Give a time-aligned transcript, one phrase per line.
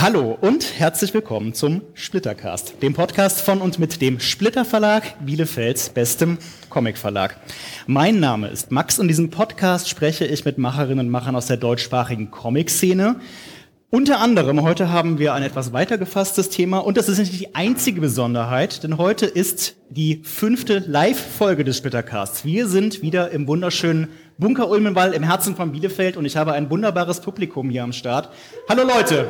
[0.00, 5.90] Hallo und herzlich willkommen zum Splittercast, dem Podcast von und mit dem Splitter Verlag, Bielefelds
[5.90, 6.38] bestem
[6.70, 7.36] Comic Verlag.
[7.86, 11.48] Mein Name ist Max und in diesem Podcast spreche ich mit Macherinnen und Machern aus
[11.48, 13.16] der deutschsprachigen Comic-Szene.
[13.90, 17.54] Unter anderem, heute haben wir ein etwas weiter gefasstes Thema und das ist nicht die
[17.54, 22.46] einzige Besonderheit, denn heute ist die fünfte Live-Folge des Splittercasts.
[22.46, 24.08] Wir sind wieder im wunderschönen
[24.38, 28.30] Bunker Ulmenwall im Herzen von Bielefeld und ich habe ein wunderbares Publikum hier am Start.
[28.66, 29.28] Hallo Leute!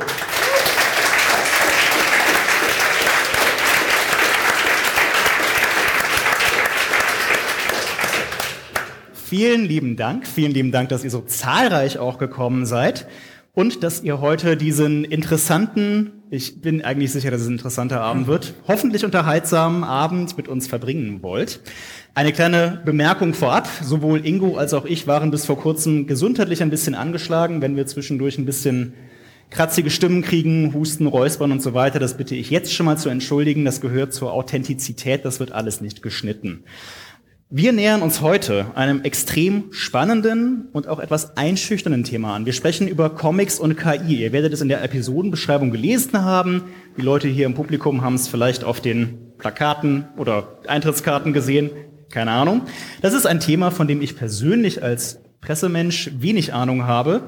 [9.31, 13.07] Vielen lieben Dank, vielen lieben Dank, dass ihr so zahlreich auch gekommen seid
[13.53, 18.27] und dass ihr heute diesen interessanten, ich bin eigentlich sicher, dass es ein interessanter Abend
[18.27, 21.61] wird, hoffentlich unterhaltsamen Abend mit uns verbringen wollt.
[22.13, 23.69] Eine kleine Bemerkung vorab.
[23.81, 27.61] Sowohl Ingo als auch ich waren bis vor kurzem gesundheitlich ein bisschen angeschlagen.
[27.61, 28.95] Wenn wir zwischendurch ein bisschen
[29.49, 33.07] kratzige Stimmen kriegen, Husten, Räuspern und so weiter, das bitte ich jetzt schon mal zu
[33.07, 33.63] entschuldigen.
[33.63, 35.23] Das gehört zur Authentizität.
[35.23, 36.65] Das wird alles nicht geschnitten.
[37.53, 42.45] Wir nähern uns heute einem extrem spannenden und auch etwas einschüchternden Thema an.
[42.45, 44.21] Wir sprechen über Comics und KI.
[44.21, 46.63] Ihr werdet es in der Episodenbeschreibung gelesen haben.
[46.95, 51.71] Die Leute hier im Publikum haben es vielleicht auf den Plakaten oder Eintrittskarten gesehen.
[52.09, 52.61] Keine Ahnung.
[53.01, 57.23] Das ist ein Thema, von dem ich persönlich als Pressemensch wenig Ahnung habe.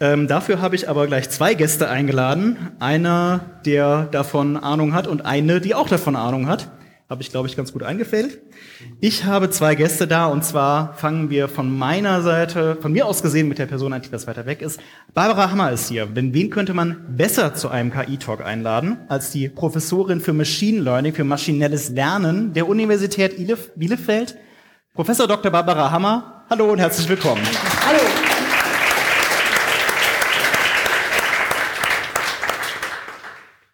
[0.00, 2.56] Ähm, dafür habe ich aber gleich zwei Gäste eingeladen.
[2.80, 6.72] Einer, der davon Ahnung hat und eine, die auch davon Ahnung hat.
[7.10, 8.40] Habe ich, glaube ich, ganz gut eingefällt.
[9.00, 13.20] Ich habe zwei Gäste da und zwar fangen wir von meiner Seite, von mir aus
[13.20, 14.78] gesehen mit der Person die das weiter weg ist.
[15.12, 16.06] Barbara Hammer ist hier.
[16.06, 21.12] Denn wen könnte man besser zu einem KI-Talk einladen als die Professorin für Machine Learning,
[21.12, 23.34] für maschinelles Lernen der Universität
[23.74, 24.36] Bielefeld,
[24.94, 25.50] Professor Dr.
[25.50, 26.44] Barbara Hammer.
[26.48, 27.42] Hallo und herzlich willkommen.
[27.84, 28.29] Hallo.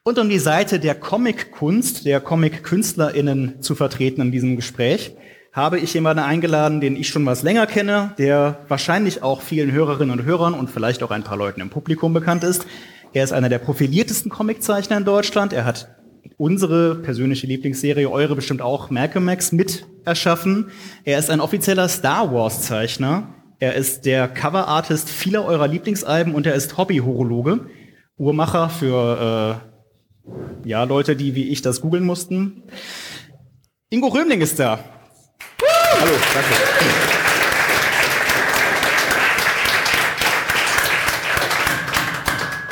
[0.06, 5.16] Und um die Seite der Comic-Kunst, der Comic-KünstlerInnen zu vertreten in diesem Gespräch,
[5.52, 10.16] habe ich jemanden eingeladen, den ich schon was länger kenne, der wahrscheinlich auch vielen Hörerinnen
[10.16, 12.68] und Hörern und vielleicht auch ein paar Leuten im Publikum bekannt ist.
[13.14, 15.52] Er ist einer der profiliertesten Comiczeichner in Deutschland.
[15.52, 15.88] Er hat
[16.36, 20.68] unsere persönliche Lieblingsserie, eure bestimmt auch, Malcolm X, mit erschaffen.
[21.02, 23.34] Er ist ein offizieller Star Wars-Zeichner.
[23.58, 27.66] Er ist der Cover-Artist vieler eurer Lieblingsalben und er ist Hobby-Horologe,
[28.18, 29.75] Uhrmacher für äh,
[30.64, 32.62] ja, Leute, die wie ich das googeln mussten.
[33.90, 34.78] Ingo Römling ist da.
[36.00, 37.16] Hallo, danke.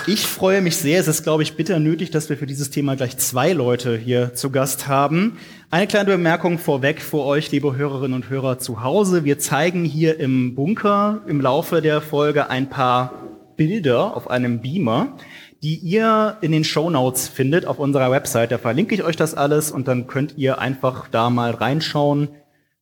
[0.06, 1.00] Ich freue mich sehr.
[1.00, 4.34] Es ist, glaube ich, bitter nötig, dass wir für dieses Thema gleich zwei Leute hier
[4.34, 5.38] zu Gast haben.
[5.70, 9.24] Eine kleine Bemerkung vorweg für euch, liebe Hörerinnen und Hörer zu Hause.
[9.24, 13.14] Wir zeigen hier im Bunker im Laufe der Folge ein paar
[13.56, 15.16] Bilder auf einem Beamer
[15.64, 18.52] die ihr in den Show Notes findet auf unserer Website.
[18.52, 22.28] Da verlinke ich euch das alles und dann könnt ihr einfach da mal reinschauen,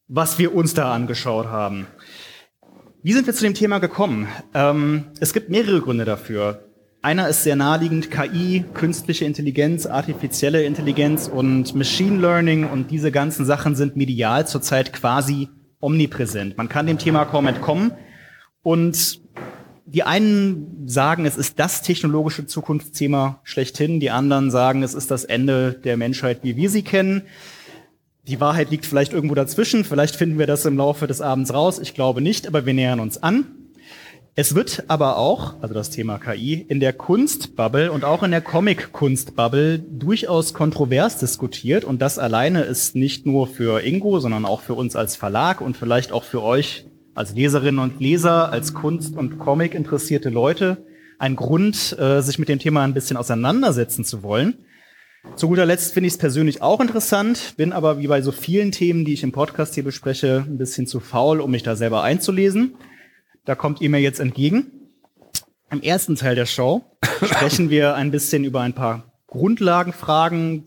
[0.08, 1.86] was wir uns da angeschaut haben.
[3.04, 4.26] Wie sind wir zu dem Thema gekommen?
[4.52, 6.72] Ähm, es gibt mehrere Gründe dafür.
[7.02, 13.46] Einer ist sehr naheliegend, KI, künstliche Intelligenz, artifizielle Intelligenz und Machine Learning und diese ganzen
[13.46, 15.48] Sachen sind medial zurzeit quasi
[15.80, 16.58] omnipräsent.
[16.58, 17.92] Man kann dem Thema kaum entkommen
[18.62, 19.21] und
[19.86, 25.24] die einen sagen, es ist das technologische Zukunftsthema schlechthin, die anderen sagen, es ist das
[25.24, 27.22] Ende der Menschheit, wie wir sie kennen.
[28.28, 31.80] Die Wahrheit liegt vielleicht irgendwo dazwischen, vielleicht finden wir das im Laufe des Abends raus,
[31.80, 33.46] ich glaube nicht, aber wir nähern uns an.
[34.34, 38.40] Es wird aber auch, also das Thema KI, in der Kunstbubble und auch in der
[38.40, 44.72] Comic-Kunstbubble durchaus kontrovers diskutiert und das alleine ist nicht nur für Ingo, sondern auch für
[44.72, 49.38] uns als Verlag und vielleicht auch für euch als Leserinnen und Leser, als Kunst- und
[49.38, 50.84] Comic interessierte Leute
[51.18, 54.64] ein Grund, äh, sich mit dem Thema ein bisschen auseinandersetzen zu wollen.
[55.36, 58.72] Zu guter Letzt finde ich es persönlich auch interessant, bin aber wie bei so vielen
[58.72, 62.02] Themen, die ich im Podcast hier bespreche, ein bisschen zu faul, um mich da selber
[62.02, 62.74] einzulesen.
[63.44, 64.72] Da kommt ihr mir jetzt entgegen.
[65.70, 66.84] Im ersten Teil der Show
[67.24, 70.64] sprechen wir ein bisschen über ein paar Grundlagenfragen,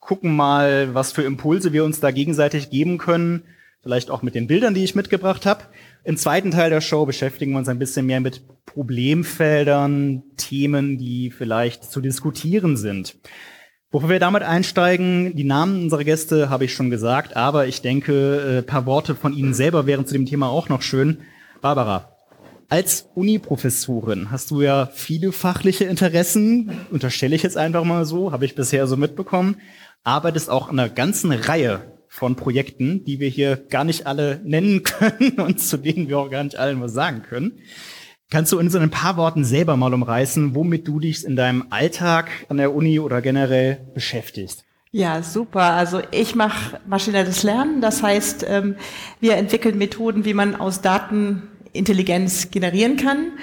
[0.00, 3.44] gucken mal, was für Impulse wir uns da gegenseitig geben können,
[3.82, 5.64] vielleicht auch mit den Bildern, die ich mitgebracht habe.
[6.04, 11.30] Im zweiten Teil der Show beschäftigen wir uns ein bisschen mehr mit Problemfeldern, Themen, die
[11.30, 13.16] vielleicht zu diskutieren sind.
[13.90, 18.60] Bevor wir damit einsteigen, die Namen unserer Gäste habe ich schon gesagt, aber ich denke,
[18.60, 21.18] ein paar Worte von Ihnen selber wären zu dem Thema auch noch schön.
[21.60, 22.16] Barbara,
[22.70, 28.46] als Uni-Professorin hast du ja viele fachliche Interessen, unterstelle ich jetzt einfach mal so, habe
[28.46, 29.56] ich bisher so mitbekommen,
[30.04, 34.82] arbeitest auch in einer ganzen Reihe von Projekten, die wir hier gar nicht alle nennen
[34.82, 37.58] können und zu denen wir auch gar nicht allen was sagen können.
[38.30, 41.64] Kannst du in so ein paar Worten selber mal umreißen, womit du dich in deinem
[41.70, 44.66] Alltag an der Uni oder generell beschäftigst?
[44.90, 45.62] Ja, super.
[45.72, 47.80] Also ich mache maschinelles Lernen.
[47.80, 48.76] Das heißt, ähm,
[49.20, 53.38] wir entwickeln Methoden, wie man aus Daten Intelligenz generieren kann.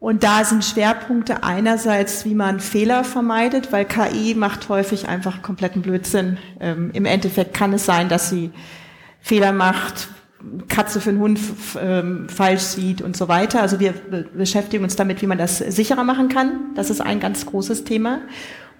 [0.00, 5.82] Und da sind Schwerpunkte einerseits, wie man Fehler vermeidet, weil KI macht häufig einfach kompletten
[5.82, 6.38] Blödsinn.
[6.58, 8.50] Ähm, Im Endeffekt kann es sein, dass sie
[9.20, 10.08] Fehler macht,
[10.68, 11.38] Katze für einen Hund
[11.78, 13.60] ähm, falsch sieht und so weiter.
[13.60, 13.92] Also wir
[14.34, 16.74] beschäftigen uns damit, wie man das sicherer machen kann.
[16.74, 18.20] Das ist ein ganz großes Thema.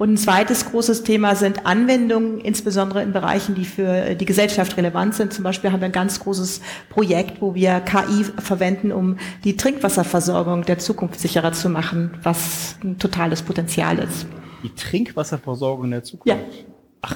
[0.00, 5.14] Und ein zweites großes Thema sind Anwendungen, insbesondere in Bereichen, die für die Gesellschaft relevant
[5.14, 5.34] sind.
[5.34, 10.64] Zum Beispiel haben wir ein ganz großes Projekt, wo wir KI verwenden, um die Trinkwasserversorgung
[10.64, 14.24] der Zukunft sicherer zu machen, was ein totales Potenzial ist.
[14.62, 16.28] Die Trinkwasserversorgung der Zukunft?
[16.28, 16.38] Ja.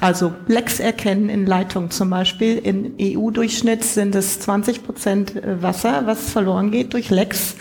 [0.02, 2.58] Also Lecks erkennen in Leitungen zum Beispiel.
[2.58, 7.56] In EU-Durchschnitt sind es 20 Prozent äh, Wasser, was verloren geht durch Lecks.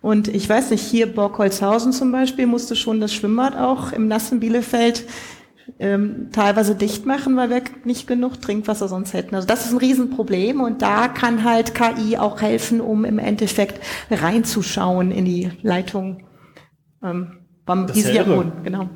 [0.00, 4.40] Und ich weiß nicht, hier Borkholzhausen zum Beispiel musste schon das Schwimmbad auch im nassen
[4.40, 5.04] Bielefeld
[5.78, 9.34] ähm, teilweise dicht machen, weil wir nicht genug Trinkwasser sonst hätten.
[9.34, 13.80] Also das ist ein Riesenproblem und da kann halt KI auch helfen, um im Endeffekt
[14.10, 16.26] reinzuschauen in die Leitung
[17.02, 18.64] ähm, beim Jahrhundert.
[18.64, 18.88] Genau.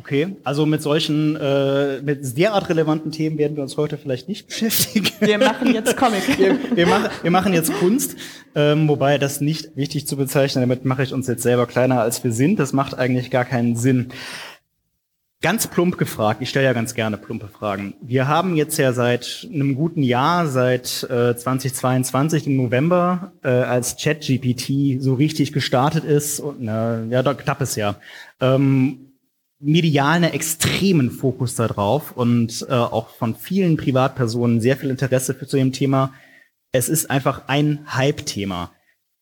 [0.00, 4.46] Okay, also mit solchen, äh, mit derart relevanten Themen werden wir uns heute vielleicht nicht
[4.48, 5.10] beschäftigen.
[5.20, 6.22] Wir machen jetzt Comic.
[6.38, 8.16] wir, wir, machen, wir machen jetzt Kunst,
[8.54, 10.62] ähm, wobei das nicht wichtig zu bezeichnen.
[10.62, 12.58] Damit mache ich uns jetzt selber kleiner, als wir sind.
[12.58, 14.08] Das macht eigentlich gar keinen Sinn.
[15.42, 17.92] Ganz plump gefragt, ich stelle ja ganz gerne plumpe Fragen.
[18.00, 23.96] Wir haben jetzt ja seit einem guten Jahr, seit äh, 2022 im November, äh, als
[23.98, 28.00] ChatGPT so richtig gestartet ist, und äh, ja, da knappes Jahr,
[28.40, 29.09] ähm,
[29.60, 35.46] medial einen extremen Fokus darauf und äh, auch von vielen Privatpersonen sehr viel Interesse für
[35.46, 36.14] zu dem Thema.
[36.72, 38.72] Es ist einfach ein Hype-Thema.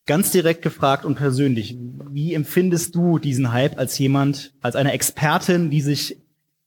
[0.06, 1.76] Ganz direkt gefragt und persönlich,
[2.10, 6.16] wie empfindest du diesen Hype als jemand, als eine Expertin, die sich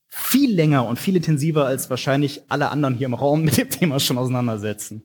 [0.06, 3.98] viel länger und viel intensiver als wahrscheinlich alle anderen hier im Raum mit dem Thema
[3.98, 5.02] schon auseinandersetzen?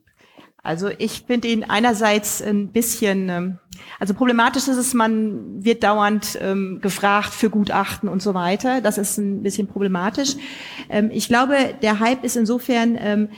[0.62, 3.58] Also ich finde ihn einerseits ein bisschen, ähm,
[4.00, 8.80] also problematisch ist es, man wird dauernd ähm, gefragt für Gutachten und so weiter.
[8.80, 10.36] Das ist ein bisschen problematisch.
[10.88, 13.28] Ähm, ich glaube, der Hype ist insofern ähm,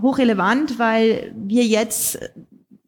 [0.00, 2.18] hochrelevant, weil wir jetzt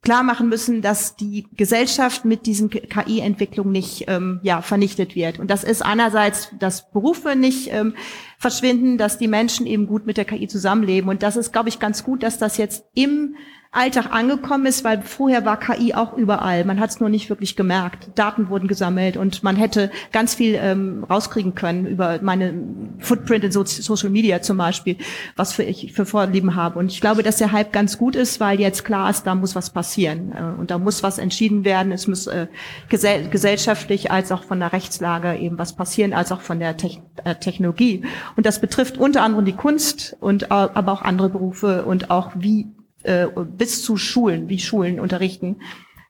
[0.02, 5.38] klar machen müssen, dass die Gesellschaft mit diesen KI-Entwicklungen nicht ähm, ja, vernichtet wird.
[5.38, 7.94] Und das ist einerseits, dass Berufe nicht ähm,
[8.37, 11.08] verschwinden, dass die Menschen eben gut mit der KI zusammenleben.
[11.08, 13.37] Und das ist, glaube ich, ganz gut, dass das jetzt im
[13.75, 16.67] Alltag angekommen ist, weil vorher war KI auch überall.
[16.67, 18.11] Man hat es nur nicht wirklich gemerkt.
[18.15, 22.53] Daten wurden gesammelt und man hätte ganz viel ähm, rauskriegen können über meine
[22.99, 24.99] Footprint in so Social Media zum Beispiel,
[25.37, 26.79] was für ich für Vorlieben habe.
[26.79, 29.55] Und ich glaube, dass der Hype ganz gut ist, weil jetzt klar ist, da muss
[29.55, 31.93] was passieren äh, und da muss was entschieden werden.
[31.93, 32.49] Es muss äh,
[32.91, 36.99] gesell gesellschaftlich als auch von der Rechtslage eben was passieren, als auch von der Te
[37.25, 38.05] äh, Technologie.
[38.37, 42.33] Und das betrifft unter anderem die Kunst und äh, aber auch andere Berufe und auch
[42.35, 42.67] wie
[43.05, 45.57] äh, bis zu Schulen, wie Schulen unterrichten,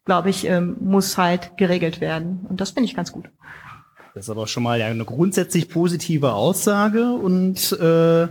[0.04, 2.46] glaube ich, ähm, muss halt geregelt werden.
[2.48, 3.28] Und das finde ich ganz gut.
[4.14, 8.28] Das ist aber schon mal ja eine grundsätzlich positive Aussage und äh,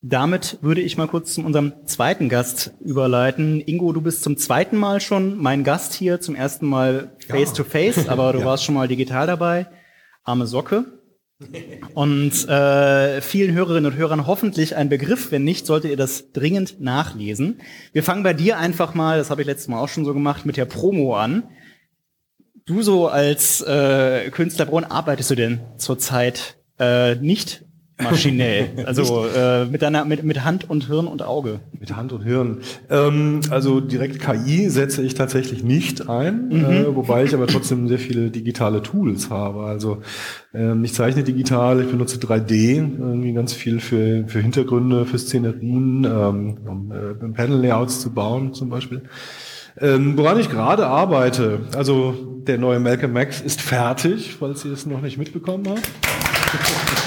[0.00, 3.60] damit würde ich mal kurz zu unserem zweiten Gast überleiten.
[3.60, 7.64] Ingo, du bist zum zweiten Mal schon mein Gast hier, zum ersten Mal face to
[7.64, 8.44] face, aber du ja.
[8.44, 9.68] warst schon mal digital dabei.
[10.24, 10.84] Arme Socke.
[11.94, 15.30] Und äh, vielen Hörerinnen und Hörern hoffentlich ein Begriff.
[15.30, 17.60] Wenn nicht, solltet ihr das dringend nachlesen.
[17.92, 20.46] Wir fangen bei dir einfach mal, das habe ich letztes Mal auch schon so gemacht,
[20.46, 21.44] mit der Promo an.
[22.64, 27.64] Du so als äh, Künstler, woran arbeitest du denn zurzeit äh, nicht
[28.00, 28.70] maschinell.
[28.86, 31.60] Also äh, mit, deiner, mit, mit Hand und Hirn und Auge.
[31.78, 32.58] Mit Hand und Hirn.
[32.90, 36.64] Ähm, also direkt KI setze ich tatsächlich nicht ein, mhm.
[36.64, 39.64] äh, wobei ich aber trotzdem sehr viele digitale Tools habe.
[39.64, 39.98] Also
[40.54, 46.04] ähm, ich zeichne digital, ich benutze 3D, irgendwie ganz viel für, für Hintergründe, für Szenerien,
[46.04, 49.02] ähm, um äh, Panel-Layouts zu bauen zum Beispiel.
[49.80, 52.14] Ähm, woran ich gerade arbeite, also
[52.46, 57.01] der neue Malcolm Max ist fertig, falls ihr es noch nicht mitbekommen habt.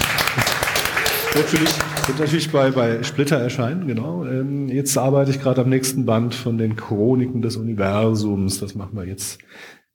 [1.36, 1.75] Wird natürlich,
[2.08, 4.24] wird natürlich bei, bei Splitter erscheinen, genau.
[4.24, 8.62] Ähm, jetzt arbeite ich gerade am nächsten Band von den Chroniken des Universums.
[8.62, 9.39] Das machen wir jetzt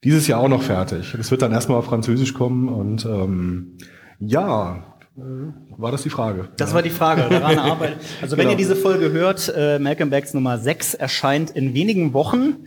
[0.03, 1.15] dieses Jahr auch noch fertig.
[1.17, 3.77] Das wird dann erstmal auf Französisch kommen und ähm,
[4.19, 4.83] ja,
[5.17, 5.21] äh,
[5.77, 6.49] war das die Frage?
[6.57, 6.75] Das ja.
[6.75, 7.23] war die Frage.
[7.27, 7.97] Daran arbeitet.
[8.21, 8.51] Also wenn genau.
[8.51, 12.57] ihr diese Folge hört, äh, Malcolm Bags Nummer 6 erscheint in wenigen Wochen.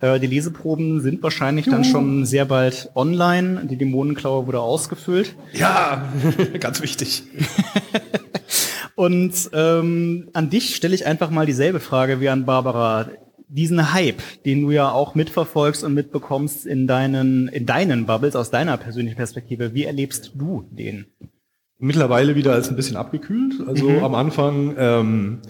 [0.00, 1.76] Äh, die Leseproben sind wahrscheinlich Juhu.
[1.76, 3.66] dann schon sehr bald online.
[3.70, 5.36] Die Dämonenklaue wurde ausgefüllt.
[5.52, 6.12] Ja,
[6.60, 7.24] ganz wichtig.
[8.96, 13.08] Und ähm, an dich stelle ich einfach mal dieselbe Frage wie an Barbara.
[13.48, 18.50] diesen Hype, den du ja auch mitverfolgst und mitbekommst in deinen, in deinen Bubbles aus
[18.50, 21.06] deiner persönlichen Perspektive, wie erlebst du den?
[21.78, 23.54] Mittlerweile wieder als ein bisschen abgekühlt.
[23.66, 24.04] Also mhm.
[24.04, 25.42] am Anfang ähm,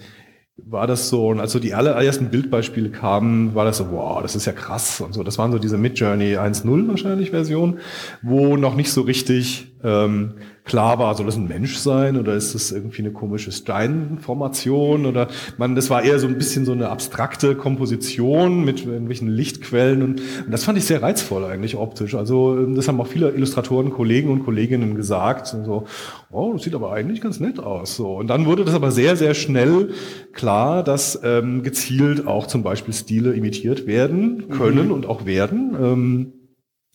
[0.57, 4.35] war das so, und als so die allerersten Bildbeispiele kamen, war das so, wow, das
[4.35, 5.23] ist ja krass und so.
[5.23, 7.79] Das waren so diese Midjourney 1.0 wahrscheinlich Version,
[8.21, 10.35] wo noch nicht so richtig ähm,
[10.65, 15.27] klar war, soll das ein Mensch sein oder ist das irgendwie eine komische Steinformation oder
[15.57, 20.21] man, das war eher so ein bisschen so eine abstrakte Komposition mit irgendwelchen Lichtquellen und,
[20.45, 22.15] und das fand ich sehr reizvoll eigentlich optisch.
[22.15, 25.85] Also ähm, das haben auch viele Illustratoren, Kollegen und Kolleginnen gesagt, so,
[26.31, 27.95] oh, das sieht aber eigentlich ganz nett aus.
[27.95, 29.91] So und dann wurde das aber sehr sehr schnell
[30.33, 34.93] klar, dass ähm, gezielt auch zum Beispiel Stile imitiert werden können mhm.
[34.93, 35.75] und auch werden.
[35.79, 36.33] Ähm,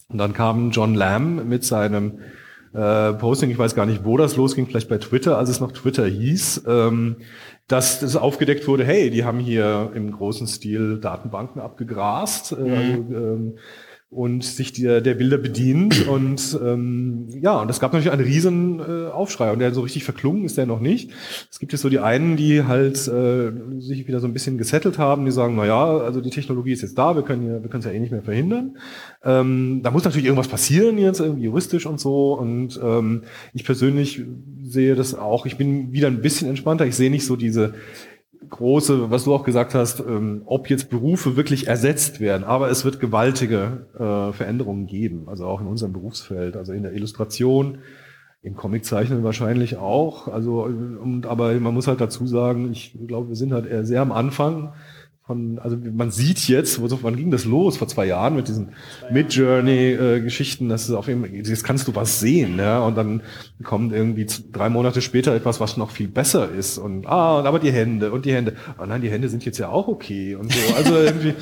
[0.09, 2.19] und dann kam John Lamb mit seinem
[2.73, 5.73] äh, Posting, ich weiß gar nicht, wo das losging, vielleicht bei Twitter, als es noch
[5.73, 7.17] Twitter hieß, ähm,
[7.67, 12.53] dass das aufgedeckt wurde, hey, die haben hier im großen Stil Datenbanken abgegrast.
[12.53, 12.73] Äh, mhm.
[12.73, 13.59] also, ähm,
[14.11, 16.09] und sich der, der Bilder bedient.
[16.09, 19.53] Und ähm, ja, und es gab natürlich einen riesen äh, Aufschrei.
[19.53, 21.13] Und der so richtig verklungen ist der noch nicht.
[21.49, 24.99] Es gibt jetzt so die einen, die halt äh, sich wieder so ein bisschen gesettelt
[24.99, 27.71] haben, die sagen, na ja, also die Technologie ist jetzt da, wir können ja, wir
[27.71, 28.79] können es ja eh nicht mehr verhindern.
[29.23, 32.33] Ähm, da muss natürlich irgendwas passieren jetzt, irgendwie juristisch und so.
[32.35, 33.23] Und ähm,
[33.55, 34.25] ich persönlich
[34.61, 36.85] sehe das auch, ich bin wieder ein bisschen entspannter.
[36.85, 37.75] Ich sehe nicht so diese
[38.49, 42.85] große, was du auch gesagt hast, ähm, ob jetzt Berufe wirklich ersetzt werden, aber es
[42.85, 47.79] wird gewaltige äh, Veränderungen geben, also auch in unserem Berufsfeld, also in der Illustration,
[48.43, 50.29] im Comiczeichnen wahrscheinlich auch.
[50.29, 54.01] Also und aber man muss halt dazu sagen, ich glaube, wir sind halt eher sehr
[54.01, 54.73] am Anfang
[55.31, 57.77] von, also man sieht jetzt, wann ging das los?
[57.77, 58.71] Vor zwei Jahren mit diesen
[59.13, 63.23] Mid-Journey-Geschichten, dass es auf jeden Fall, jetzt kannst du was sehen, ja, und dann
[63.63, 67.71] kommt irgendwie drei Monate später etwas, was noch viel besser ist und ah, aber die
[67.71, 70.75] Hände und die Hände, oh nein, die Hände sind jetzt ja auch okay und so,
[70.75, 71.35] also irgendwie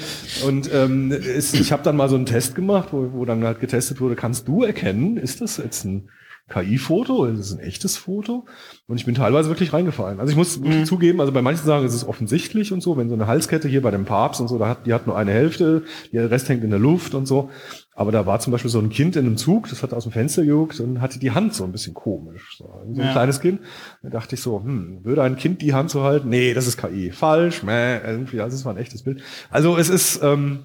[0.46, 3.58] und ähm, ist, ich habe dann mal so einen Test gemacht, wo, wo dann halt
[3.58, 6.10] getestet wurde, kannst du erkennen, ist das jetzt ein
[6.48, 8.46] KI-Foto, ist es ein echtes Foto?
[8.86, 10.18] Und ich bin teilweise wirklich reingefallen.
[10.18, 10.86] Also ich muss mhm.
[10.86, 13.82] zugeben, also bei manchen sagen, ist es offensichtlich und so, wenn so eine Halskette hier
[13.82, 16.64] bei dem Papst und so, da hat, die hat nur eine Hälfte, der Rest hängt
[16.64, 17.50] in der Luft und so.
[17.94, 20.12] Aber da war zum Beispiel so ein Kind in einem Zug, das hat aus dem
[20.12, 22.56] Fenster gejuckt und hatte die Hand so ein bisschen komisch.
[22.56, 23.12] So, so ein ja.
[23.12, 23.60] kleines Kind.
[24.02, 26.28] Da dachte ich so, hm, würde ein Kind die Hand so halten?
[26.30, 27.10] Nee, das ist KI.
[27.10, 29.20] Falsch, meh, irgendwie, also es war ein echtes Bild.
[29.50, 30.60] Also es ist, ähm,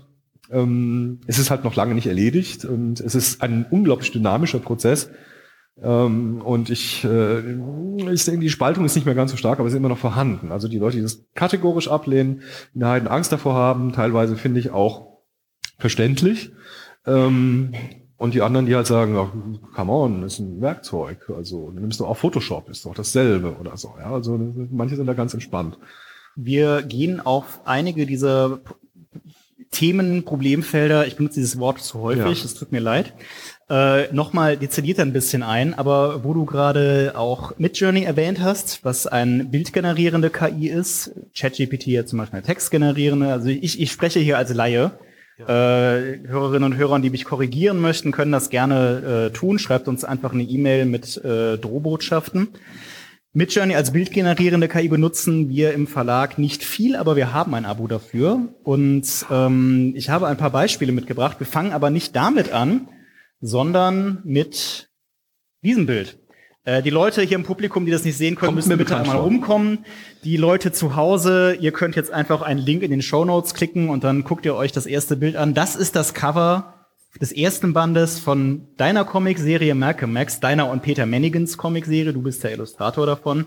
[0.49, 5.09] ähm, es ist halt noch lange nicht erledigt und es ist ein unglaublich dynamischer Prozess
[5.81, 7.39] ähm, und ich, äh,
[8.11, 9.97] ich denke, die Spaltung ist nicht mehr ganz so stark, aber sie ist immer noch
[9.97, 10.51] vorhanden.
[10.51, 14.69] Also die Leute, die das kategorisch ablehnen, die halt Angst davor haben, teilweise finde ich
[14.69, 15.17] auch
[15.79, 16.51] verständlich.
[17.05, 17.73] Ähm,
[18.17, 19.31] und die anderen, die halt sagen, oh,
[19.75, 21.29] come on, ist ein Werkzeug.
[21.35, 23.95] Also dann nimmst du auch Photoshop, ist doch dasselbe oder so.
[23.99, 24.39] Ja, also
[24.71, 25.77] manche sind da ganz entspannt.
[26.35, 28.61] Wir gehen auf einige dieser
[29.71, 32.59] Themen, Problemfelder, ich benutze dieses Wort zu häufig, es ja.
[32.59, 33.13] tut mir leid,
[33.69, 39.07] äh, nochmal dezidiert ein bisschen ein, aber wo du gerade auch Midjourney erwähnt hast, was
[39.07, 44.37] ein bildgenerierende KI ist, ChatGPT ja zum Beispiel eine textgenerierende, also ich, ich spreche hier
[44.37, 44.91] als Laie.
[45.39, 45.95] Ja.
[45.97, 49.57] Äh, Hörerinnen und Hörer, die mich korrigieren möchten, können das gerne äh, tun.
[49.57, 52.49] Schreibt uns einfach eine E-Mail mit äh, Drohbotschaften.
[53.35, 57.87] Midjourney als bildgenerierende KI benutzen wir im Verlag nicht viel, aber wir haben ein Abo
[57.87, 58.49] dafür.
[58.63, 61.39] Und ähm, ich habe ein paar Beispiele mitgebracht.
[61.39, 62.87] Wir fangen aber nicht damit an,
[63.43, 64.89] sondern mit
[65.63, 66.17] diesem Bild.
[66.63, 69.17] Äh, die Leute hier im Publikum, die das nicht sehen können, Kommt müssen bitte einmal
[69.17, 69.85] rumkommen.
[70.23, 73.89] Die Leute zu Hause, ihr könnt jetzt einfach einen Link in den Show Notes klicken
[73.89, 75.53] und dann guckt ihr euch das erste Bild an.
[75.53, 76.85] Das ist das Cover
[77.19, 82.13] des ersten Bandes von deiner Comicserie Malcolm Max, deiner und Peter Mannigans Comicserie.
[82.13, 83.45] Du bist der Illustrator davon.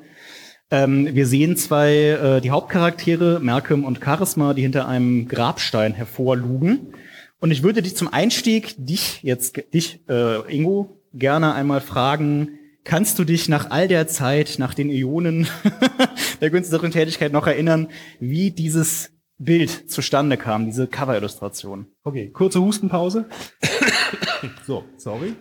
[0.71, 6.93] Ähm, wir sehen zwei, äh, die Hauptcharaktere, Malcolm und Charisma, die hinter einem Grabstein hervorlugen.
[7.41, 13.19] Und ich würde dich zum Einstieg, dich jetzt, dich, äh, Ingo, gerne einmal fragen, kannst
[13.19, 15.47] du dich nach all der Zeit, nach den Ionen
[16.41, 17.89] der günstigeren Tätigkeit noch erinnern,
[18.21, 21.87] wie dieses Bild zustande kam, diese Cover-Illustration?
[22.05, 23.27] Okay, kurze Hustenpause.
[24.67, 25.35] so, sorry.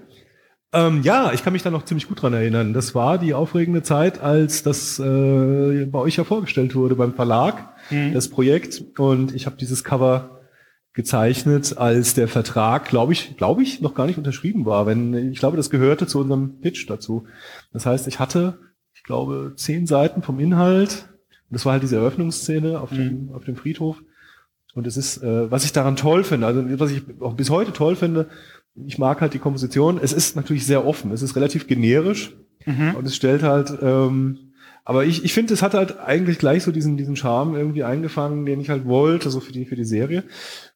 [0.74, 2.74] Ähm, ja, ich kann mich da noch ziemlich gut dran erinnern.
[2.74, 7.74] Das war die aufregende Zeit, als das äh, bei euch ja vorgestellt wurde beim Verlag,
[7.90, 8.14] mhm.
[8.14, 8.84] das Projekt.
[8.98, 10.35] Und ich habe dieses Cover
[10.96, 14.86] gezeichnet, als der Vertrag, glaube ich, glaube ich, noch gar nicht unterschrieben war.
[14.86, 17.28] Wenn ich glaube, das gehörte zu unserem Pitch dazu.
[17.74, 18.60] Das heißt, ich hatte,
[18.94, 21.10] ich glaube, zehn Seiten vom Inhalt.
[21.52, 23.34] Das war halt diese Eröffnungsszene auf dem, mhm.
[23.34, 24.02] auf dem Friedhof.
[24.74, 27.74] Und es ist, äh, was ich daran toll finde, also was ich auch bis heute
[27.74, 28.30] toll finde,
[28.74, 30.00] ich mag halt die Komposition.
[30.02, 31.12] Es ist natürlich sehr offen.
[31.12, 32.34] Es ist relativ generisch
[32.66, 32.96] mhm.
[32.96, 34.45] und es stellt halt ähm,
[34.88, 38.46] Aber ich, ich finde, es hat halt eigentlich gleich so diesen, diesen Charme irgendwie eingefangen,
[38.46, 40.24] den ich halt wollte, so für die, für die Serie.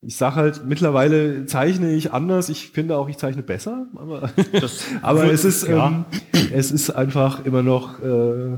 [0.02, 2.50] Ich sag halt, mittlerweile zeichne ich anders.
[2.50, 3.86] Ich finde auch, ich zeichne besser.
[3.96, 4.32] Aber,
[5.04, 5.88] aber es ist, ja.
[5.88, 6.06] ähm,
[6.52, 8.58] es ist einfach immer noch, äh,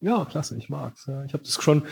[0.00, 1.06] ja, klasse, ich mag's.
[1.06, 1.24] Ja.
[1.24, 1.82] Ich habe das schon,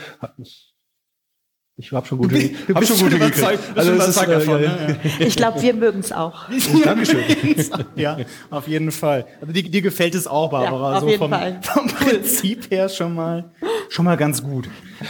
[1.75, 3.85] ich habe schon gute, Du hab bist schon schon gute überzeugt, gekriegt.
[3.85, 4.99] schon es ist, überzeugt äh, davon, ja, ne?
[5.19, 5.25] ja.
[5.25, 6.45] Ich glaube, wir mögen es auch.
[6.83, 7.23] Dankeschön.
[7.95, 8.17] ja,
[8.51, 9.25] auf jeden Fall.
[9.41, 10.91] Also dir, dir gefällt es auch, Barbara.
[10.91, 11.59] Ja, auf so jeden vom, Fall.
[11.63, 13.51] vom Prinzip her schon mal,
[13.89, 14.69] schon mal ganz gut.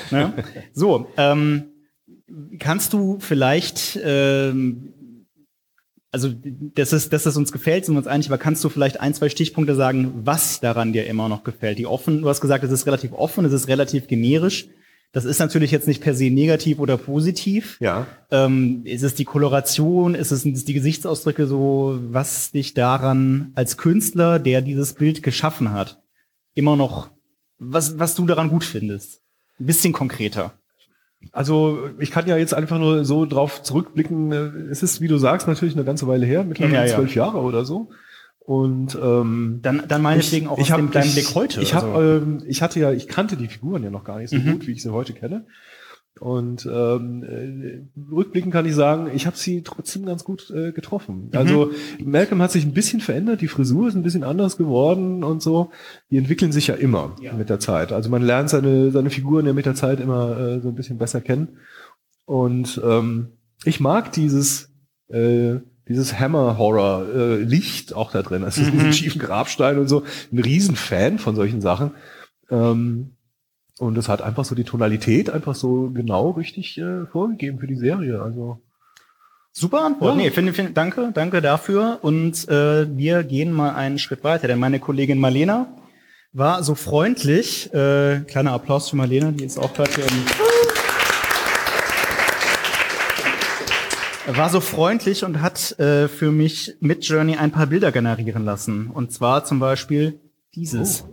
[0.10, 0.34] Ne?
[0.74, 1.66] So, ähm,
[2.60, 4.94] kannst du vielleicht, ähm,
[6.14, 6.30] also
[6.76, 9.14] dass es, dass es uns gefällt, sind wir uns einig, aber kannst du vielleicht ein,
[9.14, 11.78] zwei Stichpunkte sagen, was daran dir immer noch gefällt?
[11.78, 14.70] Die offen, du hast gesagt, es ist relativ offen, es ist relativ generisch.
[15.14, 17.78] Das ist natürlich jetzt nicht per se negativ oder positiv.
[17.80, 18.08] Ja.
[18.32, 20.16] Ähm, ist es die Koloration?
[20.16, 25.22] Ist es sind es die Gesichtsausdrücke so, was dich daran als Künstler, der dieses Bild
[25.22, 26.02] geschaffen hat,
[26.56, 27.12] immer noch,
[27.60, 29.22] was, was du daran gut findest?
[29.60, 30.54] Ein bisschen konkreter.
[31.32, 34.32] Also ich kann ja jetzt einfach nur so drauf zurückblicken.
[34.72, 36.96] Es ist, wie du sagst, natürlich eine ganze Weile her, mittlerweile Ja, ja.
[36.96, 37.92] zwölf Jahre oder so.
[38.46, 41.62] Und ähm, Dann, dann meinetwegen auch ich aus hab- dem kleinen ich, Blick heute.
[41.62, 42.24] Ich, hab, also.
[42.24, 44.52] ähm, ich hatte ja, ich kannte die Figuren ja noch gar nicht so Mhm.
[44.54, 45.46] gut, wie ich sie heute kenne.
[46.20, 51.30] Und ähm, äh, rückblickend kann ich sagen, ich habe sie trotzdem ganz gut äh, getroffen.
[51.32, 51.38] Mhm.
[51.38, 51.72] Also
[52.04, 55.72] Malcolm hat sich ein bisschen verändert, die Frisur ist ein bisschen anders geworden und so.
[56.12, 57.34] Die entwickeln sich ja immer Ja.
[57.34, 57.92] mit der Zeit.
[57.94, 60.98] Also man lernt seine, seine Figuren ja mit der Zeit immer äh, so ein bisschen
[61.00, 61.58] besser kennen.
[62.26, 63.30] Und ähm,
[63.66, 64.70] ich mag dieses
[65.08, 65.56] äh,
[65.88, 68.44] dieses Hammer-Horror-Licht auch da drin.
[68.44, 68.72] Also Mhm.
[68.72, 70.04] diesen schiefen Grabstein und so.
[70.32, 71.92] Ein Riesenfan von solchen Sachen.
[72.50, 73.12] Ähm,
[73.80, 77.76] und es hat einfach so die Tonalität einfach so genau richtig äh, vorgegeben für die
[77.76, 78.22] Serie.
[78.22, 78.60] Also
[79.56, 80.16] Super Antwort.
[80.16, 80.24] Ja.
[80.24, 82.00] Nee, finde, finde, danke, danke dafür.
[82.02, 85.68] Und äh, wir gehen mal einen Schritt weiter, denn meine Kollegin Marlena
[86.32, 90.26] war so freundlich, äh, kleiner Applaus für Marlena, die ist auch gerade hier im
[94.28, 98.88] war so freundlich und hat äh, für mich mit Journey ein paar Bilder generieren lassen.
[98.88, 100.20] Und zwar zum Beispiel
[100.56, 101.04] dieses.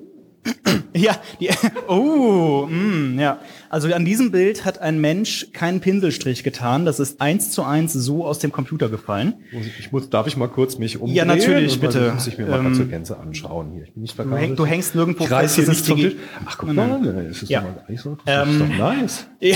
[0.92, 1.48] Ja, die,
[1.88, 3.38] oh, mm, ja.
[3.68, 6.84] Also an diesem Bild hat ein Mensch keinen Pinselstrich getan.
[6.84, 9.34] Das ist eins zu eins so aus dem Computer gefallen.
[9.78, 11.14] ich, muss, darf ich mal kurz mich umdrehen?
[11.16, 12.12] Ja, natürlich, Und bitte.
[12.12, 13.84] Muss ich mir mal Ähm, zur Gänze anschauen hier.
[13.84, 14.58] Ich bin nicht Du, verkabelt.
[14.58, 16.16] du hängst nirgendwo ich reiß hier nicht vom ist Tisch.
[16.46, 17.26] Ach, guck Nein, mal, nein.
[17.28, 17.60] das ist Ja.
[17.60, 18.16] doch mal nicht so.
[18.24, 19.26] Das Ähm, ist doch nice.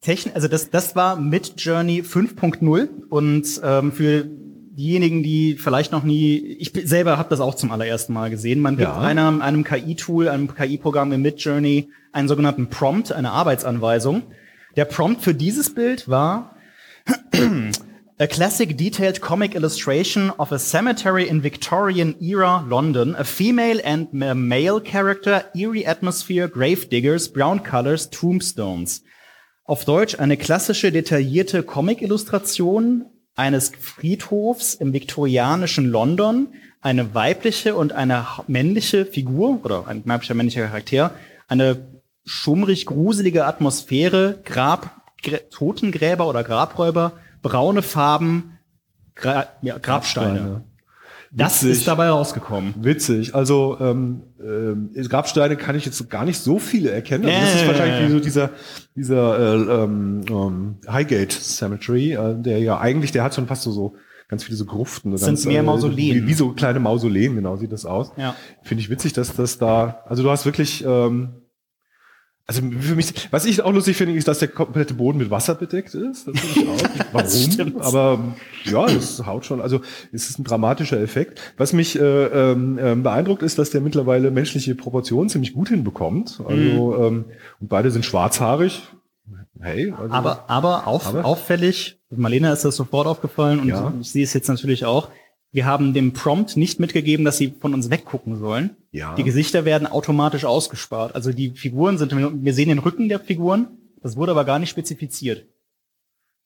[0.00, 6.04] Techn also das, das war mit Journey 5.0 und ähm, für diejenigen, die vielleicht noch
[6.04, 8.98] nie, ich selber habe das auch zum allerersten Mal gesehen, man gibt Ja.
[8.98, 14.22] einem, einem KI-Tool, einem KI-Programm im Midjourney einen sogenannten Prompt, eine Arbeitsanweisung.
[14.76, 16.56] Der Prompt für dieses Bild war
[18.18, 24.08] A classic detailed comic illustration of a cemetery in Victorian era London, a female and
[24.22, 29.02] a male character, eerie atmosphere, grave diggers, brown colors, tombstones.
[29.70, 33.04] Auf Deutsch eine klassische detaillierte Comic-Illustration
[33.36, 36.48] eines Friedhofs im viktorianischen London,
[36.80, 41.12] eine weibliche und eine männliche Figur oder ein weiblicher männlicher Charakter,
[41.46, 41.86] eine
[42.24, 48.58] schummrig gruselige Atmosphäre, Grab, Grä- Totengräber oder Grabräuber, braune Farben,
[49.14, 50.64] Gra ja, Grabsteine.
[51.32, 51.78] Das Witzig.
[51.78, 52.74] ist dabei rausgekommen.
[52.80, 53.36] Witzig.
[53.36, 57.26] Also ähm, ähm, Grabsteine kann ich jetzt gar nicht so viele erkennen.
[57.26, 58.50] Also das ist wahrscheinlich wie so dieser
[58.96, 63.70] dieser äh, ähm, ähm, Highgate Cemetery, äh, der ja eigentlich, der hat schon fast so,
[63.70, 63.94] so
[64.26, 65.12] ganz viele so Gruften.
[65.12, 66.24] So Sind ganz, mehr Mausoleen.
[66.24, 68.10] Wie, wie so kleine Mausoleen, genau sieht das aus.
[68.16, 68.34] Ja.
[68.62, 70.02] Finde ich witzig, dass das da.
[70.06, 70.84] Also du hast wirklich.
[70.84, 71.34] Ähm,
[72.50, 75.54] also für mich, was ich auch lustig finde, ist, dass der komplette Boden mit Wasser
[75.54, 76.26] bedeckt ist.
[76.26, 76.82] Das ich auch.
[77.12, 77.80] Warum?
[77.80, 78.18] Aber
[78.64, 79.60] ja, das haut schon.
[79.60, 79.82] Also
[80.12, 81.40] es ist ein dramatischer Effekt.
[81.58, 86.40] Was mich äh, ähm, ähm, beeindruckt ist, dass der mittlerweile menschliche Proportionen ziemlich gut hinbekommt.
[86.44, 87.26] Also ähm,
[87.60, 88.82] und beide sind schwarzhaarig.
[89.60, 91.24] Hey, also, Aber, aber, auf, Aber?
[91.24, 93.92] auffällig, Marlena ist das sofort aufgefallen und Ja.
[94.00, 95.08] sehe es jetzt natürlich auch.
[95.52, 98.76] Wir haben dem Prompt nicht mitgegeben, dass sie von uns weggucken sollen.
[98.92, 99.14] Ja.
[99.16, 101.14] Die Gesichter werden automatisch ausgespart.
[101.14, 103.66] Also die Figuren sind, wir sehen den Rücken der Figuren,
[104.02, 105.46] das wurde aber gar nicht spezifiziert.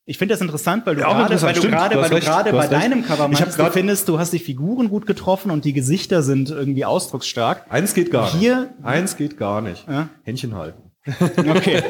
[0.07, 2.67] Ich finde das interessant, weil du Ja, gerade, weil du gerade, weil du gerade bei
[2.67, 6.51] deinem Cover meinst, du findest, du hast die Figuren gut getroffen und die Gesichter sind
[6.51, 7.67] irgendwie ausdrucksstark.
[7.71, 8.85] eins geht gar Hier- nicht.
[8.85, 9.87] Eins geht gar nicht.
[9.89, 10.11] Ja.
[10.25, 10.84] Händchen halten.
[11.07, 11.83] Okay.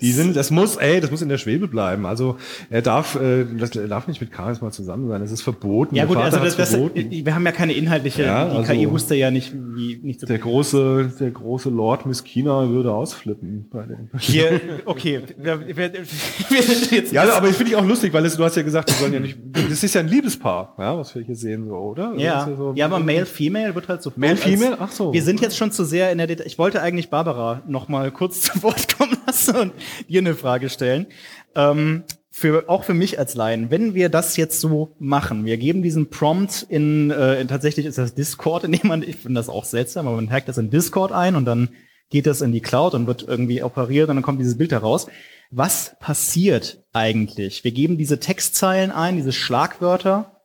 [0.00, 2.06] Die sind, das muss, ey, das muss in der Schwebe bleiben.
[2.06, 2.36] Also
[2.70, 5.20] er darf, äh, das, er darf nicht mit Charisma zusammen sein.
[5.20, 5.94] Das ist verboten.
[5.94, 9.14] Ja gut, also das, das, wir haben ja keine inhaltliche, Ja, die also- KI wusste
[9.14, 14.08] ja nicht, wie nicht so der große, der große Lord Miskina würde ausflippen bei dem.
[14.18, 18.24] Hier, okay, wir, wir, wir sind jetzt Ja, aber ich finde ich auch lustig, weil
[18.24, 19.38] es, du hast ja gesagt, die sollen ja nicht,
[19.70, 22.14] das ist ja ein Liebespaar, ja, was wir hier sehen, so, oder?
[22.16, 24.12] Ja, ist so- ja, aber Male, Female wird halt so.
[24.16, 24.76] Male, Female?
[24.80, 25.12] Ach so.
[25.12, 26.46] Wir sind jetzt schon zu sehr in der Detail.
[26.46, 29.72] Ich wollte eigentlich Barbara noch mal kurz zu Wort kommen lassen und
[30.08, 31.06] dir eine Frage stellen.
[31.54, 35.82] Ähm, für, auch für mich als Laien, wenn wir das jetzt so machen, wir geben
[35.82, 39.48] diesen Prompt in, äh, in tatsächlich ist das Discord, in dem man, ich finde das
[39.48, 41.70] auch seltsam, aber man hackt das in Discord ein und dann
[42.08, 45.08] geht das in die Cloud und wird irgendwie operiert und dann kommt dieses Bild heraus.
[45.50, 47.64] Was passiert eigentlich?
[47.64, 50.40] Wir geben diese Textzeilen ein, diese Schlagwörter,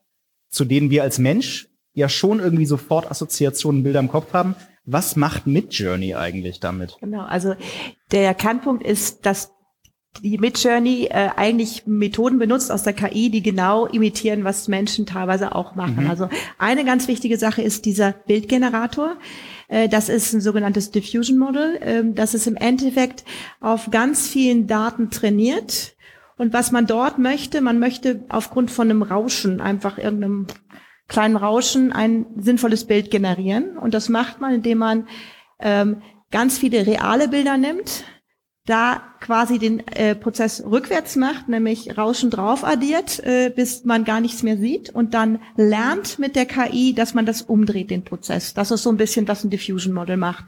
[0.49, 4.55] zu denen wir als Mensch ja schon irgendwie sofort Assoziationen, Bilder im Kopf haben.
[4.85, 6.97] Was macht Midjourney eigentlich damit?
[7.01, 7.55] Genau, also
[8.11, 9.51] der Kernpunkt ist, dass
[10.23, 15.55] die Midjourney äh, eigentlich Methoden benutzt aus der KI, die genau imitieren, was Menschen teilweise
[15.55, 16.07] auch machen.
[16.09, 19.17] Also eine ganz wichtige Sache ist dieser Bildgenerator.
[19.67, 21.77] Äh, das ist ein sogenanntes Diffusion Model.
[21.81, 23.25] Ähm, das ist im Endeffekt
[23.59, 25.95] auf ganz vielen Daten trainiert.
[26.37, 30.47] Und was man dort möchte, man möchte aufgrund von einem Rauschen, einfach irgendeinem
[31.07, 33.77] kleinen Rauschen, ein sinnvolles Bild generieren.
[33.77, 35.07] Und das macht man, indem man
[35.59, 38.03] ähm, ganz viele reale Bilder nimmt,
[38.65, 44.19] da quasi den äh, Prozess rückwärts macht, nämlich Rauschen drauf addiert, äh, bis man gar
[44.19, 48.55] nichts mehr sieht und dann lernt mit der KI, dass man das umdreht, den Prozess.
[48.55, 50.45] Das ist so ein bisschen, was ein Diffusion Model macht.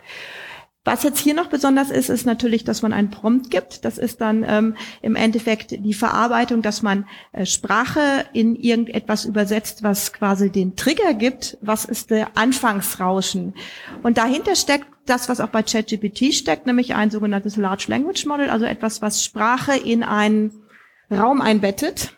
[0.87, 3.83] Was jetzt hier noch besonders ist, ist natürlich, dass man einen Prompt gibt.
[3.83, 9.83] Das ist dann ähm, im Endeffekt die Verarbeitung, dass man äh, Sprache in irgendetwas übersetzt,
[9.83, 11.57] was quasi den Trigger gibt.
[11.59, 13.53] Was ist der Anfangsrauschen?
[14.01, 18.49] Und dahinter steckt das, was auch bei ChatGPT steckt, nämlich ein sogenanntes Large Language Model,
[18.49, 20.53] also etwas, was Sprache in einen
[21.11, 22.13] Raum einbettet.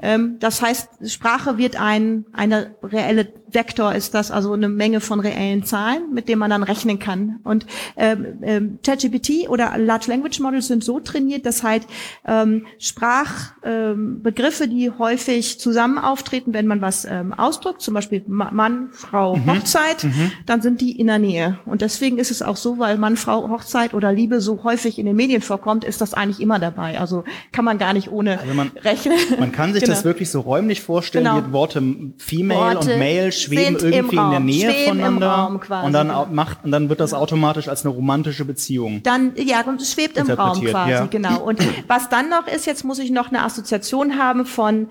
[0.00, 5.20] Ähm, das heißt, Sprache wird ein, eine reelle Vektor ist das, also eine Menge von
[5.20, 7.40] reellen Zahlen, mit denen man dann rechnen kann.
[7.44, 11.86] Und ähm, ähm, ChatGPT oder Large Language Models sind so trainiert, dass halt
[12.26, 18.50] ähm, Sprachbegriffe, ähm, die häufig zusammen auftreten, wenn man was ähm, ausdrückt, zum Beispiel Ma-
[18.50, 20.06] Mann, Frau, Hochzeit,
[20.46, 21.58] dann sind die in der Nähe.
[21.66, 25.06] Und deswegen ist es auch so, weil Mann, Frau, Hochzeit oder Liebe so häufig in
[25.06, 26.98] den Medien vorkommt, ist das eigentlich immer dabei.
[26.98, 29.16] Also kann man gar nicht ohne Also man- rechnen.
[29.38, 29.94] Man kann sich Genau.
[29.94, 31.52] das wirklich so räumlich vorstellen, Genau.
[31.52, 31.82] Worte
[32.18, 35.92] Female Worte und Male schweben irgendwie in der Nähe schweben im voneinander Raum quasi, und
[35.92, 39.02] dann macht und dann wird das automatisch als eine romantische Beziehung.
[39.02, 41.06] Dann, ja, und es schwebt im Raum quasi, ja.
[41.06, 41.42] genau.
[41.42, 44.88] Und was dann noch ist, jetzt muss ich noch eine Assoziation haben von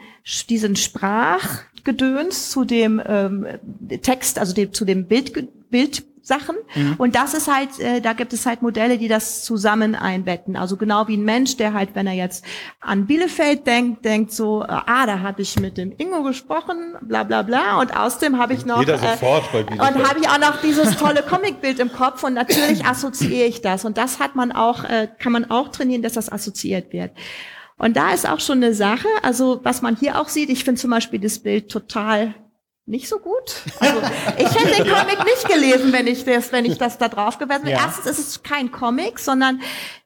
[0.49, 3.45] diesen Sprachgedöns zu dem ähm,
[4.01, 6.55] Text, also dem, zu dem Bild, Bildsachen.
[6.75, 6.95] Mhm.
[6.97, 10.55] Und das ist halt, äh, da gibt es halt Modelle, die das zusammen einbetten.
[10.55, 12.43] Also genau wie ein Mensch, der halt, wenn er jetzt
[12.81, 17.23] an Bielefeld denkt, denkt so, äh, ah, da habe ich mit dem Ingo gesprochen, bla
[17.23, 17.79] bla bla.
[17.79, 20.09] Und außerdem habe ich noch Jeder sofort bei und Bielefeld.
[20.09, 23.85] habe ich auch noch dieses tolle Comicbild im Kopf und natürlich assoziiere ich das.
[23.85, 27.11] Und das hat man auch, äh, kann man auch trainieren, dass das assoziiert wird.
[27.77, 30.79] Und da ist auch schon eine Sache, also was man hier auch sieht, ich finde
[30.79, 32.33] zum Beispiel das Bild total
[32.87, 33.63] nicht so gut.
[33.79, 33.99] Also
[34.37, 37.65] ich hätte den Comic nicht gelesen, wenn ich das, wenn ich das da drauf gewesen
[37.65, 37.79] wäre.
[37.79, 37.85] Ja.
[37.85, 39.59] Erstens ist es kein Comic, sondern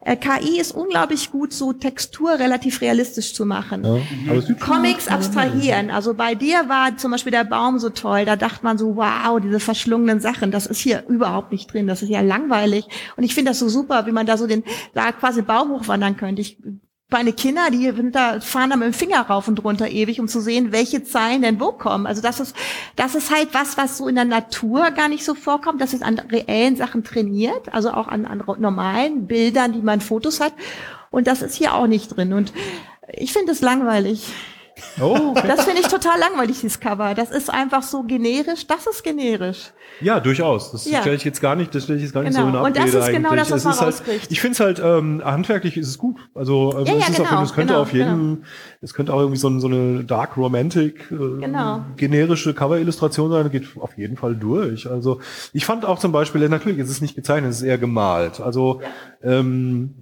[0.06, 3.84] äh, KI ist unglaublich gut, so Textur relativ realistisch zu machen.
[4.26, 5.92] Ja, sieht Comics abstrahieren.
[5.92, 8.24] Also bei dir war zum Beispiel der Baum so toll.
[8.24, 11.86] Da dachte man so, wow, diese verschlungenen Sachen, das ist hier überhaupt nicht drin.
[11.86, 12.86] Das ist ja langweilig.
[13.18, 14.64] Und ich finde das so super, wie man da so den,
[14.94, 16.42] da quasi Baum hochwandern könnte.
[16.42, 16.58] Ich,
[17.12, 20.42] meine Kinder, die da, fahren da mit dem Finger rauf und runter ewig, um zu
[20.42, 22.06] sehen, welche Zeilen denn wo kommen.
[22.06, 22.56] Also das ist,
[22.96, 25.82] das ist halt was, was so in der Natur gar nicht so vorkommt.
[25.82, 30.40] Das ist an reellen Sachen trainiert, also auch an, an normalen Bildern, die man Fotos
[30.40, 30.54] hat.
[31.10, 32.34] Und das ist hier auch nicht drin.
[32.34, 32.54] Und
[33.12, 34.32] ich finde es langweilig.
[35.02, 35.48] Oh, okay.
[35.48, 37.14] Das finde ich total langweilig, dieses Cover.
[37.16, 38.68] Das ist einfach so generisch.
[38.68, 39.72] Das ist generisch.
[40.02, 40.72] Ja, durchaus.
[40.72, 41.02] Das Ja.
[41.02, 42.52] stelle ich jetzt gar nicht, das stelle ich jetzt gar nicht Genau.
[42.52, 43.48] so in Und das Abrede ist genau eigentlich.
[43.48, 44.32] das, was Es man halt.
[44.32, 46.18] Ich finde es halt, ähm, handwerklich ist es gut.
[46.36, 48.44] Also, also Ja, es, ja, ist auf, genau, es könnte genau, auf jedem,
[48.82, 51.82] es könnte auch irgendwie so, ein- so eine Dark Romantic, äh, Genau.
[51.98, 54.90] generische Cover-Illustration sein, geht auf jeden Fall durch.
[54.90, 55.20] Also
[55.54, 58.40] ich fand auch zum Beispiel, natürlich ist es nicht gezeichnet, es ist eher gemalt.
[58.40, 58.82] Also
[59.24, 59.96] ähm,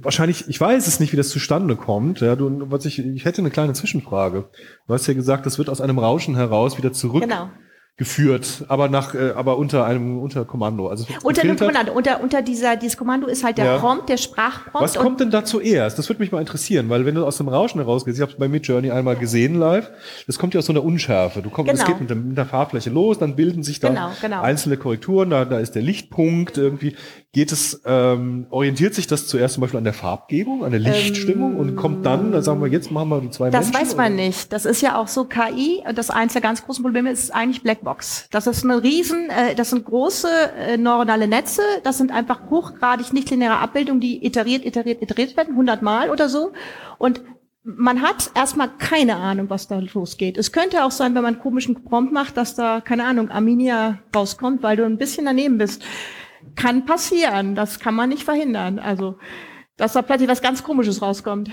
[0.00, 2.20] wahrscheinlich, ich weiß es nicht, wie das zustande kommt.
[2.20, 4.48] Ja, du, was ich, ich hätte eine kleine Zwischenfrage.
[4.86, 7.50] Du hast ja gesagt, das wird aus einem Rauschen heraus wieder zurück Genau.
[7.96, 10.88] geführt, aber nach, äh, aber unter einem unter Kommando.
[10.88, 13.78] Also unter einem Kommando, unter unter dieser dieses Kommando ist halt der ja.
[13.78, 14.80] Prompt, der Sprachprompt.
[14.80, 15.98] Was kommt denn da zuerst?
[15.98, 18.38] Das würde mich mal interessieren, weil wenn du aus dem Rauschen herausgehst, ich habe es
[18.38, 19.90] bei Midjourney einmal gesehen live,
[20.26, 21.42] das kommt ja aus so einer Unschärfe.
[21.42, 21.82] Du kommst, genau.
[21.82, 24.40] es geht mit, der, mit der Farbfläche los, dann bilden sich da genau, genau.
[24.40, 26.96] einzelne Korrekturen, da, da ist der Lichtpunkt irgendwie.
[27.32, 31.52] Geht es, ähm, orientiert sich das zuerst zum Beispiel an der Farbgebung, an der Lichtstimmung
[31.52, 33.96] ähm, und kommt dann, dann sagen wir, jetzt machen wir die zwei Das Menschen, weiß
[33.96, 34.22] man oder?
[34.24, 34.52] nicht.
[34.52, 35.84] Das ist ja auch so KI.
[35.94, 38.26] Das eins der ganz großen Probleme ist eigentlich Blackbox.
[38.32, 41.62] Das ist eine riesen, äh, das sind große äh, neuronale Netze.
[41.84, 46.50] Das sind einfach hochgradig nichtlineare Abbildungen, die iteriert, iteriert, iteriert werden, hundertmal oder so.
[46.98, 47.22] Und
[47.62, 50.36] man hat erstmal keine Ahnung, was da losgeht.
[50.36, 54.00] Es könnte auch sein, wenn man einen komischen Prompt macht, dass da, keine Ahnung, Arminia
[54.16, 55.84] rauskommt, weil du ein bisschen daneben bist
[56.56, 57.54] kann passieren.
[57.54, 58.78] Das kann man nicht verhindern.
[58.78, 59.18] Also,
[59.76, 61.50] dass da plötzlich was ganz Komisches rauskommt.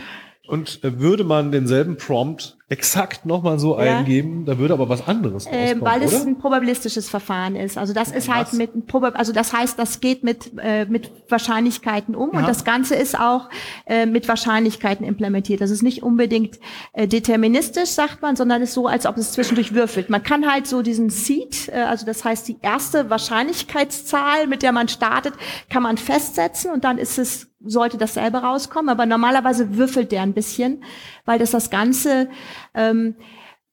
[0.48, 4.00] Und äh, würde man denselben Prompt exakt nochmal so ja.
[4.00, 6.26] eingeben, da würde aber was anderes äh, rauskommen, Weil es oder?
[6.28, 7.78] ein probabilistisches Verfahren ist.
[7.78, 8.60] Also das ist halt was?
[8.60, 12.40] halt mit Probab also das heißt, das geht mit äh, mit Wahrscheinlichkeiten um ja.
[12.40, 13.50] und das Ganze ist auch
[13.86, 15.62] äh, mit Wahrscheinlichkeiten implementiert.
[15.62, 16.60] Das ist nicht unbedingt
[16.92, 20.10] äh, deterministisch, sagt man, sondern ist so, als ob es zwischendurch würfelt.
[20.10, 24.74] Man kann halt so diesen Seed, äh, also das heißt die erste Wahrscheinlichkeitszahl, mit der
[24.74, 25.36] man startet,
[25.70, 30.34] kann man festsetzen und dann ist es sollte dasselbe rauskommen, aber normalerweise würfelt der ein
[30.34, 30.84] bisschen,
[31.26, 32.30] weil das das Ganze
[32.74, 33.16] ähm,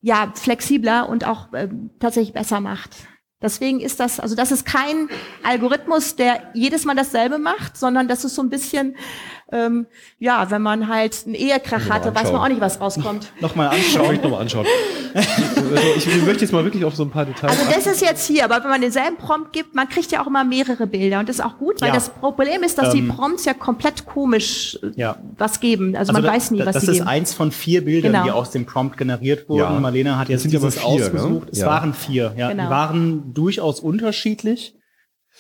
[0.01, 3.09] ja flexibler und auch ähm, tatsächlich besser macht.
[3.42, 5.09] Deswegen ist das, also das ist kein
[5.42, 8.97] Algorithmus, der jedes Mal dasselbe macht, sondern das ist so ein bisschen
[9.52, 9.87] ähm,
[10.18, 13.33] ja, wenn man halt einen Ehekrach hatte, weiß man auch nicht, was rauskommt.
[13.40, 14.14] nochmal anschauen.
[14.14, 14.66] Ich nochmal anschauen.
[15.14, 17.59] also ich, möchte jetzt mal wirklich auf so ein paar Details.
[17.59, 20.26] Also das ist jetzt hier, aber wenn man denselben Prompt gibt, man kriegt ja auch
[20.26, 21.94] immer mehrere Bilder und das ist auch gut, weil ja.
[21.94, 25.16] das Problem ist, dass ähm, die Prompts ja komplett komisch äh, ja.
[25.37, 25.94] was geben.
[25.94, 26.98] Also, also man da, weiß nie, was das sie geben.
[26.98, 28.24] Das ist eins von vier Bildern, genau.
[28.24, 29.74] die aus dem Prompt generiert wurden.
[29.74, 29.80] Ja.
[29.80, 31.46] Marlene hat jetzt dieses vier, ausgesucht.
[31.46, 31.52] Ne?
[31.52, 32.35] Es waren vier.
[32.37, 32.64] Ja, genau.
[32.64, 34.74] Die waren durchaus unterschiedlich,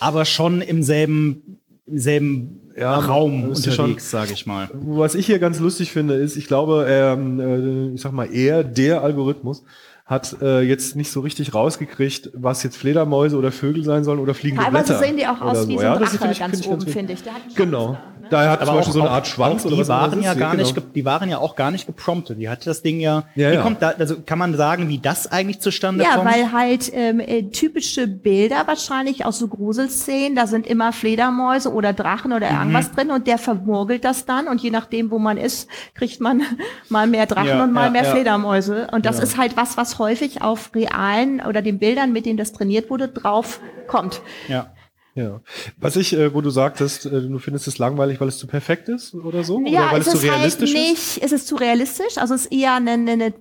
[0.00, 4.68] aber schon im selben, im selben ja, Raum unterwegs, sage ich mal.
[4.72, 8.64] Was ich hier ganz lustig finde, ist, ich glaube, ähm, äh, ich sag mal, eher
[8.64, 9.62] der Algorithmus
[10.06, 14.34] hat äh, jetzt nicht so richtig rausgekriegt, was jetzt Fledermäuse oder Vögel sein sollen oder
[14.34, 15.02] fliegende Teilweise Blätter.
[15.02, 15.68] sehen die auch aus so.
[15.68, 17.54] wie so ein ja, Drache ganz find ich, oben, finde ich.
[17.54, 17.98] genau.
[18.30, 18.44] Da, ne?
[18.44, 20.62] Da hat aber zum Beispiel so eine Art Schwanz oder was waren ja gar genau.
[20.62, 22.38] nicht, die waren ja auch gar nicht gepromptet.
[22.38, 23.24] Die hatte das Ding ja.
[23.34, 23.62] ja, ja.
[23.62, 26.30] kommt da, also kann man sagen, wie das eigentlich zustande ja, kommt?
[26.30, 31.72] Ja, weil halt ähm, äh, typische Bilder wahrscheinlich aus so Gruselszenen, da sind immer Fledermäuse
[31.72, 32.58] oder Drachen oder mhm.
[32.58, 36.42] irgendwas drin und der vermurgelt das dann und je nachdem, wo man ist, kriegt man
[36.88, 38.88] mal mehr Drachen ja, und mal mehr Fledermäuse.
[38.92, 42.52] Und das ist halt was, was häufig auf realen oder den Bildern, mit denen das
[42.52, 44.22] trainiert wurde, drauf kommt.
[44.48, 44.70] Ja.
[45.14, 45.40] Ja.
[45.76, 48.88] Was ich, äh, wo du sagtest, äh, du findest es langweilig, weil es zu perfekt
[48.88, 49.60] ist oder so?
[49.64, 51.22] Ja, oder weil es, es zu realistisch halt nicht, ist?
[51.22, 53.32] Es ist zu realistisch, also es ist eher ein, ein, ein,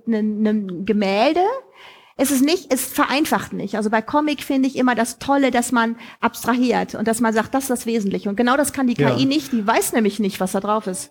[0.46, 1.42] ein Gemälde.
[2.16, 3.74] Es ist nicht, es vereinfacht nicht.
[3.74, 7.54] Also bei Comic finde ich immer das Tolle, dass man abstrahiert und dass man sagt,
[7.54, 8.28] das ist das Wesentliche.
[8.28, 9.24] Und genau das kann die KI ja.
[9.24, 9.50] nicht.
[9.50, 11.10] Die weiß nämlich nicht, was da drauf ist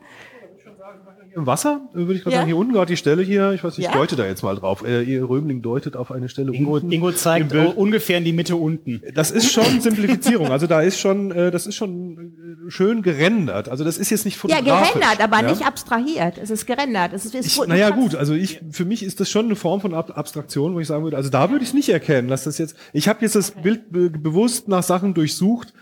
[1.35, 2.41] im Wasser, würde ich gerade ja.
[2.41, 4.55] sagen, hier unten gerade die Stelle hier, ich weiß nicht, ich deute da jetzt mal
[4.55, 4.83] drauf.
[4.85, 6.91] Äh, ihr Römling deutet auf eine Stelle Ingo, unten.
[6.91, 9.01] Ingo zeigt ungefähr in die Mitte unten.
[9.13, 10.47] Das ist schon Simplifizierung.
[10.47, 13.69] Also da ist schon, äh, das ist schon äh, schön gerendert.
[13.69, 14.67] Also das ist jetzt nicht fotografisch.
[14.67, 15.49] Ja, gerendert, aber ja?
[15.49, 16.37] nicht abstrahiert.
[16.37, 17.13] Es ist gerendert.
[17.13, 19.81] Es ist, es ich, naja gut, also ich, für mich ist das schon eine Form
[19.81, 22.43] von Ab Abstraktion, wo ich sagen würde, also da würde ich es nicht erkennen, dass
[22.43, 25.73] das jetzt, ich habe jetzt das Bild be bewusst nach Sachen durchsucht,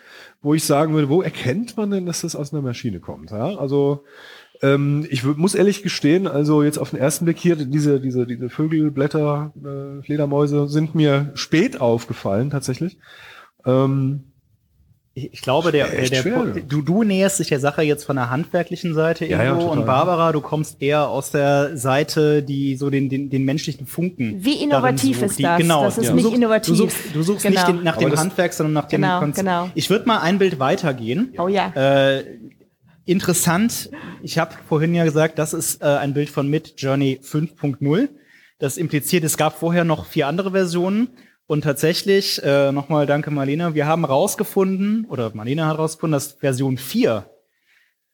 [0.41, 3.31] wo ich sagen würde, wo erkennt man denn, dass das aus einer Maschine kommt?
[3.31, 3.57] Ja?
[3.57, 4.03] Also
[4.61, 8.49] ähm, ich muss ehrlich gestehen, also jetzt auf den ersten Blick hier, diese, diese, diese
[8.49, 12.97] Vögelblätter, äh, Fledermäuse sind mir spät aufgefallen, tatsächlich.
[13.65, 14.31] Ähm,
[15.13, 18.93] ich glaube, der, der, der du, du näherst dich der Sache jetzt von der handwerklichen
[18.93, 23.09] Seite ja, irgendwo ja, und Barbara, du kommst eher aus der Seite, die so den,
[23.09, 24.45] den, den menschlichen Funken.
[24.45, 25.59] Wie innovativ ist die, das?
[25.59, 26.13] Genau, das ist ja.
[26.13, 26.77] nicht du suchst, innovativ.
[26.77, 27.59] Du suchst, du suchst genau.
[27.59, 29.45] nicht den, nach dem Handwerk, sondern nach genau, dem Konzept.
[29.45, 29.69] Genau.
[29.75, 31.33] Ich würde mal ein Bild weitergehen.
[31.37, 31.73] Oh ja.
[31.75, 32.23] Äh,
[33.11, 33.89] interessant,
[34.23, 38.09] ich habe vorhin ja gesagt, das ist äh, ein Bild von Mid Journey 5.0.
[38.59, 41.09] Das impliziert, es gab vorher noch vier andere Versionen.
[41.47, 46.77] Und tatsächlich, äh, nochmal danke Marlene, wir haben rausgefunden, oder Marlene hat rausgefunden, dass Version
[46.77, 47.25] 4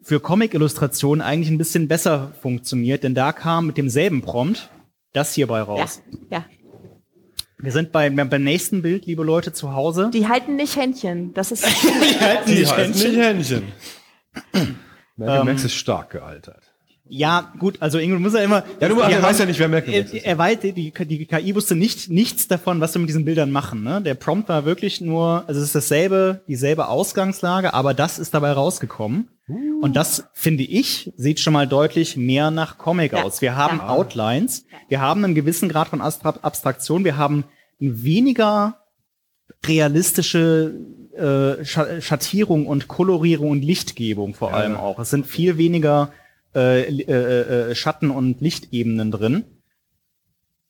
[0.02, 4.72] für Comic-Illustrationen eigentlich ein bisschen besser funktioniert, denn da kam mit demselben Prompt
[5.14, 6.02] das hierbei raus.
[6.32, 6.46] Ja, ja.
[7.60, 10.12] Wir sind bei, beim nächsten Bild, liebe Leute zu Hause.
[10.14, 11.34] Die halten nicht Händchen.
[11.34, 13.12] Das ist die halten nicht, Händchen.
[13.12, 13.64] nicht Händchen.
[15.18, 16.64] Malcolm ähm, X ist stark gealtert.
[17.10, 18.64] Ja, gut, also Ingo muss ja immer.
[18.80, 20.26] Ja, du ja, weißt ja nicht, wer Malcolm X ist.
[20.26, 23.52] Er weiß, die, die, die KI wusste nicht nichts davon, was wir mit diesen Bildern
[23.52, 23.84] machen.
[23.84, 24.02] Ne?
[24.02, 28.52] Der Prompt war wirklich nur, also es ist dasselbe, dieselbe Ausgangslage, aber das ist dabei
[28.52, 29.30] rausgekommen.
[29.48, 29.82] Uh.
[29.82, 33.24] Und das finde ich sieht schon mal deutlich mehr nach Comic ja.
[33.24, 33.42] aus.
[33.42, 33.90] Wir haben ja.
[33.90, 37.46] Outlines, wir haben einen gewissen Grad von Abstraktion, wir haben
[37.80, 38.78] weniger
[39.66, 40.76] realistische
[41.18, 45.00] äh, Schattierung und Kolorierung und Lichtgebung vor allem auch.
[45.00, 46.12] Es sind viel weniger
[46.56, 49.44] äh, äh, äh, Schatten- und Lichtebenen drin.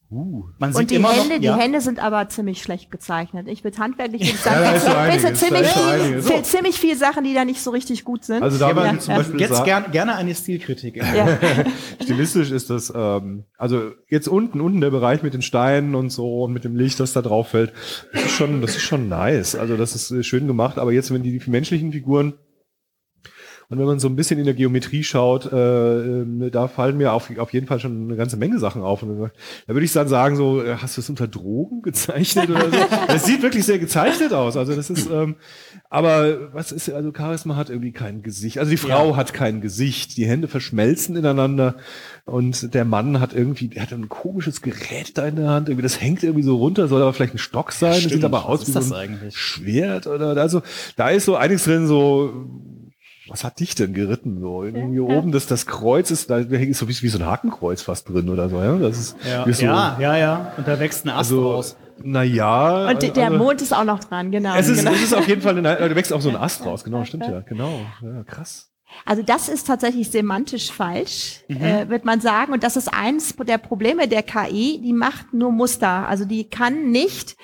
[0.10, 0.46] Uh.
[0.58, 1.56] Man sieht und die immer Hände, noch, ja.
[1.56, 3.50] die Hände sind aber ziemlich schlecht gezeichnet.
[3.50, 7.44] Ich würde handwerklich würde sagen, ja, so einiges, ziemlich, viel, ziemlich viel Sachen, die da
[7.44, 8.42] nicht so richtig gut sind.
[8.42, 10.96] Also da ja, zum Beispiel jetzt gern, gerne eine Stilkritik.
[10.96, 11.38] Ja.
[12.02, 16.44] Stilistisch ist das, ähm, also jetzt unten, unten der Bereich mit den Steinen und so
[16.44, 17.74] und mit dem Licht, das da drauf fällt,
[18.14, 19.56] das ist schon, das ist schon nice.
[19.56, 20.78] Also das ist schön gemacht.
[20.78, 22.36] Aber jetzt, wenn die, die menschlichen Figuren
[23.70, 27.12] und wenn man so ein bisschen in der Geometrie schaut, äh, äh, da fallen mir
[27.12, 29.04] auf, auf jeden Fall schon eine ganze Menge Sachen auf.
[29.04, 32.70] Und da würde ich dann sagen, so, äh, hast du es unter Drogen gezeichnet oder
[32.72, 32.78] so?
[33.08, 34.56] Das sieht wirklich sehr gezeichnet aus.
[34.56, 35.36] Also das ist, ähm,
[35.90, 38.58] aber was ist, also Charisma hat irgendwie kein Gesicht.
[38.58, 39.16] Also die Frau ja.
[39.18, 40.16] hat kein Gesicht.
[40.16, 41.76] Die Hände verschmelzen ineinander.
[42.24, 45.68] Und der Mann hat irgendwie, der hat ein komisches Gerät da in der Hand.
[45.68, 47.96] Irgendwie, das hängt irgendwie so runter, soll aber vielleicht ein Stock sein.
[47.96, 48.06] Stimmt.
[48.06, 49.38] Das sieht aber aus wie so ein eigentlich?
[49.38, 50.62] Schwert oder, also,
[50.96, 52.48] da ist so einiges drin, so,
[53.30, 54.40] was hat dich denn geritten?
[54.40, 55.02] So irgendwie ja.
[55.02, 58.30] oben das das Kreuz ist, da ist so wie, wie so ein Hakenkreuz fast drin
[58.30, 58.58] oder so.
[58.58, 60.54] Ja, das ist ja, so, ja, ja, ja.
[60.58, 61.78] Und da wächst ein Ast also, raus.
[62.04, 62.90] Naja.
[62.90, 64.56] Und der also, Mond ist auch noch dran, genau.
[64.56, 64.92] Es ist, genau.
[64.92, 66.84] es ist auf jeden Fall, eine, da wächst auch so ein Ast raus.
[66.84, 67.80] Genau, stimmt ja, genau.
[68.02, 68.72] Ja, krass.
[69.06, 71.62] Also das ist tatsächlich semantisch falsch, mhm.
[71.62, 72.54] äh, wird man sagen.
[72.54, 74.80] Und das ist eins der Probleme der KI.
[74.82, 76.08] Die macht nur Muster.
[76.08, 77.36] Also die kann nicht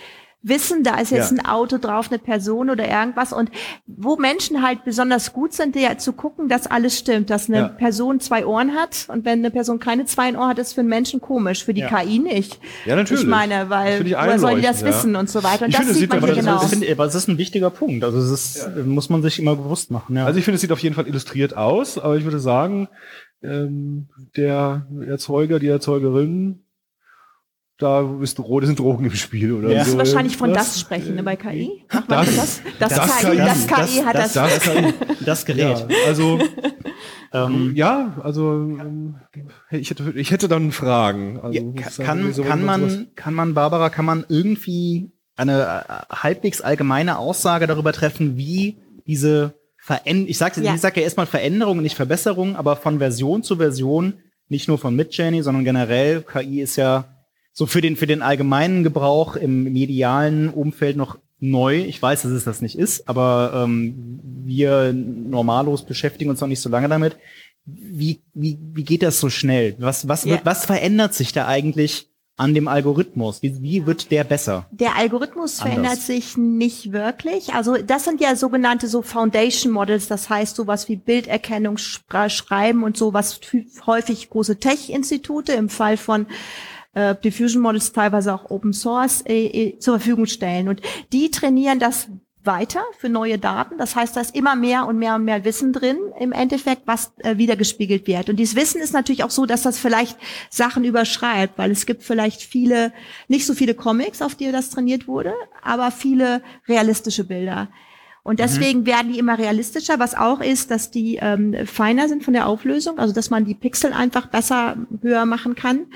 [0.44, 1.38] wissen, da ist jetzt ja.
[1.38, 3.34] ein Auto drauf, eine Person oder irgendwas.
[3.34, 3.50] Und
[3.88, 7.68] wo Menschen halt besonders gut sind, ja, zu gucken, dass alles stimmt, dass eine ja.
[7.70, 9.08] Person zwei Ohren hat.
[9.08, 11.82] Und wenn eine Person keine zwei Ohren hat, ist für einen Menschen komisch, für die
[11.82, 11.88] ja.
[11.88, 12.60] KI nicht.
[12.86, 13.24] Ja, natürlich.
[13.24, 15.66] Ich meine, weil woher sollen die das wissen und so weiter.
[15.66, 16.60] Und ich das finde, sieht man hier genau.
[16.60, 18.04] Das, finde, aber das ist ein wichtiger Punkt.
[18.04, 20.18] Also das ist, muss man sich immer bewusst machen.
[20.18, 20.26] Ja.
[20.26, 22.90] Also ich finde, es sieht auf jeden Fall illustriert aus, aber ich würde sagen,
[23.42, 26.63] ähm, der Erzeuger, die Erzeugerin
[27.84, 29.84] da ist, sind Drogen im Spiel oder ja.
[29.84, 29.92] so.
[29.92, 31.84] Du musst wahrscheinlich von das, das sprechen ne, bei KI.
[31.92, 32.62] Macht das, das?
[32.80, 34.34] Das, das, KI, das KI hat das.
[34.34, 34.62] Das,
[35.26, 35.86] das Gerät.
[35.90, 36.40] Ja, also
[37.34, 39.16] ähm, ja, also ähm,
[39.72, 41.40] ich hätte, ich hätte dann Fragen.
[41.42, 46.62] Also, ja, kann, so kann man, kann man, Barbara, kann man irgendwie eine äh, halbwegs
[46.62, 50.74] allgemeine Aussage darüber treffen, wie diese Veränderung, ich sage ja.
[50.76, 54.14] ich sag ja erstmal Veränderungen, nicht Verbesserungen, aber von Version zu Version,
[54.48, 57.13] nicht nur von Midjourney, sondern generell, KI ist ja
[57.54, 61.78] so für den, für den allgemeinen Gebrauch im medialen Umfeld noch neu.
[61.78, 66.62] Ich weiß, dass es das nicht ist, aber ähm, wir normalos beschäftigen uns noch nicht
[66.62, 67.18] so lange damit.
[67.66, 69.76] Wie, wie, wie geht das so schnell?
[69.78, 70.46] Was, was, wird, ja.
[70.46, 73.42] was verändert sich da eigentlich an dem Algorithmus?
[73.42, 74.68] Wie, wie wird der besser?
[74.72, 75.74] Der Algorithmus Anders.
[75.74, 77.54] verändert sich nicht wirklich.
[77.54, 82.98] Also das sind ja sogenannte so Foundation Models, das heißt sowas wie Bilderkennung, Schreiben und
[82.98, 83.40] sowas
[83.86, 86.26] häufig große Tech-Institute im Fall von
[86.94, 90.68] äh, Diffusion Models teilweise auch Open Source äh, äh, zur Verfügung stellen.
[90.70, 92.08] Und die trainieren das
[92.46, 93.78] weiter für neue Daten.
[93.78, 97.14] Das heißt, da ist immer mehr und mehr und mehr Wissen drin im Endeffekt, was
[97.20, 98.30] äh, wiedergespiegelt wird.
[98.30, 100.18] Und dieses Wissen ist natürlich auch so, dass das vielleicht
[100.50, 102.92] Sachen überschreibt, weil es gibt vielleicht viele,
[103.28, 107.70] nicht so viele Comics, auf die das trainiert wurde, aber viele realistische Bilder.
[108.24, 108.44] Und mhm.
[108.44, 108.86] deswegen mhm.
[108.88, 113.00] werden die immer realistischer, was auch ist, dass die ähm, feiner sind von der Auflösung,
[113.00, 115.88] also dass man die Pixel einfach besser höher machen kann.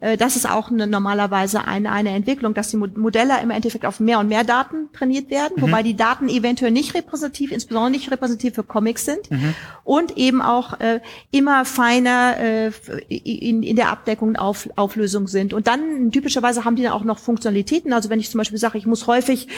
[0.00, 4.00] Äh, das ist auch eine, normalerweise eine, eine Entwicklung, dass die Modelle im Endeffekt auf
[4.00, 5.62] mehr und mehr Daten trainiert werden, mhm.
[5.62, 9.54] wobei die Daten eventuell nicht repräsentativ, insbesondere nicht repräsentativ für Comics sind mhm.
[9.84, 12.70] und eben auch äh, immer feiner äh,
[13.08, 15.52] in, in der Abdeckung und auf, Auflösung sind.
[15.52, 17.92] Und dann typischerweise haben die dann auch noch Funktionalitäten.
[17.92, 19.48] Also wenn ich zum Beispiel sage, ich muss häufig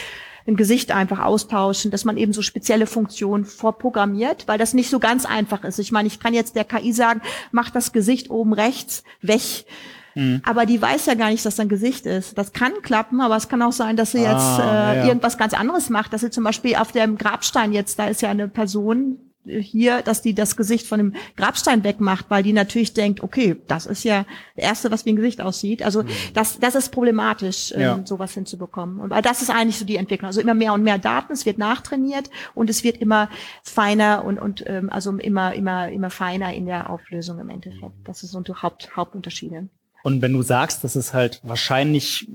[0.47, 4.99] ein Gesicht einfach austauschen, dass man eben so spezielle Funktionen vorprogrammiert, weil das nicht so
[4.99, 5.79] ganz einfach ist.
[5.79, 9.67] Ich meine, ich kann jetzt der KI sagen, mach das Gesicht oben rechts weg
[10.15, 10.43] Mhm.
[10.45, 12.37] Aber die weiß ja gar nicht, dass das ein Gesicht ist.
[12.39, 15.07] Das kann klappen, aber es kann auch sein, dass sie jetzt ah, äh, ja.
[15.07, 16.13] irgendwas ganz anderes macht.
[16.13, 20.23] Dass sie zum Beispiel auf dem Grabstein jetzt, da ist ja eine Person hier, dass
[20.23, 24.25] die das Gesicht von dem Grabstein wegmacht, weil die natürlich denkt, okay, das ist ja
[24.55, 25.83] das Erste, was wie ein Gesicht aussieht.
[25.83, 26.09] Also mhm.
[26.35, 27.97] das, das ist problematisch, ja.
[27.97, 29.01] ähm, sowas hinzubekommen.
[29.01, 30.29] Und weil das ist eigentlich so die Entwicklung.
[30.29, 33.29] Also immer mehr und mehr Daten, es wird nachtrainiert und es wird immer
[33.63, 37.95] feiner und, und ähm, also immer, immer, immer feiner in der Auflösung im Endeffekt.
[38.05, 39.69] Das sind so Haupt, Hauptunterschiede.
[40.03, 42.29] Und wenn du sagst, dass es halt wahrscheinlich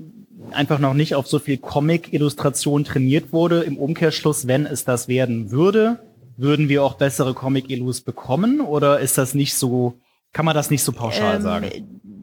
[0.52, 5.50] einfach noch nicht auf so viel Comic-Illustration trainiert wurde, im Umkehrschluss, wenn es das werden
[5.50, 5.98] würde,
[6.36, 8.60] würden wir auch bessere Comic-Illus bekommen?
[8.60, 9.94] Oder ist das nicht so,
[10.32, 11.70] kann man das nicht so pauschal ähm, sagen?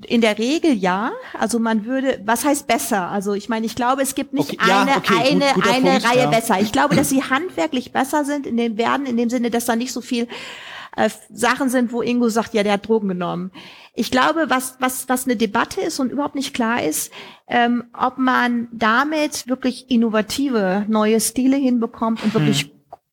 [0.08, 1.12] In der Regel ja.
[1.38, 3.10] Also man würde, was heißt besser?
[3.10, 5.92] Also ich meine, ich glaube, es gibt nicht okay, ja, eine, okay, eine, gut, eine
[5.92, 6.30] Punkt, Reihe ja.
[6.30, 6.60] besser.
[6.62, 9.76] Ich glaube, dass sie handwerklich besser sind in dem werden, in dem Sinne, dass da
[9.76, 10.28] nicht so viel
[10.96, 13.52] äh, Sachen sind, wo Ingo sagt, ja, der hat Drogen genommen.
[13.94, 17.12] Ich glaube, was, was, was eine Debatte ist und überhaupt nicht klar ist,
[17.48, 22.72] ähm, ob man damit wirklich innovative neue Stile hinbekommt und wirklich hm.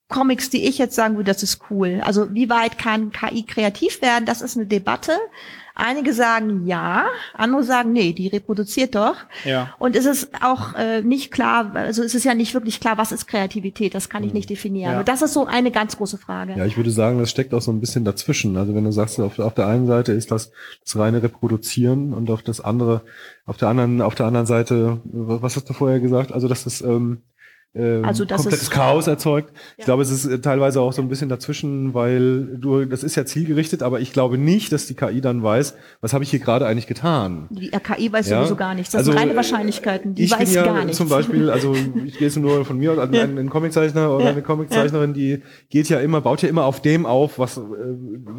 [0.09, 2.03] Comics, die ich jetzt sagen würde, das ist cool.
[2.05, 4.27] Also wie weit kann KI kreativ werden?
[4.27, 5.13] Das ist eine Debatte.
[5.75, 9.17] Einige sagen ja, andere sagen nee, die reproduziert doch.
[9.45, 9.75] Ja.
[9.79, 13.13] Und es ist auch äh, nicht klar, also es ist ja nicht wirklich klar, was
[13.13, 14.37] ist Kreativität, das kann ich hm.
[14.37, 14.93] nicht definieren.
[14.93, 14.99] Ja.
[15.01, 16.55] Und das ist so eine ganz große Frage.
[16.57, 18.57] Ja, ich würde sagen, das steckt auch so ein bisschen dazwischen.
[18.57, 20.53] Also wenn du sagst, auf, auf der einen Seite ist das
[20.85, 23.03] das reine Reproduzieren und auf das andere,
[23.47, 26.33] auf der anderen, auf der anderen Seite, was hast du vorher gesagt?
[26.33, 27.23] Also das ist ähm,
[27.75, 29.51] ähm, also das komplettes Chaos erzeugt.
[29.55, 29.63] Ja.
[29.79, 33.15] Ich glaube, es ist äh, teilweise auch so ein bisschen dazwischen, weil du, das ist
[33.15, 36.41] ja zielgerichtet, aber ich glaube nicht, dass die KI dann weiß, was habe ich hier
[36.41, 37.49] gerade eigentlich getan.
[37.51, 38.41] Die KI weiß ja?
[38.41, 38.93] sowieso gar nichts.
[38.93, 40.15] Das also, sind reine Wahrscheinlichkeiten.
[40.15, 40.99] Die ich weiß bin ja gar nichts.
[40.99, 43.23] Zum Beispiel, also ich gehe jetzt nur von mir, also ja.
[43.23, 44.31] ein, ein Comiczeichner oder ja.
[44.33, 47.61] eine Comiczeichnerin, die geht ja immer, baut ja immer auf dem auf, was äh,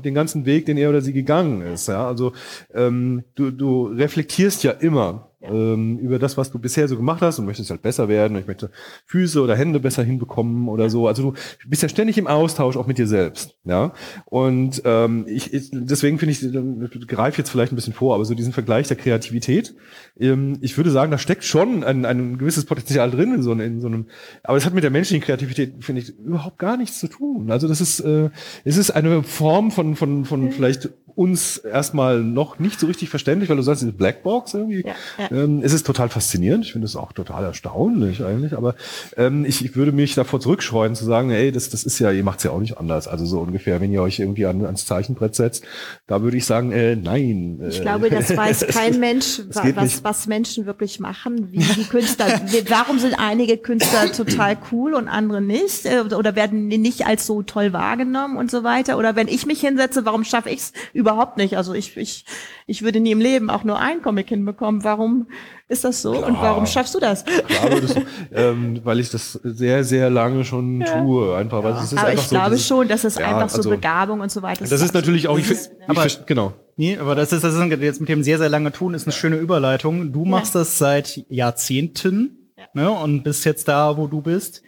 [0.04, 1.88] den ganzen Weg, den er oder sie gegangen ist.
[1.88, 2.34] Ja, also
[2.74, 7.40] ähm, du, du reflektierst ja immer ähm, über das, was du bisher so gemacht hast
[7.40, 8.38] und möchtest halt besser werden.
[8.38, 8.72] Ich möchte
[9.06, 11.08] Füße oder Hände besser hinbekommen oder so.
[11.08, 13.56] Also du bist ja ständig im Austausch auch mit dir selbst.
[13.66, 13.94] Ja.
[14.26, 18.26] Und ähm, ich, ich deswegen finde ich, ich greife jetzt vielleicht ein bisschen vor, aber
[18.26, 19.76] so diesen Vergleich der Kreativität,
[20.20, 23.82] ähm, ich würde sagen, da steckt schon ein, ein gewisses Potenzial drin in so, in
[23.82, 24.08] so einem,
[24.44, 27.52] aber es hat mit der menschlichen Kreativität, finde ich, überhaupt gar nichts zu tun.
[27.52, 28.30] Also das ist, äh,
[28.64, 33.50] es ist eine Form von, von, von vielleicht uns erstmal noch nicht so richtig verständlich,
[33.50, 34.86] weil du sagst, diese Blackbox irgendwie.
[34.86, 35.32] Ja, ja.
[35.32, 36.66] Ähm, es ist total faszinierend.
[36.66, 38.54] Ich finde es auch total erstaunlich eigentlich.
[38.54, 38.76] Aber
[39.18, 42.24] ähm, ich, ich würde mich davor zurückscheuen zu sagen, ey, das, das ist ja, ihr
[42.24, 43.08] macht's ja auch nicht anders.
[43.08, 45.64] Also so ungefähr, wenn ihr euch irgendwie an, ans Zeichenbrett setzt,
[46.08, 47.60] da würde ich sagen, äh, nein.
[47.70, 52.42] Ich glaube, das weiß kein Mensch, was, was Menschen wirklich machen, wie die Künstler.
[52.70, 55.86] warum sind einige Künstler total cool und andere nicht?
[55.86, 58.98] Äh, oder werden nicht als so toll wahrgenommen und so weiter?
[58.98, 60.74] Oder wenn ich mich hinsetze, warum schaffe ich es
[61.04, 61.58] überhaupt nicht.
[61.58, 62.26] Also ich, ich,
[62.66, 64.84] ich würde nie im Leben auch nur ein Comic hinbekommen.
[64.84, 65.28] Warum
[65.68, 66.14] ist das so?
[66.14, 67.26] Klar, und warum schaffst du das?
[67.26, 67.96] Klar, das,
[68.34, 71.02] ähm, weil ich das sehr, sehr lange schon ja.
[71.02, 71.36] tue.
[71.36, 71.80] Einfach, weil ja.
[71.80, 73.70] es ist aber einfach ich so, glaube dieses, schon, dass es ja, einfach so also,
[73.70, 74.72] Begabung und so weiter ist.
[74.72, 76.54] Das ist natürlich auch, ich, ich, aber, genau.
[76.76, 79.14] Nee, aber das ist, das ist jetzt mit dem sehr, sehr lange tun, ist eine
[79.14, 80.12] schöne Überleitung.
[80.12, 84.64] Du machst das seit Jahrzehnten ne, und bist jetzt da, wo du bist.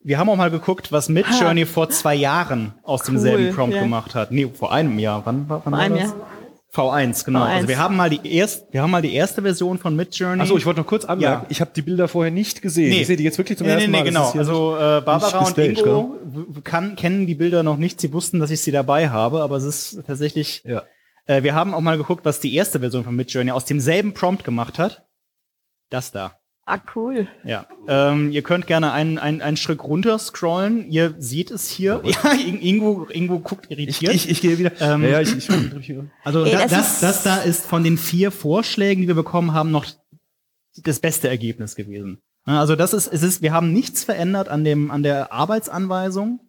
[0.00, 3.82] Wir haben auch mal geguckt, was Midjourney vor zwei Jahren aus cool, demselben Prompt ja.
[3.82, 4.30] gemacht hat.
[4.30, 5.26] Nee, vor einem Jahr.
[5.26, 6.10] Wann, wann vor war einem das?
[6.10, 6.26] Jahr.
[6.72, 7.44] V1, genau.
[7.44, 7.48] V1.
[7.48, 10.42] Also wir haben mal die erste, wir haben mal die erste Version von Midjourney.
[10.42, 11.50] Achso, ich wollte noch kurz anmerken, ja.
[11.50, 12.90] ich habe die Bilder vorher nicht gesehen.
[12.90, 13.00] Nee.
[13.00, 14.30] Ich sehe die jetzt wirklich zum nee, ersten nee, nee, Mal.
[14.30, 14.38] genau.
[14.38, 16.16] Also äh, Barbara und Ingo
[16.64, 18.00] kann, kennen die Bilder noch nicht.
[18.00, 20.62] Sie wussten, dass ich sie dabei habe, aber es ist tatsächlich.
[20.64, 20.82] Ja.
[21.26, 24.44] Äh, wir haben auch mal geguckt, was die erste Version von Midjourney aus demselben Prompt
[24.44, 25.06] gemacht hat.
[25.88, 26.37] Das da.
[26.70, 27.26] Ah, cool.
[27.44, 27.64] Ja.
[27.88, 30.86] Ähm, ihr könnt gerne einen, einen, einen Schritt runter scrollen.
[30.90, 32.02] Ihr seht es hier.
[32.04, 34.14] Ja, Ingo, Ingo guckt irritiert.
[34.14, 34.72] Ich, ich, ich gehe wieder.
[34.78, 35.48] Ähm, ja, ich, ich,
[36.24, 39.70] also Ey, das, das, das da ist von den vier Vorschlägen, die wir bekommen haben,
[39.70, 39.86] noch
[40.76, 42.18] das beste Ergebnis gewesen.
[42.44, 46.40] Also das ist, es ist, wir haben nichts verändert an dem, an der Arbeitsanweisung.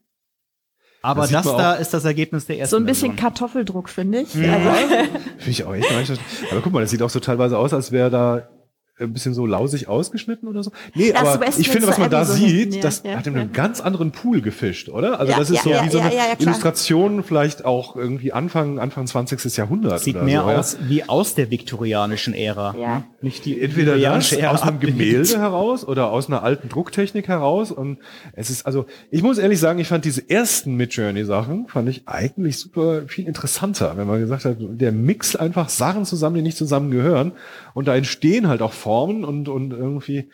[1.02, 2.72] Aber das, das da ist das Ergebnis der ersten.
[2.72, 3.30] So ein bisschen Version.
[3.30, 4.36] Kartoffeldruck, finde ich.
[4.36, 4.58] Ja.
[4.58, 4.96] Also.
[5.38, 5.90] Finde ich auch echt.
[6.52, 8.50] Aber guck mal, das sieht auch so teilweise aus, als wäre da
[9.00, 10.72] ein bisschen so lausig ausgeschnitten oder so.
[10.94, 13.54] Nee, das aber ich finde, was man da sieht, ja, das ja, hat in einem
[13.54, 15.20] ganz anderen Pool gefischt, oder?
[15.20, 19.56] Also das ist so wie so eine Illustration vielleicht auch irgendwie Anfang, Anfang 20.
[19.56, 20.02] Jahrhundert.
[20.02, 22.76] Sieht mehr so, aus wie aus der viktorianischen Ära.
[22.80, 23.04] Ja.
[23.22, 27.72] Nicht die Entweder das Ära aus einem Gemälde heraus oder aus einer alten Drucktechnik heraus.
[27.72, 28.00] Und
[28.34, 32.58] es ist, also, ich muss ehrlich sagen, ich fand diese ersten Midjourney-Sachen, fand ich eigentlich
[32.58, 37.34] super viel interessanter, wenn man gesagt hat, der Mix einfach Sachen zusammen, die nicht zusammengehören.
[37.74, 40.30] Und da entstehen halt auch Formen und, und irgendwie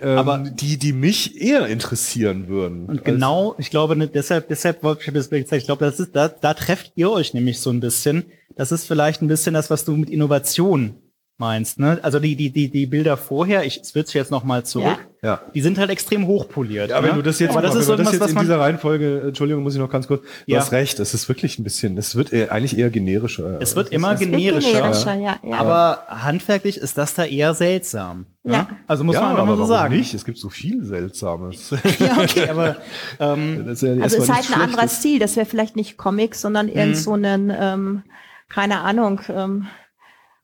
[0.00, 2.86] ähm, aber die, die mich eher interessieren würden.
[2.86, 6.14] Und genau, ich glaube, ne, deshalb, deshalb wollte ich das gesagt, ich glaube, das ist,
[6.16, 8.24] da, da trefft ihr euch nämlich so ein bisschen.
[8.56, 10.94] Das ist vielleicht ein bisschen das, was du mit Innovation
[11.38, 11.98] meinst, ne?
[12.02, 14.98] Also die, die, die, die Bilder vorher, ich switch jetzt noch mal zurück.
[14.98, 15.11] Ja.
[15.24, 15.40] Ja.
[15.54, 16.90] Die sind halt extrem hochpoliert.
[16.90, 17.08] Ja, ne?
[17.08, 19.74] wenn du das jetzt, aber das ist wenn das jetzt in dieser Reihenfolge, Entschuldigung, muss
[19.74, 20.58] ich noch ganz kurz, du ja.
[20.58, 23.60] hast recht, es ist wirklich ein bisschen, es wird eher, eigentlich eher generischer.
[23.60, 25.56] Es wird immer generischer, generischer ja, ja.
[25.58, 28.26] aber handwerklich ist das da eher seltsam.
[28.42, 28.50] Ja.
[28.50, 28.66] Ne?
[28.88, 29.94] Also muss ja, man einfach mal so sagen.
[29.94, 31.70] nicht, es gibt so viel Seltsames.
[32.00, 32.78] ja, okay, aber
[33.20, 36.96] ähm, also es ist halt ein anderer Stil, das wäre vielleicht nicht Comics, sondern irgend
[36.96, 37.00] mhm.
[37.00, 38.02] so einen, ähm,
[38.48, 39.68] keine Ahnung, ähm,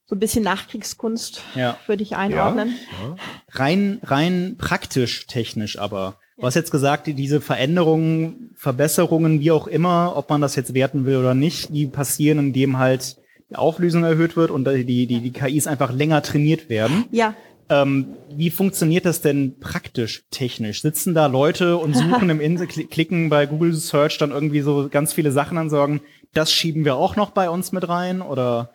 [0.08, 1.76] so ein bisschen Nachkriegskunst ja.
[1.86, 2.68] würde ich einordnen.
[2.68, 3.08] Ja.
[3.08, 3.16] Ja.
[3.50, 6.16] Rein, rein praktisch technisch aber.
[6.38, 11.04] Du hast jetzt gesagt, diese Veränderungen, Verbesserungen, wie auch immer, ob man das jetzt werten
[11.04, 13.16] will oder nicht, die passieren, indem halt
[13.50, 17.04] die Auflösung erhöht wird und die, die, die KIs einfach länger trainiert werden.
[17.10, 17.34] Ja.
[17.68, 20.80] Ähm, wie funktioniert das denn praktisch technisch?
[20.80, 25.12] Sitzen da Leute und suchen im Insel, klicken bei Google Search dann irgendwie so ganz
[25.12, 26.00] viele Sachen an, sagen,
[26.32, 28.70] das schieben wir auch noch bei uns mit rein oder?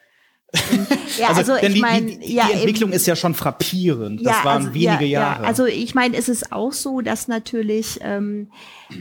[1.18, 4.26] Ja, also, also ich meine, die, die, ja, Entwicklung eben, ist ja schon frappierend.
[4.26, 5.43] Das ja, waren also, wenige ja, Jahre.
[5.43, 8.47] Ja, also ich meine, es ist auch so, dass natürlich ähm,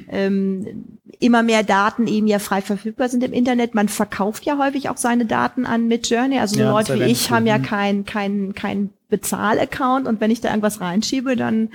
[0.09, 3.75] ähm, immer mehr Daten eben ja frei verfügbar sind im Internet.
[3.75, 6.39] Man verkauft ja häufig auch seine Daten an Midjourney.
[6.39, 10.49] Also so Leute wie ich haben ja kein kein kein Bezahlaccount und wenn ich da
[10.49, 11.71] irgendwas reinschiebe, dann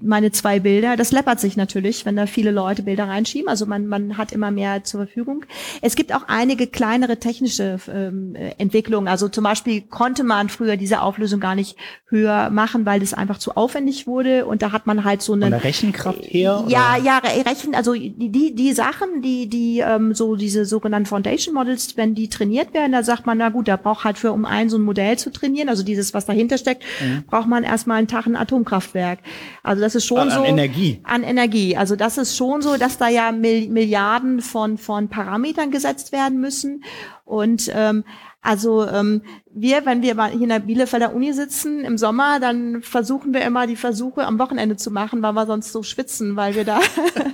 [0.00, 0.96] meine zwei Bilder.
[0.96, 3.48] Das läppert sich natürlich, wenn da viele Leute Bilder reinschieben.
[3.48, 5.44] Also man, man hat immer mehr zur Verfügung.
[5.80, 9.08] Es gibt auch einige kleinere technische ähm, Entwicklungen.
[9.08, 11.76] Also zum Beispiel konnte man früher diese Auflösung gar nicht
[12.06, 14.46] höher machen, weil das einfach zu aufwendig wurde.
[14.46, 16.64] Und da hat man halt so eine Rechenkraft her.
[16.68, 17.04] Ja, oder?
[17.04, 17.74] ja, Rechen.
[17.74, 22.74] Also die die Sachen, die die ähm, so diese sogenannten Foundation Models, wenn die trainiert
[22.74, 25.18] werden, da sagt man, na gut, da braucht halt für um ein so ein Modell
[25.18, 27.24] zu trainieren, also dieses was dahinter steckt, mhm.
[27.24, 29.20] braucht man erstmal einen Tag ein Atomkraftwerk.
[29.62, 30.40] Also das ist schon an, so.
[30.40, 31.00] An Energie.
[31.04, 31.76] An Energie.
[31.76, 36.84] Also das ist schon so, dass da ja Milliarden von, von Parametern gesetzt werden müssen.
[37.24, 38.04] Und ähm,
[38.44, 39.22] also ähm,
[39.54, 43.42] wir, wenn wir mal hier in der Bielefelder Uni sitzen im Sommer, dann versuchen wir
[43.42, 46.80] immer die Versuche am Wochenende zu machen, weil wir sonst so schwitzen, weil wir da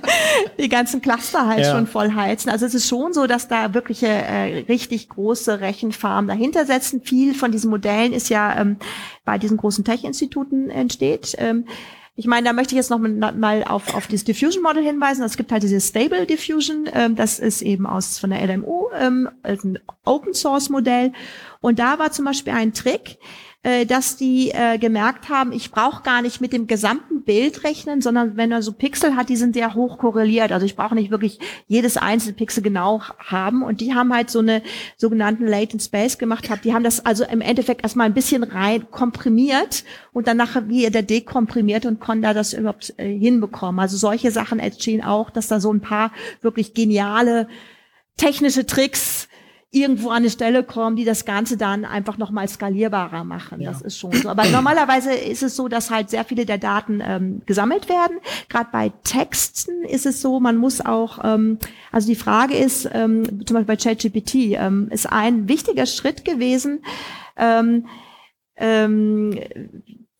[0.59, 1.71] die ganzen Cluster halt ja.
[1.71, 2.51] schon voll heizen.
[2.51, 7.01] Also es ist schon so, dass da wirkliche äh, richtig große Rechenfarmen dahinter setzen.
[7.01, 8.77] Viel von diesen Modellen ist ja ähm,
[9.25, 11.33] bei diesen großen Tech-Instituten entsteht.
[11.39, 11.65] Ähm,
[12.19, 15.23] ich meine, da möchte ich jetzt noch mal auf, auf das Diffusion Model hinweisen.
[15.23, 16.89] Es gibt halt dieses Stable Diffusion.
[16.93, 21.13] Ähm, das ist eben aus von der LMU, ähm, ein Open Source Modell.
[21.61, 23.19] Und da war zum Beispiel ein Trick,
[23.61, 28.01] äh, dass die äh, gemerkt haben, ich brauche gar nicht mit dem gesamten Bild rechnen,
[28.01, 30.53] sondern wenn er so Pixel hat, die sind sehr hoch korreliert.
[30.53, 33.61] Also ich brauche nicht wirklich jedes einzelne Pixel genau haben.
[33.61, 34.61] Und die haben halt so eine
[34.95, 36.49] sogenannten Latent Space gemacht.
[36.49, 36.61] Hab.
[36.61, 39.83] Die haben das also im Endeffekt erstmal ein bisschen rein komprimiert
[40.13, 43.79] und dann nachher wieder dekomprimiert und konnten da das überhaupt äh, hinbekommen.
[43.79, 47.47] Also solche Sachen entstehen auch, dass da so ein paar wirklich geniale
[48.15, 49.28] technische Tricks
[49.71, 53.61] irgendwo an eine Stelle kommen, die das Ganze dann einfach nochmal skalierbarer machen.
[53.61, 53.71] Ja.
[53.71, 54.29] Das ist schon so.
[54.29, 58.17] Aber normalerweise ist es so, dass halt sehr viele der Daten ähm, gesammelt werden.
[58.49, 61.59] Gerade bei Texten ist es so, man muss auch, ähm,
[61.91, 66.83] also die Frage ist, ähm, zum Beispiel bei ChatGPT, ähm, ist ein wichtiger Schritt gewesen,
[67.37, 67.85] ähm,
[68.55, 69.39] ähm,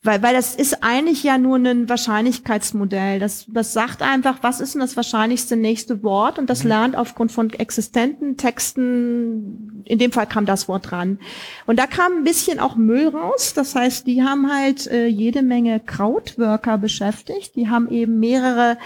[0.01, 3.19] weil, weil das ist eigentlich ja nur ein Wahrscheinlichkeitsmodell.
[3.19, 6.39] Das, das sagt einfach, was ist denn das wahrscheinlichste nächste Wort?
[6.39, 6.69] Und das mhm.
[6.69, 11.19] lernt aufgrund von existenten Texten, in dem Fall kam das Wort dran.
[11.65, 13.53] Und da kam ein bisschen auch Müll raus.
[13.53, 17.57] Das heißt, die haben halt äh, jede Menge Krautworker beschäftigt.
[17.57, 18.77] Die haben eben mehrere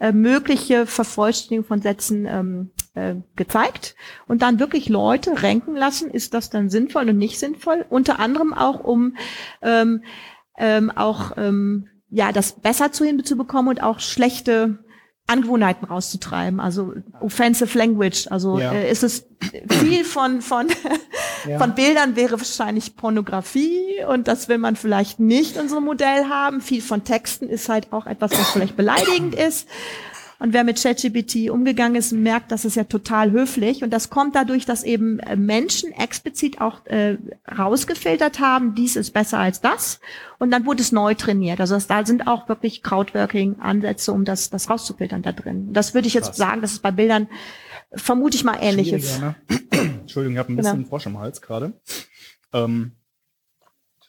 [0.00, 3.94] äh, mögliche Vervollständigungen von Sätzen ähm, äh, gezeigt
[4.26, 7.86] und dann wirklich Leute renken lassen, ist das dann sinnvoll und nicht sinnvoll?
[7.88, 9.16] Unter anderem auch um
[9.62, 10.02] ähm,
[10.58, 14.78] ähm, auch ähm, ja das besser zu hinzubekommen und auch schlechte
[15.26, 18.26] Angewohnheiten rauszutreiben, also offensive language.
[18.30, 18.72] Also ja.
[18.72, 19.26] äh, ist es
[19.68, 20.66] viel von von
[21.48, 21.58] ja.
[21.58, 26.28] von Bildern wäre wahrscheinlich Pornografie und das will man vielleicht nicht in so einem Modell
[26.28, 26.60] haben.
[26.60, 29.68] Viel von Texten ist halt auch etwas, was vielleicht beleidigend ist.
[30.42, 33.84] Und wer mit ChatGPT umgegangen ist, merkt, dass es ja total höflich.
[33.84, 37.16] Und das kommt dadurch, dass eben äh, Menschen explizit auch äh,
[37.56, 40.00] rausgefiltert haben, dies ist besser als das.
[40.40, 41.60] Und dann wurde es neu trainiert.
[41.60, 45.72] Also das, da sind auch wirklich Crowdworking-Ansätze, um das, das rauszufiltern da drin.
[45.72, 46.38] Das würde ich jetzt Krass.
[46.38, 47.28] sagen, das ist bei Bildern
[47.94, 49.20] vermute ich mal ähnliches.
[49.20, 49.36] Ne?
[49.70, 50.88] Entschuldigung, ich habe ein bisschen genau.
[50.88, 51.72] Frosch im Hals gerade.
[52.52, 52.96] Ähm,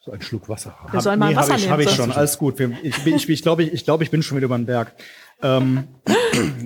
[0.02, 0.92] so ein Schluck Wasser haben.
[0.92, 1.72] Wir sollen mal nee, Wasser hab ich, nehmen.
[1.72, 2.60] Habe ich schon, alles gut.
[2.60, 4.94] Ich, ich, ich, glaube, ich, ich, glaube, ich bin schon wieder über den Berg.
[5.44, 5.88] Ähm,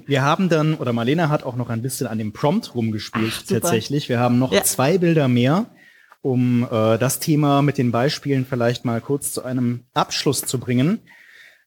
[0.06, 3.48] wir haben dann, oder Marlena hat auch noch ein bisschen an dem Prompt rumgespielt Ach,
[3.48, 4.08] tatsächlich.
[4.08, 4.64] Wir haben noch ja.
[4.64, 5.66] zwei Bilder mehr,
[6.22, 11.00] um äh, das Thema mit den Beispielen vielleicht mal kurz zu einem Abschluss zu bringen.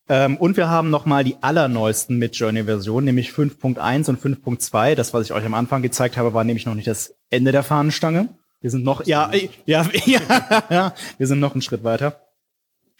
[0.09, 4.95] Ähm, und wir haben noch mal die allerneuesten Midjourney-Versionen, nämlich 5.1 und 5.2.
[4.95, 7.63] Das, was ich euch am Anfang gezeigt habe, war nämlich noch nicht das Ende der
[7.63, 8.29] Fahnenstange.
[8.61, 9.31] Wir sind noch, ja,
[9.67, 10.21] ja, ja,
[10.69, 12.21] ja, wir sind noch einen Schritt weiter.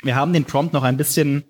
[0.03, 1.45] Wir haben den Prompt noch ein bisschen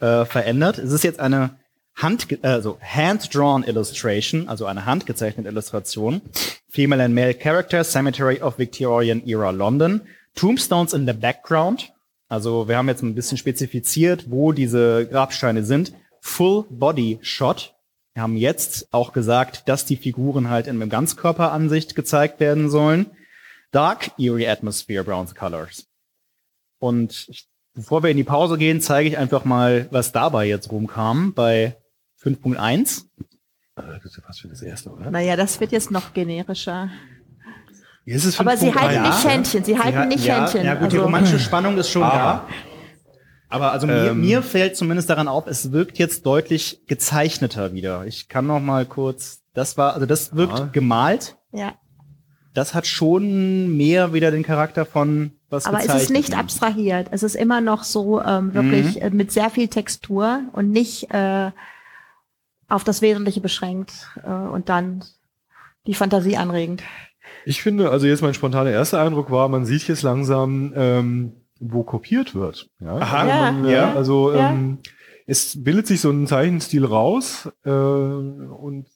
[0.00, 0.78] äh, verändert.
[0.78, 1.58] Es ist jetzt eine
[1.96, 6.22] Hand, also hand-drawn illustration, also eine handgezeichnete Illustration.
[6.68, 10.02] Female and male characters, cemetery of Victorian era London.
[10.34, 11.92] Tombstones in the background.
[12.28, 15.92] Also wir haben jetzt ein bisschen spezifiziert, wo diese Grabsteine sind.
[16.20, 17.74] Full Body Shot.
[18.14, 23.10] Wir haben jetzt auch gesagt, dass die Figuren halt in einer Ganzkörperansicht gezeigt werden sollen.
[23.70, 25.86] Dark Eerie Atmosphere Brown Colors.
[26.78, 30.70] Und ich, bevor wir in die Pause gehen, zeige ich einfach mal, was dabei jetzt
[30.70, 31.76] rumkam bei
[32.24, 33.04] 5.1.
[33.76, 35.10] Das ist ja fast für das erste, oder?
[35.10, 36.90] Naja, das wird jetzt noch generischer.
[38.04, 40.64] Jetzt ist Aber Sie halten nicht Händchen, Sie halten Sie nicht ja, Händchen.
[40.64, 40.96] Ja gut, also.
[40.96, 42.46] die romantische Spannung ist schon Aber da.
[43.48, 44.20] Aber also mir, Ähm.
[44.20, 48.04] mir fällt zumindest daran auf, es wirkt jetzt deutlich gezeichneter wieder.
[48.06, 50.64] Ich kann noch mal kurz, das war, also das wirkt Ja.
[50.66, 51.36] gemalt.
[51.52, 51.74] Ja.
[52.52, 57.08] Das hat schon mehr wieder den Charakter von was Aber es ist nicht abstrahiert.
[57.10, 58.54] Es ist immer noch so ähm, Mhm.
[58.54, 61.50] wirklich äh, mit sehr viel Textur und nicht äh,
[62.68, 63.92] auf das Wesentliche beschränkt
[64.24, 65.04] äh, und dann
[65.86, 66.82] die Fantasie anregend.
[67.44, 71.82] Ich finde, also jetzt mein spontaner erster Eindruck war, man sieht jetzt langsam, ähm, wo
[71.82, 72.68] kopiert wird.
[72.80, 73.18] Ja, Aha.
[73.18, 73.52] also, Ja.
[73.52, 73.92] man, Ja.
[73.94, 74.50] also Ja.
[74.50, 74.78] Ähm,
[75.26, 78.86] es bildet sich so ein Zeichenstil raus äh, und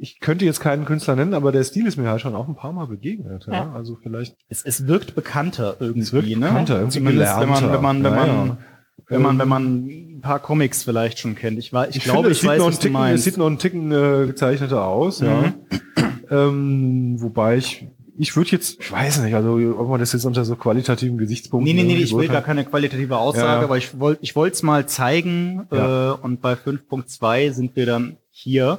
[0.00, 2.54] ich könnte jetzt keinen Künstler nennen, aber der Stil ist mir halt schon auch ein
[2.56, 3.46] paar Mal begegnet.
[3.46, 3.72] Ja, Ja.
[3.72, 6.36] also vielleicht Es, es wirkt bekannter irgendwie, Es wirkt ne?
[6.36, 8.34] bekannter, irgendwie Zumindest wenn man, wenn man, wenn gelernter.
[8.34, 8.58] man, Ja, ja.
[9.06, 11.58] Wenn man, Ähm, wenn man ein paar Comics vielleicht schon kennt.
[11.58, 13.36] Ich, war, ich, Ich, glaube, finde, ich weiß, noch was einen du Ticken, es sieht
[13.36, 15.54] noch einen Ticken äh, gezeichneter aus, ja.
[16.30, 17.86] Ähm, wobei ich,
[18.18, 21.74] ich würde jetzt, ich weiß nicht, also ob man das jetzt unter so qualitativen Gesichtspunkten.
[21.74, 23.60] Nee, nee, nee, ich will gar keine qualitative Aussage, Ja.
[23.62, 26.12] aber ich wollte ich wollte es mal zeigen Ja.
[26.12, 28.78] äh, und bei 5.2 sind wir dann hier.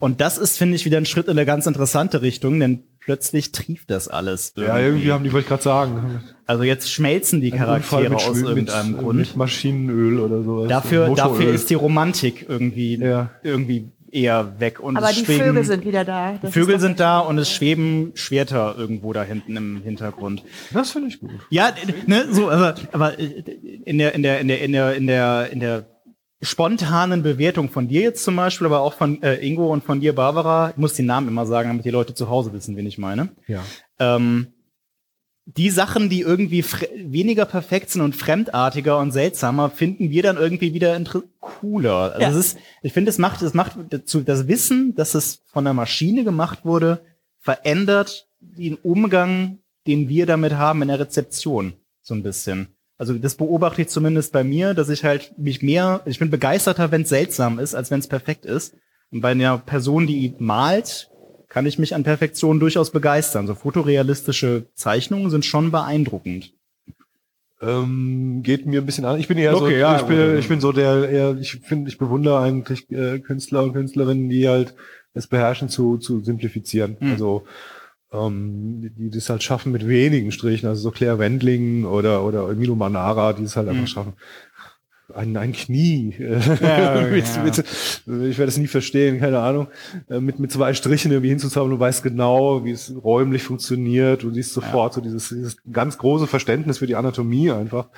[0.00, 3.52] Und das ist, finde ich, wieder ein Schritt in eine ganz interessante Richtung, denn plötzlich
[3.52, 4.54] trieft das alles.
[4.56, 6.20] Ja, irgendwie haben die, wollte ich gerade sagen.
[6.46, 9.18] also jetzt schmelzen die Ein Charaktere mit aus Schwül- irgendeinem mit, Grund.
[9.20, 10.68] Mit Maschinenöl oder sowas.
[10.68, 13.30] dafür, dafür ist die Romantik irgendwie, Ja.
[13.42, 14.80] irgendwie eher weg.
[14.80, 16.32] Und Aber die schweben- Vögel sind wieder da.
[16.32, 20.42] die Das Vögel sind da und es schweben Schwerter irgendwo da hinten im Hintergrund.
[20.72, 21.30] Das finde ich gut.
[21.50, 21.72] Ja,
[22.06, 23.24] ne, so, aber, aber äh,
[23.84, 25.86] in der, in der, in der, in der, in der, in der
[26.42, 30.14] spontanen Bewertung von dir jetzt zum Beispiel, aber auch von äh, Ingo und von dir,
[30.14, 32.98] Barbara, ich muss die Namen immer sagen, damit die Leute zu Hause wissen, wen ich
[32.98, 33.28] meine.
[33.46, 33.62] Ja.
[33.98, 34.48] Ähm,
[35.44, 36.64] die Sachen, die irgendwie
[36.96, 40.98] weniger perfekt sind und fremdartiger und seltsamer, finden wir dann irgendwie wieder
[41.40, 42.12] cooler.
[42.14, 42.30] Also Ja.
[42.30, 45.74] es ist, ich finde, es macht, es macht dazu, das Wissen, dass es von der
[45.74, 47.00] Maschine gemacht wurde,
[47.40, 52.68] verändert den Umgang, den wir damit haben in der Rezeption, so ein bisschen.
[53.00, 56.90] Also das beobachte ich zumindest bei mir, dass ich halt mich mehr, ich bin begeisterter,
[56.90, 58.74] wenn es seltsam ist, als wenn es perfekt ist.
[59.10, 61.08] Und bei einer Person, die malt,
[61.48, 63.46] kann ich mich an Perfektion durchaus begeistern.
[63.46, 66.52] So fotorealistische Zeichnungen sind schon beeindruckend.
[67.62, 69.18] Ähm, geht mir ein bisschen an.
[69.18, 71.88] Ich bin eher so, Okay, ja, ich, bin, ich bin so der, eher, ich finde,
[71.88, 74.74] ich bewundere eigentlich äh, Künstler und Künstlerinnen, die halt
[75.14, 76.98] es beherrschen zu, zu simplifizieren.
[77.00, 77.12] Hm.
[77.12, 77.44] Also
[78.12, 82.48] ähm, die, die das halt schaffen mit wenigen Strichen, also so Claire Wendling oder oder
[82.54, 83.86] Milo Manara, die es halt einfach Hm.
[83.86, 84.12] schaffen.
[85.12, 86.14] Ein, ein Knie.
[86.20, 87.42] Ja, mit, ja.
[87.42, 89.66] Mit, ich werde es nie verstehen, keine Ahnung.
[90.08, 94.22] äh, Mit, mit zwei Strichen irgendwie hinzuzaubern, du weißt genau, wie es räumlich funktioniert.
[94.22, 97.88] Du siehst sofort so dieses, dieses ganz große Verständnis für die Anatomie einfach.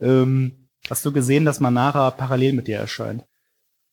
[0.00, 3.24] Ähm, Hast du gesehen, dass Manara parallel mit dir erscheint?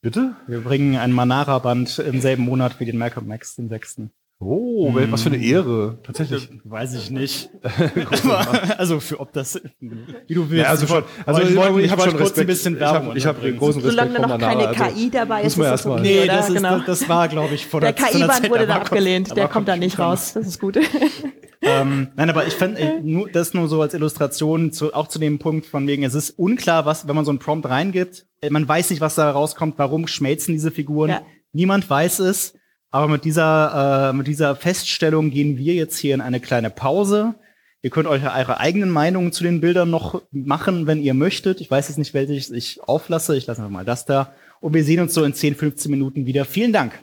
[0.01, 0.38] bitte?
[0.47, 4.11] Wir bringen ein Manara-Band im selben Monat wie den Malcolm X, den sechsten.
[4.41, 5.97] Oh, wel- was für eine Ehre.
[6.01, 6.47] Tatsächlich.
[6.63, 7.49] Weiß ich nicht.
[8.77, 10.63] Also für ob das, wie du willst.
[10.63, 11.03] Ja, also schon.
[11.25, 12.47] Also ich wollte, ich hab wollte schon kurz ein Respekt.
[12.47, 13.59] bisschen ich Werbung habe ich hab unterbringen.
[13.59, 14.49] großen Respekt Solange da noch Manara.
[14.51, 16.55] keine also, KI dabei muss ist, man ist erst das mal- okay, Nee, das, ist,
[16.55, 16.77] genau.
[16.77, 19.29] das, das war, glaube ich, vor der der, zu einer KI-Band Zeit, wurde da abgelehnt,
[19.35, 20.31] der war kommt da nicht raus.
[20.33, 20.77] Das ist gut.
[21.61, 25.19] ähm, nein, aber ich fand äh, nur, das nur so als Illustration, zu, auch zu
[25.19, 28.49] dem Punkt von wegen, es ist unklar, was, wenn man so einen Prompt reingibt, äh,
[28.49, 31.09] man weiß nicht, was da rauskommt, warum schmelzen diese Figuren.
[31.09, 31.21] Ja.
[31.51, 32.53] Niemand weiß es,
[32.91, 37.35] aber mit dieser, äh, mit dieser Feststellung gehen wir jetzt hier in eine kleine Pause.
[37.81, 41.61] Ihr könnt euch eure eigenen Meinungen zu den Bildern noch machen, wenn ihr möchtet.
[41.61, 43.37] Ich weiß jetzt nicht, welches ich auflasse.
[43.37, 44.33] Ich lasse einfach mal das da.
[44.59, 46.43] Und wir sehen uns so in 10, 15 Minuten wieder.
[46.43, 46.99] Vielen Dank.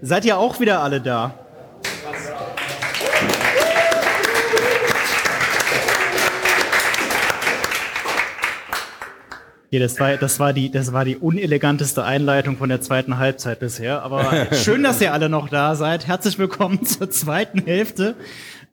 [0.00, 1.49] Seid ihr auch wieder alle da?
[9.72, 13.60] Ja, das war, das war die, das war die uneleganteste Einleitung von der zweiten Halbzeit
[13.60, 14.02] bisher.
[14.02, 16.08] Aber schön, dass ihr alle noch da seid.
[16.08, 18.16] Herzlich willkommen zur zweiten Hälfte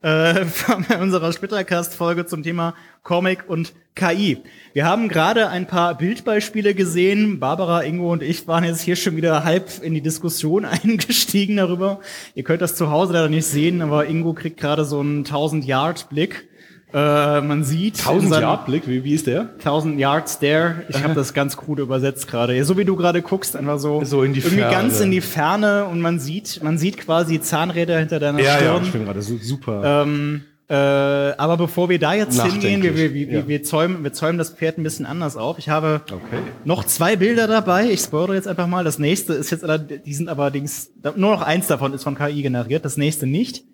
[0.02, 2.74] äh, von unserer Splittercast-Folge zum Thema
[3.04, 4.38] Comic und KI.
[4.72, 7.38] Wir haben gerade ein paar Bildbeispiele gesehen.
[7.38, 12.00] Barbara, Ingo und ich waren jetzt hier schon wieder halb in die Diskussion eingestiegen darüber.
[12.34, 16.48] Ihr könnt das zu Hause leider nicht sehen, aber Ingo kriegt gerade so einen 1000-Yard-Blick.
[16.92, 19.50] Äh, man sieht in 1000 seinem- Yard Blick, wie, wie ist der?
[19.58, 20.84] 1000 Yards Stare.
[20.88, 22.56] Ich habe das ganz krude übersetzt gerade.
[22.56, 24.72] Ja, so wie du gerade guckst, einfach so, So in die irgendwie Ferne.
[24.74, 28.82] ganz in die Ferne und man sieht, man sieht quasi Zahnräder hinter deiner Stirn.
[28.84, 30.02] ich bin gerade so super.
[30.02, 33.48] Ähm, äh, aber bevor wir da jetzt hingehen, wir, wir, wir, ja.
[33.48, 35.58] wir, zäumen, wir zäumen das Pferd ein bisschen anders auf.
[35.58, 36.38] Ich habe Okay.
[36.64, 37.90] noch zwei Bilder dabei.
[37.90, 38.84] Ich spoilere jetzt einfach mal.
[38.84, 39.64] Das nächste ist jetzt,
[40.06, 43.64] die sind allerdings, nur noch eins davon ist von KI generiert, das nächste nicht.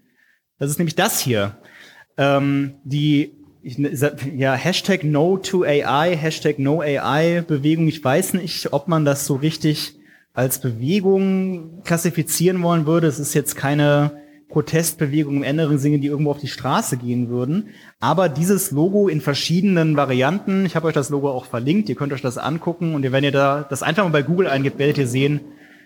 [0.61, 1.57] Das ist nämlich das hier.
[2.17, 7.89] Ähm, die, ich, ja, Hashtag No to AI, Hashtag No AI Bewegung.
[7.89, 9.95] Ich weiß nicht, ob man das so richtig
[10.33, 13.07] als Bewegung klassifizieren wollen würde.
[13.07, 17.71] Es ist jetzt keine Protestbewegungen im engeren Sinne, die irgendwo auf die Straße gehen würden.
[18.01, 22.13] Aber dieses Logo in verschiedenen Varianten, ich habe euch das Logo auch verlinkt, ihr könnt
[22.13, 25.09] euch das angucken und wenn ihr da das einfach mal bei Google eingibt, werdet ihr
[25.09, 25.41] sehen,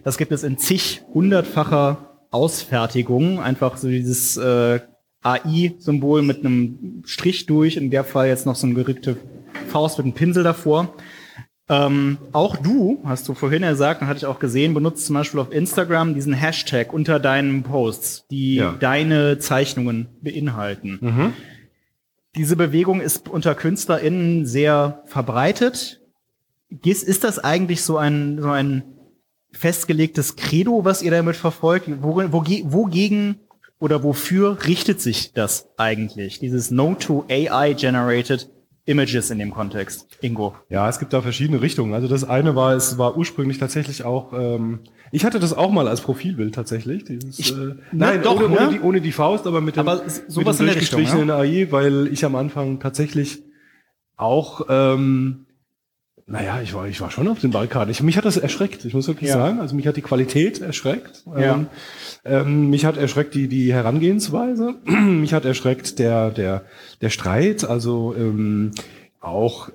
[0.05, 3.41] das gibt es in zig hundertfacher Ausfertigung.
[3.41, 4.81] Einfach so dieses äh,
[5.23, 9.17] AI-Symbol mit einem Strich durch, in der Fall jetzt noch so eine gerückte
[9.69, 10.95] Faust mit einem Pinsel davor.
[11.71, 15.41] Ähm, auch du, hast du vorhin gesagt, und hatte ich auch gesehen, benutzt zum Beispiel
[15.41, 18.73] auf Instagram diesen Hashtag unter deinen Posts, die Ja.
[18.79, 20.99] deine Zeichnungen beinhalten.
[21.01, 21.33] Mhm.
[22.37, 26.01] Diese Bewegung ist unter KünstlerInnen sehr verbreitet.
[26.85, 28.85] Ist, ist das eigentlich so ein, so ein
[29.53, 31.91] festgelegtes Credo, was ihr damit verfolgt?
[32.03, 33.41] Worin, woge, wogegen
[33.81, 36.39] oder wofür richtet sich das eigentlich?
[36.41, 38.51] Dieses No to AI generated
[38.87, 40.07] Images in dem Kontext.
[40.23, 40.55] Ingo.
[40.71, 41.93] Ja, es gibt da verschiedene Richtungen.
[41.93, 44.81] Also das eine war, es war ursprünglich tatsächlich auch, ähm,
[45.13, 47.05] ich hatte das auch mal als Profilbild tatsächlich.
[47.05, 48.57] Dieses, Ich- äh, na, nein, doch, ohne, ne?
[48.59, 51.69] ohne, die, ohne die Faust, aber mit dem, Aber mit dem in Richtung, durchgestrichenen AI,
[51.71, 53.43] weil ich am Anfang tatsächlich
[54.17, 55.45] auch, ähm,
[56.29, 57.91] naja, ich war, ich war schon auf den Barrikaden.
[57.91, 59.37] Ich, mich hat das erschreckt, ich muss wirklich Ja.
[59.37, 59.61] sagen.
[59.61, 61.23] Also mich hat die Qualität erschreckt.
[61.27, 61.55] Ja.
[61.55, 61.67] Ähm,
[62.25, 64.75] ähm, mich hat erschreckt die, die Herangehensweise.
[64.85, 66.65] mich hat erschreckt der, der,
[67.01, 67.65] der Streit.
[67.65, 68.73] Also ähm,
[69.21, 69.71] auch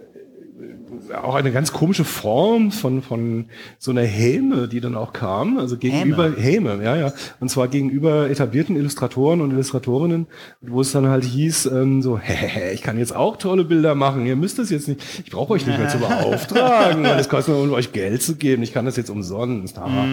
[1.22, 3.46] auch eine ganz komische Form von, von
[3.80, 8.30] so einer Häme, die dann auch kam, also gegenüber Häme, ja, ja, und zwar gegenüber
[8.30, 10.28] etablierten Illustratoren und Illustratorinnen,
[10.62, 14.26] wo es dann halt hieß, ähm, so, hä, ich kann jetzt auch tolle Bilder machen,
[14.26, 17.54] ihr müsst das jetzt nicht, ich brauche euch nicht mehr zu beauftragen, weil es kostet
[17.54, 20.06] nur, um euch Geld zu geben, ich kann das jetzt umsonst, haha.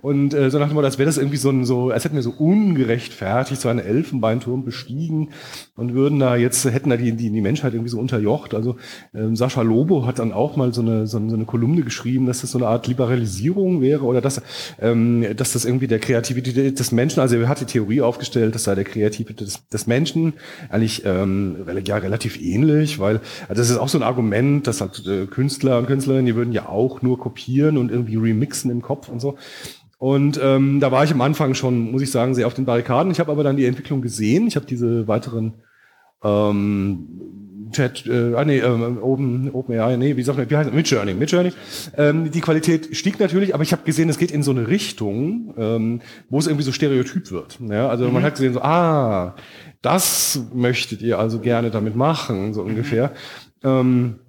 [0.00, 2.22] Und äh, so dem Motto, als wäre das irgendwie so ein, so, als hätten wir
[2.22, 5.30] so ungerechtfertigt so einen Elfenbeinturm bestiegen
[5.76, 8.54] und würden da jetzt, hätten da die, die, die Menschheit irgendwie so unterjocht.
[8.54, 8.76] Also
[9.14, 12.52] ähm, Sascha Lobo hat dann auch mal so eine, so, eine- Kolumne geschrieben, dass das
[12.52, 14.40] so eine Art Liberalisierung wäre oder dass,
[14.80, 18.64] ähm, dass das irgendwie der Kreativität des Menschen, also er hat die Theorie aufgestellt, das
[18.64, 20.34] sei der Kreativität des, des Menschen
[20.70, 25.06] eigentlich ähm, ja, relativ ähnlich, weil also das ist auch so ein Argument, dass halt
[25.06, 29.08] äh, Künstler und Künstlerinnen, die würden ja auch nur kopieren und irgendwie remixen im Kopf
[29.08, 29.36] und so.
[29.98, 33.10] Und ähm, da war ich am Anfang schon, muss ich sagen, sehr auf den Barrikaden.
[33.10, 34.46] Ich habe aber dann die Entwicklung gesehen.
[34.46, 35.54] Ich habe diese weiteren
[36.22, 37.08] ähm,
[37.72, 40.74] Chat, äh, ah nee, ähm, Open, OpenAI, nee, wie sagt man, wie heißt das?
[40.74, 41.52] Midjourney, Midjourney.
[41.96, 45.54] Ähm, die Qualität stieg natürlich, aber ich habe gesehen, es geht in so eine Richtung,
[45.56, 47.58] ähm, wo es irgendwie so stereotyp wird.
[47.68, 49.34] Ja, also man hat gesehen, so, ah,
[49.82, 53.12] das möchtet ihr also gerne damit machen, so ungefähr.
[53.62, 54.20] Ähm,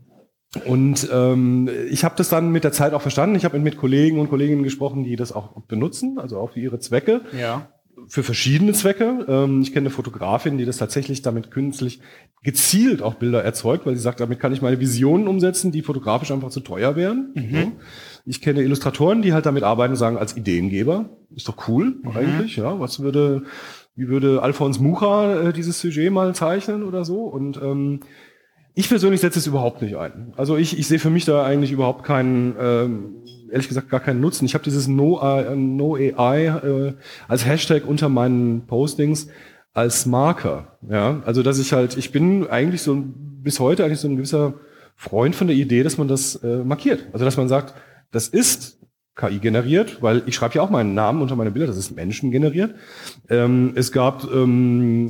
[0.66, 3.36] und ähm, ich habe das dann mit der Zeit auch verstanden.
[3.36, 6.80] Ich habe mit Kollegen und Kolleginnen gesprochen, die das auch benutzen, also auch für ihre
[6.80, 7.70] Zwecke Ja.
[8.08, 9.26] Für verschiedene Zwecke.
[9.28, 12.00] Ähm, ich kenne eine Fotografin, die das tatsächlich damit künstlich
[12.44, 16.32] gezielt auch Bilder erzeugt, weil sie sagt, damit kann ich meine Visionen umsetzen, die fotografisch
[16.32, 17.34] einfach zu teuer wären.
[17.36, 17.72] So.
[18.26, 22.56] Ich kenne Illustratoren, die halt damit arbeiten und sagen, als Ideengeber, ist doch cool eigentlich,
[22.56, 22.80] ja.
[22.80, 23.44] Was würde,
[23.96, 27.24] wie würde Alphonse Mucha äh, dieses Sujet mal zeichnen oder so?
[27.24, 28.00] Und ähm,
[28.74, 30.34] ich persönlich setze es überhaupt nicht ein.
[30.38, 33.16] Also ich, ich sehe für mich da eigentlich überhaupt keinen, ähm,
[33.52, 34.46] ehrlich gesagt gar keinen Nutzen.
[34.46, 36.94] Ich habe dieses No, äh, no AI äh,
[37.28, 39.28] als Hashtag unter meinen Postings
[39.74, 40.78] als Marker.
[40.90, 44.56] Ja, also dass ich halt, ich bin eigentlich so bis heute eigentlich so ein gewisser
[44.96, 47.08] Freund von der Idee, dass man das äh, markiert.
[47.14, 47.74] Also dass man sagt,
[48.12, 48.80] das ist
[49.16, 52.32] KI generiert, weil ich schreibe ja auch meinen Namen unter meine Bilder, das ist Menschen
[52.32, 52.76] generiert.
[53.30, 55.10] Ähm, es gab ähm,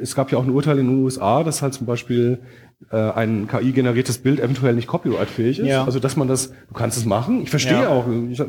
[0.00, 2.40] es gab ja auch ein Urteil in den USA, dass halt zum Beispiel
[2.90, 5.66] äh, ein KI-generiertes Bild eventuell nicht copyrightfähig ist.
[5.66, 5.84] Ja.
[5.84, 7.42] Also dass man das, du kannst es machen.
[7.42, 7.88] Ich verstehe Ja.
[7.88, 8.40] auch, ich,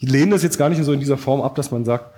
[0.00, 2.12] ich, lehne das jetzt gar nicht so in dieser Form ab, dass man sagt,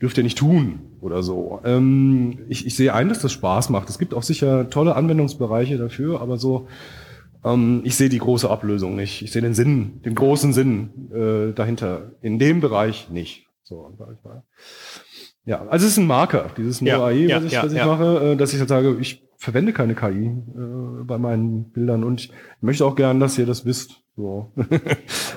[0.00, 1.60] dürft ihr nicht tun oder so.
[1.64, 3.90] Ähm, ich, ich sehe ein, dass das Spaß macht.
[3.90, 6.68] Es gibt auch sicher tolle Anwendungsbereiche dafür, aber so,
[7.44, 9.22] ähm, ich sehe die große Ablösung nicht.
[9.22, 12.12] Ich sehe den Sinn, den großen Sinn äh, dahinter.
[12.22, 13.46] In dem Bereich nicht.
[13.62, 14.42] So, sag ich mal.
[15.50, 17.72] Ja, also es ist ein Marker, dieses Ja, No AI, ja, was ich, ja, was
[17.72, 17.86] ich ja.
[17.86, 22.20] mache, äh, dass ich halt sage, ich verwende keine KI äh, bei meinen Bildern und
[22.20, 23.96] ich möchte auch gern, dass ihr das wisst.
[24.16, 24.52] So.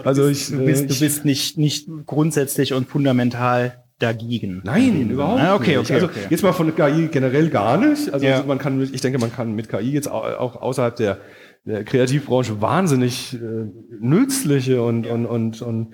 [0.04, 4.62] also ich, Du bist, äh, du ich bist nicht, nicht grundsätzlich und fundamental dagegen.
[4.66, 5.80] Nein, überhaupt Ah, okay, nicht.
[5.80, 6.20] okay, also okay.
[6.30, 8.14] jetzt mal von KI generell gar nicht.
[8.14, 8.36] Also, Ja.
[8.36, 11.18] also man kann, ich denke, man kann mit KI jetzt au- auch außerhalb der,
[11.66, 13.66] der Kreativbranche wahnsinnig äh,
[14.00, 15.94] nützliche und, und, und, und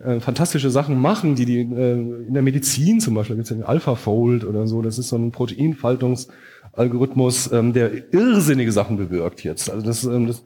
[0.00, 1.92] äh, fantastische Sachen machen, die die äh,
[2.26, 4.82] in der Medizin zum Beispiel gibt es den AlphaFold oder so.
[4.82, 9.70] Das ist so ein Proteinfaltungsalgorithmus, ähm, der irrsinnige Sachen bewirkt jetzt.
[9.70, 10.44] Also das, ähm, das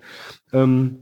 [0.53, 0.99] ähm,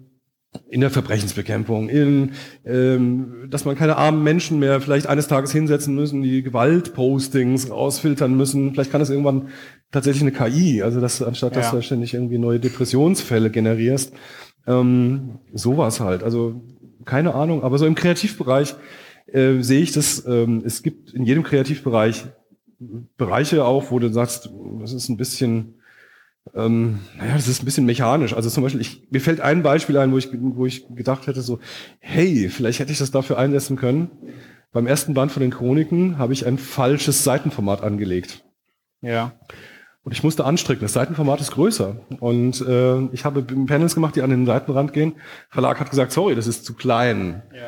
[0.68, 2.32] in der Verbrechensbekämpfung, in,
[2.64, 8.36] ähm, dass man keine armen Menschen mehr vielleicht eines Tages hinsetzen müssen, die Gewaltpostings rausfiltern
[8.36, 8.72] müssen.
[8.72, 9.48] Vielleicht kann das irgendwann
[9.92, 11.72] tatsächlich eine KI, also dass anstatt dass Ja.
[11.76, 14.12] du ständig irgendwie neue Depressionsfälle generierst,
[14.66, 16.24] ähm, sowas halt.
[16.24, 16.62] Also
[17.04, 18.74] keine Ahnung, aber so im Kreativbereich
[19.26, 22.24] äh, sehe ich das, ähm, es gibt in jedem Kreativbereich
[23.18, 24.48] Bereiche auch, wo du sagst,
[24.80, 25.74] das ist ein bisschen,
[26.54, 28.32] ähm, naja, das ist ein bisschen mechanisch.
[28.32, 31.42] Also zum Beispiel, ich, mir fällt ein Beispiel ein, wo ich, wo ich gedacht hätte,
[31.42, 31.58] so,
[31.98, 34.10] hey, vielleicht hätte ich das dafür einsetzen können.
[34.72, 38.44] Beim ersten Band von den Chroniken habe ich ein falsches Seitenformat angelegt.
[39.02, 39.32] Ja.
[40.02, 40.82] Und ich musste anstricken.
[40.82, 41.96] Das Seitenformat ist größer.
[42.20, 45.14] Und äh, ich habe Panels gemacht, die an den Seitenrand gehen.
[45.50, 47.42] Verlag hat gesagt, sorry, das ist zu klein.
[47.54, 47.66] Ja.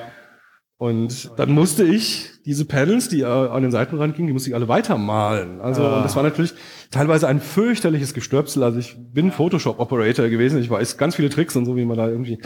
[0.79, 4.55] Und dann musste ich diese Panels, die äh, an den Seitenrand gingen, die musste ich
[4.57, 5.61] alle weitermalen.
[5.61, 5.99] Also Ah.
[5.99, 6.55] und das war natürlich
[6.91, 8.65] teilweise ein fürchterliches Gestöpsel.
[8.65, 10.59] Also ich bin Photoshop-Operator gewesen.
[10.61, 12.41] Ich weiß ganz viele Tricks und so, wie man da irgendwie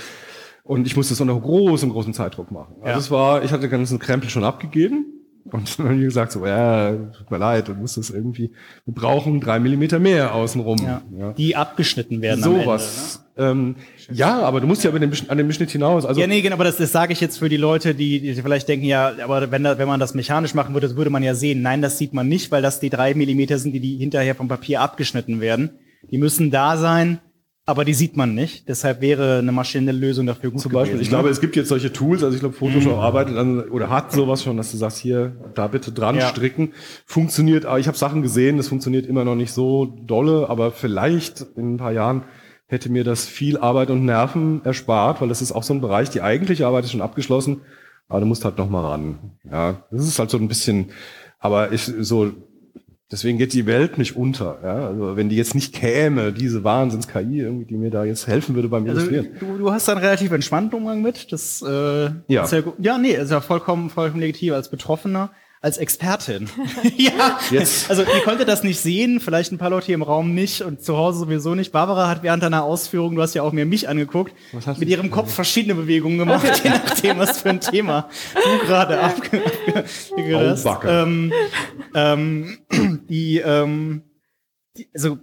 [0.65, 2.75] und ich musste es unter großem, großen Zeitdruck machen.
[2.81, 2.99] Also Ja.
[2.99, 5.16] es war, ich hatte den ganzen Krempel schon abgegeben
[5.53, 8.53] und dann haben die gesagt so, ja, tut mir leid, du musst es irgendwie,
[8.85, 10.79] wir brauchen drei Millimeter mehr außenrum.
[10.83, 11.03] Ja.
[11.17, 11.33] Ja.
[11.33, 12.43] Die abgeschnitten werden.
[12.43, 13.23] Sowas.
[13.39, 13.77] Ähm,
[14.11, 16.07] ja, aber du musst ja den, an den Beschnitt hinaus.
[16.07, 18.35] Also ja, nee, genau, aber das, das sage ich jetzt für die Leute, die, die
[18.35, 21.23] vielleicht denken, ja, aber wenn, da, wenn man das mechanisch machen würde, das würde man
[21.23, 21.61] ja sehen.
[21.61, 24.49] Nein, das sieht man nicht, weil das die drei Millimeter sind, die, die hinterher vom
[24.49, 25.71] Papier abgeschnitten werden.
[26.11, 27.19] Die müssen da sein,
[27.67, 28.69] aber die sieht man nicht.
[28.69, 31.17] Deshalb wäre eine maschinelle Lösung dafür gut Zum Beispiel, gewesen, ich ne?
[31.17, 32.99] glaube, es gibt jetzt solche Tools, also ich glaube, Photoshop Mhm.
[33.01, 36.29] arbeitet an oder hat sowas schon, dass du sagst, hier, da bitte dran Ja.
[36.29, 36.73] stricken.
[37.05, 41.45] Funktioniert, aber ich habe Sachen gesehen, das funktioniert immer noch nicht so dolle, aber vielleicht
[41.57, 42.23] in ein paar Jahren
[42.69, 46.09] hätte mir das viel Arbeit und Nerven erspart, weil das ist auch so ein Bereich,
[46.11, 47.61] die eigentliche Arbeit ist schon abgeschlossen,
[48.09, 49.19] aber du musst halt noch mal ran.
[49.51, 50.87] Ja, das ist halt so ein bisschen,
[51.41, 52.33] aber ich so
[53.13, 54.59] Deswegen geht die Welt nicht unter.
[54.65, 54.89] Ja?
[54.89, 58.69] Also wenn die jetzt nicht käme, diese Wahnsinns-KI, irgendwie, die mir da jetzt helfen würde
[58.69, 59.29] beim Also, Illustrieren.
[59.39, 61.31] du, du hast da einen relativ entspannten Umgang mit.
[61.33, 62.45] Das äh, Ja.
[62.45, 62.75] ist ja gut.
[62.79, 65.31] Ja, nee, ist ja vollkommen, vollkommen legitim als Betroffener,
[65.67, 66.49] als Expertin.
[66.97, 67.91] ja, Jetzt.
[67.91, 70.81] Also ihr konntet das nicht sehen, vielleicht ein paar Leute hier im Raum nicht und
[70.81, 71.73] zu Hause sowieso nicht.
[71.73, 74.33] Barbara hat während deiner Ausführung, du hast ja auch mir mich angeguckt,
[74.79, 79.43] mit ihrem Kopf verschiedene Bewegungen gemacht, je nachdem, was für ein Thema du gerade abge
[80.17, 80.67] abge- hast.
[80.87, 81.33] Ähm,
[81.95, 82.59] ähm,
[83.11, 84.03] die, ähm,
[84.77, 85.19] die, also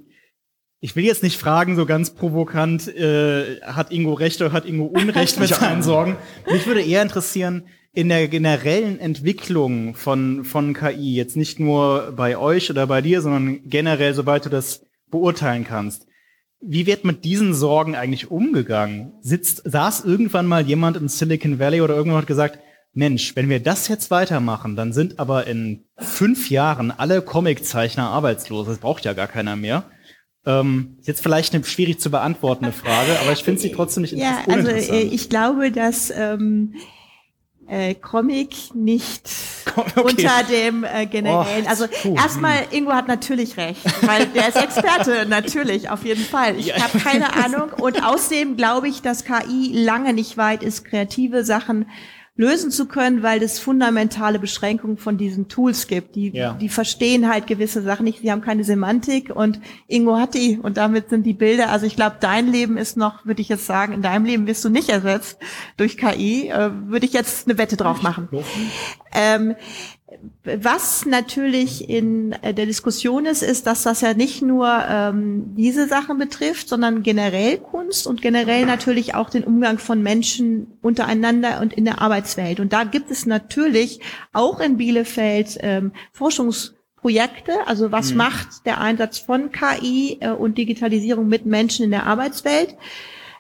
[0.82, 4.84] ich will jetzt nicht fragen, so ganz provokant, äh, hat Ingo recht oder hat Ingo
[4.88, 6.18] Unrecht mit seinen Sorgen.
[6.52, 12.38] Mich würde eher interessieren, in der generellen Entwicklung von, von KI, jetzt nicht nur bei
[12.38, 16.08] euch oder bei dir, sondern generell, sobald du das beurteilen kannst.
[16.60, 19.14] Wie wird mit diesen Sorgen eigentlich umgegangen?
[19.22, 22.60] Sitzt, saß irgendwann mal jemand in Silicon Valley oder irgendwann hat gesagt,
[22.94, 28.68] Mensch, wenn wir das jetzt weitermachen, dann sind aber in fünf Jahren alle Comiczeichner arbeitslos.
[28.68, 29.84] Das braucht ja gar keiner mehr.
[30.46, 34.40] Ähm, jetzt vielleicht eine schwierig zu beantwortende Frage, aber ich finde sie trotzdem nicht Ja,
[34.46, 35.00] inter- also uninteressant.
[35.00, 36.76] äh, ich glaube, dass ähm,
[37.68, 39.30] äh, Comic nicht
[39.76, 40.02] Okay.
[40.04, 41.64] unter dem äh, generellen.
[41.66, 46.24] Oh, also puh, erstmal, Ingo hat natürlich recht, weil der ist Experte, natürlich, auf jeden
[46.24, 46.60] Fall.
[46.60, 46.76] Ich Ja.
[46.84, 47.72] habe keine Ahnung.
[47.80, 51.90] Und außerdem glaube ich, dass KI lange nicht weit ist, kreative Sachen
[52.36, 56.16] lösen zu können, weil es fundamentale Beschränkungen von diesen Tools gibt.
[56.16, 56.54] Die, Ja.
[56.54, 60.78] die verstehen halt gewisse Sachen nicht, sie haben keine Semantik und Ingo hat die und
[60.78, 61.70] damit sind die Bilder.
[61.70, 64.66] Also ich glaube, dein Leben ist noch, würde ich jetzt sagen, in deinem Leben wirst
[64.66, 65.38] du nicht ersetzt
[65.78, 66.50] durch KI.
[66.50, 68.28] Äh, würde ich jetzt eine Wette drauf machen.
[69.14, 69.56] Ähm,
[70.44, 75.88] was natürlich in äh, der Diskussion ist, ist, dass das ja nicht nur ähm, diese
[75.88, 81.74] Sachen betrifft, sondern generell Kunst und generell natürlich auch den Umgang von Menschen untereinander und
[81.74, 82.60] in der Arbeitswelt.
[82.60, 84.00] Und da gibt es natürlich
[84.32, 87.54] auch in Bielefeld ähm, Forschungsprojekte.
[87.66, 92.76] Also was macht der Einsatz von KI äh, und Digitalisierung mit Menschen in der Arbeitswelt?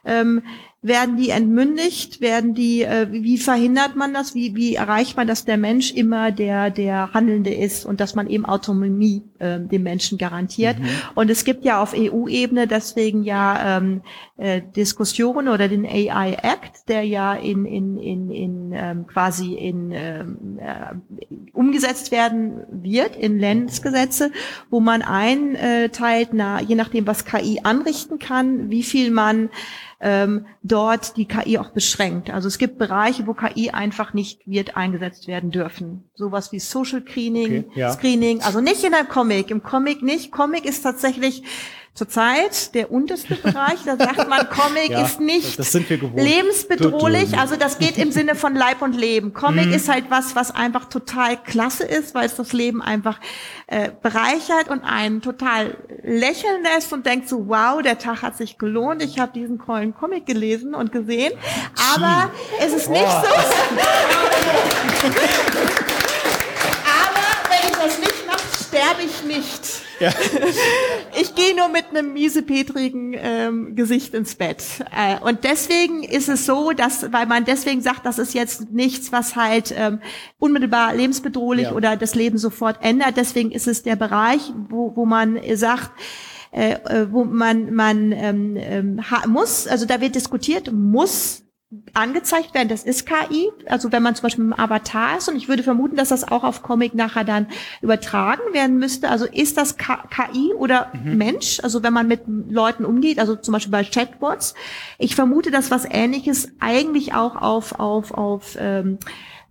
[0.05, 0.43] Ähm,
[0.83, 2.21] werden die entmündigt?
[2.21, 4.35] Werden die, äh, wie verhindert man das?
[4.35, 8.27] Wie, wie erreicht man, dass der Mensch immer der, der Handelnde ist und dass man
[8.27, 10.75] eben Autonomie äh, dem Menschen garantiert?
[11.15, 14.01] Und es gibt ja auf EU-Ebene deswegen ja ähm,
[14.35, 19.91] äh, Diskussionen oder den AI Act, der ja in, in, in, in ähm, quasi in
[19.91, 20.93] ähm, äh,
[21.53, 24.31] umgesetzt werden wird in Ländsgesetze,
[24.69, 29.49] wo man einteilt, na, je nachdem, was KI anrichten kann, wie viel man
[30.05, 32.29] ähm, dort die KI auch beschränkt.
[32.29, 36.03] Also es gibt Bereiche, wo KI einfach nicht wird eingesetzt werden dürfen.
[36.13, 37.93] Sowas wie Social Screening, Okay, ja.
[37.93, 40.31] Screening, also nicht in der Comic, im Comic nicht.
[40.31, 41.43] Comic ist tatsächlich
[41.95, 43.79] zurzeit der unterste Bereich.
[43.85, 45.57] Da sagt man, Comic Ja, ist nicht
[46.15, 47.37] lebensbedrohlich.
[47.37, 49.33] Also das geht im Sinne von Leib und Leben.
[49.33, 49.73] Comic Mhm.
[49.73, 53.19] ist halt was, was einfach total klasse ist, weil es das Leben einfach
[53.67, 58.57] äh, bereichert und einen total lächeln lässt und denkt so, wow, der Tag hat sich
[58.57, 59.03] gelohnt.
[59.03, 61.33] Ich habe diesen tollen Comic gelesen und gesehen.
[61.95, 63.07] Aber es ist nicht so.
[66.85, 69.82] Aber wenn ich das nicht mache, sterbe ich nicht.
[69.99, 70.11] Ja.
[71.15, 74.63] Ich gehe nur mit einem miesepetrigen ähm, Gesicht ins Bett.
[74.97, 79.11] Äh, und deswegen ist es so, dass, weil man deswegen sagt, das ist jetzt nichts,
[79.11, 79.99] was halt ähm,
[80.39, 81.73] unmittelbar lebensbedrohlich ja.
[81.73, 83.15] oder das Leben sofort ändert.
[83.17, 85.91] Deswegen ist es der Bereich, wo, wo man sagt,
[86.51, 91.42] äh, äh wo man man ähm, ähm, muss, also da wird diskutiert, muss
[91.93, 93.49] angezeigt werden, das ist KI.
[93.67, 96.43] Also wenn man zum Beispiel im Avatar ist und ich würde vermuten, dass das auch
[96.43, 97.47] auf Comic nachher dann
[97.81, 99.09] übertragen werden müsste.
[99.09, 101.17] Also ist das KI oder mhm.
[101.17, 101.59] Mensch?
[101.61, 104.53] Also wenn man mit Leuten umgeht, also zum Beispiel bei Chatbots.
[104.97, 108.97] Ich vermute, dass was Ähnliches eigentlich auch auf auf auf ähm,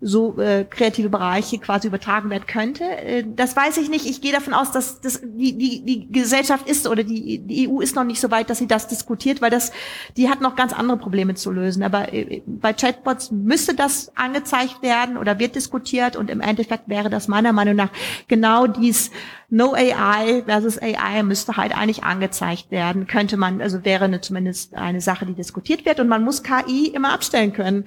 [0.03, 2.85] so äh, kreative Bereiche quasi übertragen werden könnte.
[2.85, 4.05] Äh, das weiß ich nicht.
[4.05, 7.81] Ich gehe davon aus, dass das, die, die, die Gesellschaft ist oder die, die EU
[7.81, 9.73] ist noch nicht so weit, dass sie das diskutiert, weil das,
[10.17, 11.85] die hat noch ganz andere Probleme zu lösen.
[11.85, 17.09] Aber äh, bei Chatbots müsste das angezeigt werden oder wird diskutiert und im Endeffekt wäre
[17.09, 17.91] das meiner Meinung nach
[18.27, 19.13] genau dies
[19.55, 23.07] No AI versus AI müsste halt eigentlich angezeigt werden.
[23.07, 26.87] Könnte man, also wäre eine, zumindest eine Sache, die diskutiert wird und man muss KI
[26.87, 27.85] immer abstellen können.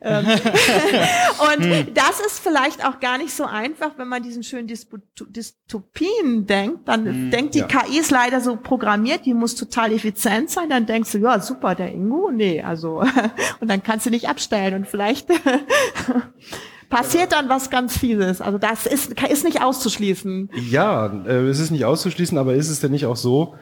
[0.00, 0.24] Ähm,
[1.56, 1.94] und hm.
[1.94, 6.86] das ist vielleicht auch gar nicht so einfach, wenn man diesen schönen Dystopien denkt.
[6.86, 7.66] Dann hm, denkt die ja.
[7.66, 10.68] KI ist leider so programmiert, die muss total effizient sein.
[10.70, 13.02] Dann denkst du, ja, super, der Ingo, nee, also,
[13.60, 15.26] und dann kannst du nicht abstellen und vielleicht
[16.92, 18.42] passiert dann was ganz Fieses.
[18.42, 20.50] Also das ist, ist nicht auszuschließen.
[20.70, 23.54] Ja, äh, es ist nicht auszuschließen, aber ist es denn nicht auch so,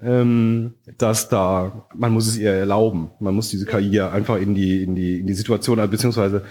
[0.00, 3.10] ähm, dass da, man muss es ihr erlauben.
[3.18, 6.44] Man muss diese KI ja einfach in die, in die, in die Situation, beziehungsweise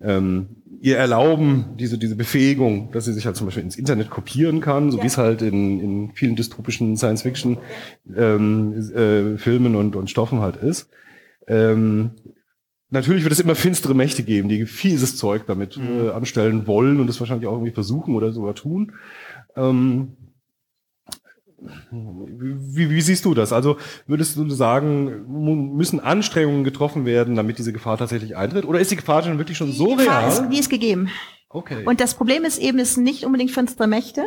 [0.00, 4.60] ähm, ihr erlauben, diese, diese Befähigung, dass sie sich halt zum Beispiel ins Internet kopieren
[4.60, 5.04] kann, so ja.
[5.04, 7.58] wie es halt in, in vielen dystopischen Science-Fiction
[8.16, 10.90] ähm, äh, Filmen und, und Stoffen halt ist.
[11.46, 12.10] Ähm,
[12.90, 16.06] natürlich wird es immer finstere Mächte geben, die fieses Zeug damit mhm.
[16.06, 18.92] äh, anstellen wollen und es wahrscheinlich auch irgendwie versuchen oder sogar tun.
[19.56, 20.16] Ähm,
[21.90, 23.52] wie, wie siehst du das?
[23.52, 25.24] Also würdest du sagen,
[25.74, 28.64] müssen Anstrengungen getroffen werden, damit diese Gefahr tatsächlich eintritt?
[28.64, 30.28] Oder ist die Gefahr schon wirklich schon die so Gefahr real?
[30.28, 31.08] Ist, die ist gegeben.
[31.48, 31.84] Okay.
[31.86, 34.24] Und das Problem ist eben, es sind nicht unbedingt finstere Mächte,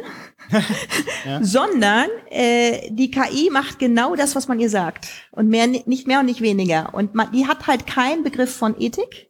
[1.26, 1.44] ja.
[1.44, 5.08] sondern äh, die KI macht genau das, was man ihr sagt.
[5.32, 6.94] Und mehr, nicht mehr und nicht weniger.
[6.94, 9.30] Und man, die hat halt keinen Begriff von Ethik.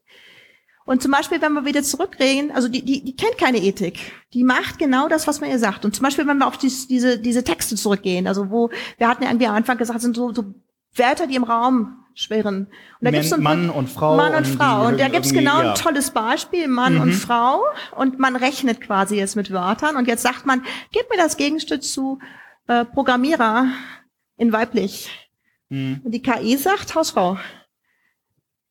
[0.86, 4.00] Und zum Beispiel, wenn wir wieder zurückreden, also die, die, die kennt keine Ethik.
[4.34, 5.86] Die macht genau das, was man ihr sagt.
[5.86, 9.24] Und zum Beispiel, wenn wir auf dies, diese, diese Texte zurückgehen, also wo, wir hatten
[9.24, 10.46] ja irgendwie am Anfang gesagt, sind so, so
[10.96, 12.68] Wörter, die im Raum schwirren.
[13.00, 14.18] Und da gibt's so ein, Mann und Frau.
[14.18, 14.88] Mann und, und Frau.
[14.88, 15.70] Und da gibt's genau ja.
[15.70, 17.02] ein tolles Beispiel, Mann mhm.
[17.02, 17.62] und Frau.
[17.96, 19.96] Und man rechnet quasi jetzt mit Wörtern.
[19.96, 22.20] Und jetzt sagt man, gib mir das Gegenstück zu
[22.68, 23.68] äh, Programmierer
[24.38, 25.10] in weiblich.
[25.70, 26.02] Mhm.
[26.04, 27.38] Und die KI sagt Hausfrau.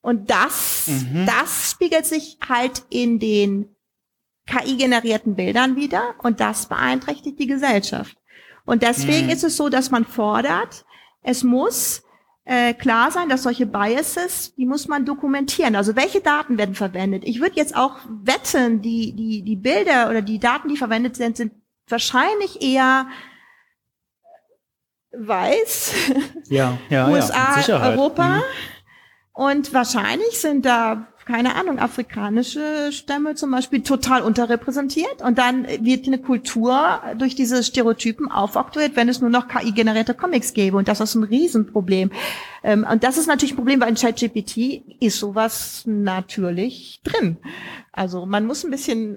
[0.01, 1.27] Und das, mhm.
[1.27, 3.75] das spiegelt sich halt in den
[4.47, 8.17] KI-generierten Bildern wieder und das beeinträchtigt die Gesellschaft.
[8.65, 9.33] Und deswegen mhm.
[9.33, 10.85] ist es so, dass man fordert,
[11.23, 12.03] es muss
[12.49, 15.77] äh, klar sein, dass solche Biases, die muss man dokumentieren.
[15.77, 17.25] Also welche Daten werden verwendet?
[17.27, 21.37] Ich würde jetzt auch wetten, die, die, die Bilder oder die Daten, die verwendet sind,
[21.37, 21.53] sind
[21.89, 23.07] wahrscheinlich eher
[25.13, 25.95] weiß,
[26.49, 28.37] ja, ja, USA, ja, Europa.
[28.37, 28.43] Mhm.
[29.33, 35.21] Und wahrscheinlich sind da, keine Ahnung, afrikanische Stämme zum Beispiel total unterrepräsentiert.
[35.21, 40.55] Und dann wird eine Kultur durch diese Stereotypen aufoktroyiert, wenn es nur noch KI-generierte Comics
[40.55, 40.79] gäbe.
[40.79, 42.11] Und das ist ein Riesenproblem.
[42.65, 47.37] Ähm, und das ist natürlich ein Problem, weil in ChatGPT ist sowas natürlich drin.
[47.99, 49.17] Also man muss ein bisschen,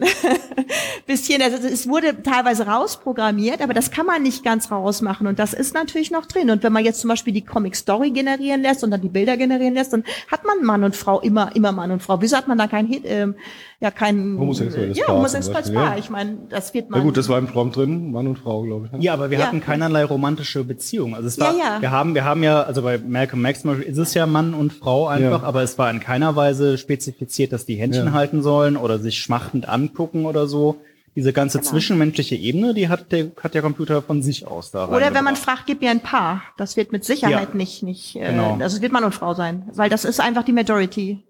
[1.05, 5.53] bisschen, also es wurde teilweise rausprogrammiert, aber das kann man nicht ganz rausmachen und das
[5.53, 6.49] ist natürlich noch drin.
[6.49, 9.37] Und wenn man jetzt zum Beispiel die Comic Story generieren lässt und dann die Bilder
[9.37, 12.21] generieren lässt, dann hat man Mann und Frau immer, immer Mann und Frau.
[12.21, 13.35] Wieso hat man da kein Hit, ähm,
[13.79, 15.15] ja kein homosexuelles ja, Paar.
[15.15, 15.93] Homosexuelles Paar.
[15.93, 15.97] Ja.
[15.97, 16.99] Ich meine, das wird man.
[16.99, 18.91] Ja gut, das war im Prompt drin, Mann und Frau, glaube ich.
[18.91, 18.99] Ne?
[19.01, 19.47] Ja, aber wir ja.
[19.47, 21.15] hatten keinerlei romantische Beziehung.
[21.15, 21.81] Also es war, ja, ja.
[21.81, 24.53] wir haben, wir haben ja, also bei Malcolm Max zum Beispiel ist es ja Mann
[24.53, 28.77] und Frau einfach, aber es war in keiner Weise spezifiziert, dass die Händchen halten sollen
[28.77, 30.81] oder sich schmachtend angucken oder so.
[31.15, 31.71] Diese ganze genau.
[31.71, 35.35] zwischenmenschliche Ebene, die hat der, hat der Computer von sich aus da Oder wenn man
[35.35, 36.41] fragt, gib mir ein Paar.
[36.55, 38.53] Das wird mit Sicherheit nicht, nicht, äh, genau.
[38.61, 41.21] also es wird Mann und Frau sein, weil das ist einfach die Majority.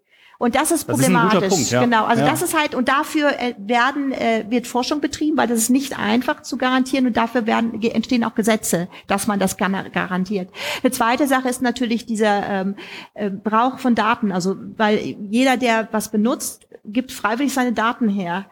[0.41, 1.39] Und das ist problematisch.
[1.39, 1.83] Das ist Punkt, ja.
[1.83, 2.05] Genau.
[2.05, 2.31] Also ja.
[2.31, 5.99] das ist halt, und dafür äh, werden, äh, wird Forschung betrieben, weil das ist nicht
[5.99, 10.49] einfach zu garantieren und dafür werden, entstehen auch Gesetze, dass man das garantiert.
[10.81, 12.75] Eine zweite Sache ist natürlich dieser ähm,
[13.13, 14.31] äh, Brauch von Daten.
[14.31, 14.97] Also, weil
[15.29, 18.47] jeder, der was benutzt, gibt freiwillig seine Daten her.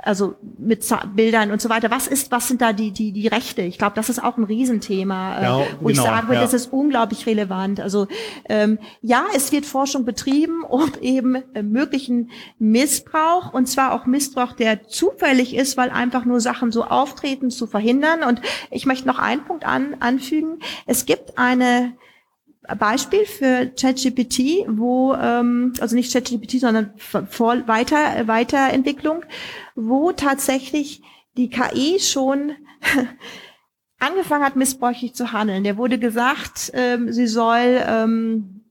[0.00, 0.86] Also mit
[1.16, 1.90] Bildern und so weiter.
[1.90, 3.62] Was ist, was sind da die die die Rechte?
[3.62, 6.42] Ich glaube, das ist auch ein Riesenthema, äh, ja, wo genau, ich sagen würde, ja.
[6.42, 7.80] das ist unglaublich relevant.
[7.80, 8.06] Also
[8.48, 14.52] ähm, ja, es wird Forschung betrieben, um eben äh, möglichen Missbrauch und zwar auch Missbrauch,
[14.52, 18.22] der zufällig ist, weil einfach nur Sachen so auftreten, zu verhindern.
[18.22, 18.40] Und
[18.70, 21.94] ich möchte noch einen Punkt an, anfügen: Es gibt eine
[22.78, 29.24] Beispiel für ChatGPT, wo ähm, also nicht ChatGPT, sondern vor weiter Weiterentwicklung,
[29.74, 31.02] wo tatsächlich
[31.36, 32.52] die KI schon
[33.98, 35.64] angefangen hat, missbräuchlich zu handeln.
[35.64, 38.64] Der wurde gesagt, ähm, sie soll ähm,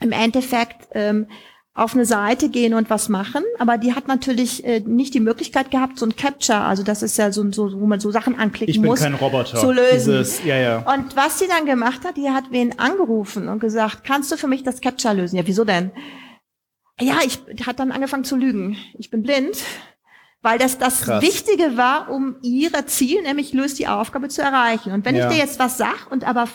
[0.00, 1.26] im Endeffekt ähm,
[1.72, 5.70] auf eine Seite gehen und was machen, aber die hat natürlich äh, nicht die Möglichkeit
[5.70, 8.74] gehabt, so ein Capture, also das ist ja so, so wo man so Sachen anklicken
[8.74, 9.56] ich bin muss, kein Roboter.
[9.56, 10.18] zu lösen.
[10.18, 10.78] Dieses, ja, ja.
[10.78, 14.48] Und was sie dann gemacht hat, die hat wen angerufen und gesagt, kannst du für
[14.48, 15.36] mich das Capture lösen?
[15.36, 15.92] Ja, wieso denn?
[17.00, 18.76] Ja, ich hat dann angefangen zu lügen.
[18.98, 19.56] Ich bin blind,
[20.42, 21.22] weil das das Krass.
[21.22, 24.92] Wichtige war, um ihre Ziel, nämlich löst die Aufgabe zu erreichen.
[24.92, 25.28] Und wenn ja.
[25.28, 26.48] ich dir jetzt was sag und aber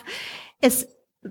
[0.62, 0.88] es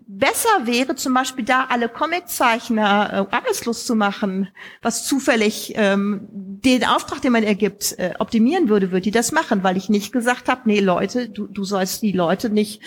[0.07, 4.49] besser wäre, zum Beispiel da alle Comiczeichner äh, arbeitslos zu machen,
[4.83, 9.63] was zufällig ähm, den Auftrag, den man ergibt, äh, optimieren würde, würde die das machen,
[9.63, 12.83] weil ich nicht gesagt habe, nee Leute, du, du sollst die Leute nicht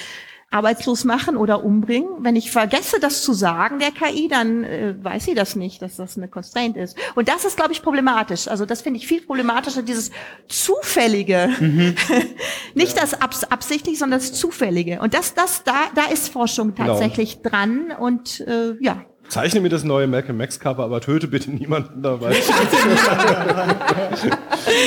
[0.50, 2.10] arbeitslos machen oder umbringen.
[2.22, 5.98] Wenn ich vergesse, das zu sagen, der KI, dann äh, weiß sie das nicht, dass
[5.98, 6.98] das eine Constraint ist.
[7.16, 8.48] Und das ist, glaube ich, problematisch.
[8.48, 10.12] Also das finde ich viel problematischer, dieses
[10.48, 11.50] Zufällige.
[11.60, 11.96] Mhm.
[12.76, 13.02] nicht ja.
[13.02, 15.02] das abs absichtlich, sondern das Zufällige.
[15.02, 16.94] Und das, das, da, da ist Forschung genau.
[16.94, 17.50] tatsächlich genau.
[17.50, 19.04] dran und äh, ja.
[19.28, 22.32] Zeichne mir das neue Malcolm Max Cover, aber töte bitte niemanden dabei.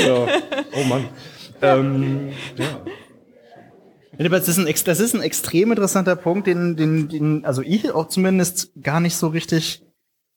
[0.06, 0.26] ja.
[0.72, 1.04] Oh Mann.
[1.61, 2.64] Ähm, ja.
[4.28, 8.08] Das ist, ein, das ist ein extrem interessanter Punkt, den, den, den also ich auch
[8.08, 9.82] zumindest gar nicht so richtig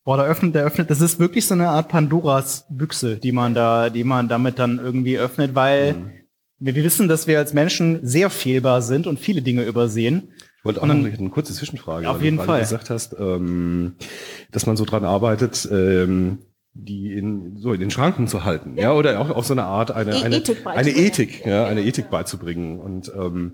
[0.06, 3.54] Boah, da öffnet, der öffnet, das ist wirklich so eine Art Pandoras Büchse, die man
[3.54, 6.12] da, die man damit dann irgendwie öffnet, weil mhm.
[6.60, 10.34] wir, wir, wissen, dass wir als Menschen sehr fehlbar sind und viele Dinge übersehen.
[10.60, 12.10] Ich wollte auch noch eine kurze Zwischenfrage.
[12.10, 12.60] Auf jeden Fall.
[12.60, 13.96] Du gesagt hast, ähm,
[14.52, 16.40] dass man so dran arbeitet, ähm,
[16.74, 19.92] die in, so in den Schranken zu halten, ja, oder auch auf so eine Art
[19.92, 22.80] eine, e- eine, Ethik eine Ethik, ja, eine Ethik beizubringen.
[22.80, 23.54] Und ähm,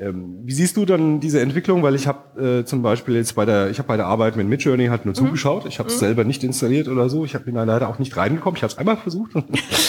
[0.00, 1.82] ähm, wie siehst du dann diese Entwicklung?
[1.82, 4.46] Weil ich habe äh, zum Beispiel jetzt bei der, ich habe bei der Arbeit mit
[4.46, 5.16] Midjourney halt nur mhm.
[5.16, 5.66] zugeschaut.
[5.66, 6.00] Ich habe es mhm.
[6.00, 7.24] selber nicht installiert oder so.
[7.24, 8.56] Ich habe da leider auch nicht reingekommen.
[8.56, 9.32] Ich habe es einmal versucht.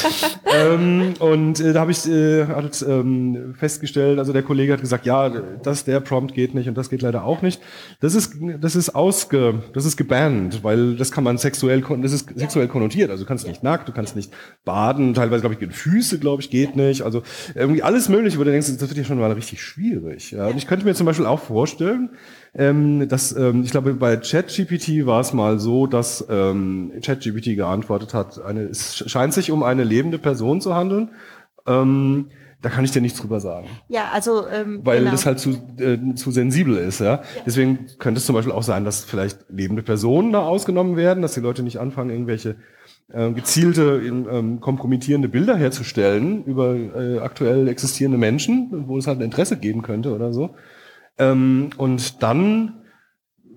[0.45, 5.05] ähm, und äh, da habe ich äh, halt, ähm, festgestellt, also der Kollege hat gesagt,
[5.05, 7.61] ja, das der Prompt geht nicht und das geht leider auch nicht.
[7.99, 12.29] Das ist das ist ausge, das ist gebannt, weil das kann man sexuell, das ist
[12.35, 13.11] sexuell konnotiert.
[13.11, 14.31] Also du kannst nicht nackt, du kannst nicht
[14.65, 15.13] baden.
[15.13, 17.03] Teilweise glaube ich Füße, glaube ich, geht nicht.
[17.03, 17.21] Also
[17.53, 20.31] irgendwie alles Mögliche, wo du denkst, das wird ja schon mal richtig schwierig schwierig.
[20.31, 20.47] Ja.
[20.47, 22.11] Und ich könnte mir zum Beispiel auch vorstellen,
[22.53, 28.13] ähm, dass ähm, ich glaube bei ChatGPT war es mal so, dass ähm, ChatGPT geantwortet
[28.13, 31.11] hat, eine, es scheint sich um eine lebende Person zu handeln.
[31.67, 32.29] Ähm,
[32.61, 33.67] da kann ich dir nichts drüber sagen.
[33.87, 35.11] Ja, also ähm, weil genau.
[35.11, 37.05] das halt zu, äh, zu sensibel ist, ja?
[37.05, 37.21] ja.
[37.45, 41.33] Deswegen könnte es zum Beispiel auch sein, dass vielleicht lebende Personen da ausgenommen werden, dass
[41.33, 42.57] die Leute nicht anfangen, irgendwelche
[43.11, 49.25] äh, gezielte, ähm, kompromittierende Bilder herzustellen über äh, aktuell existierende Menschen, wo es halt ein
[49.25, 50.55] Interesse geben könnte oder so.
[51.17, 52.81] Ähm, und dann,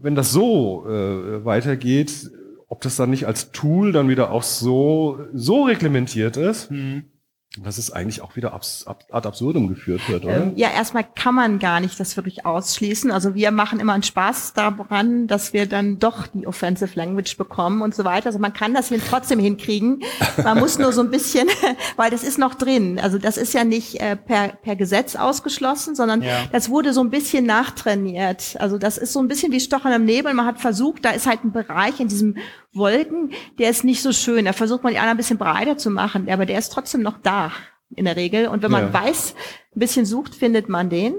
[0.01, 2.31] wenn das so äh, weitergeht,
[2.69, 7.12] ob das dann nicht als Tool dann wieder auch so, so reglementiert ist, mhm
[7.61, 10.45] dass es eigentlich auch wieder abs, ab, ad absurdum geführt wird, oder?
[10.45, 13.11] Ähm, ja, erstmal kann man gar nicht das wirklich ausschließen.
[13.11, 17.83] Also wir machen immer einen Spaß daran, dass wir dann doch die Offensive Language bekommen
[17.83, 18.27] und so weiter.
[18.27, 20.03] Also man kann das hin, trotzdem hinkriegen.
[20.43, 21.47] Man muss nur so ein bisschen,
[21.97, 22.99] weil das ist noch drin.
[22.99, 26.47] Also das ist ja nicht äh, per, per Gesetz ausgeschlossen, sondern ja.
[26.53, 28.57] das wurde so ein bisschen nachtrainiert.
[28.61, 30.33] Also das ist so ein bisschen wie Stochern im Nebel.
[30.33, 32.37] Man hat versucht, da ist halt ein Bereich in diesem
[32.75, 34.45] Wolken, der ist nicht so schön.
[34.45, 37.19] Da versucht man die anderen ein bisschen breiter zu machen, aber der ist trotzdem noch
[37.23, 37.53] da
[37.95, 38.49] in der Regel.
[38.49, 38.95] Und wenn man ja.
[38.95, 39.35] weiß,
[39.75, 41.15] ein bisschen sucht, findet man den.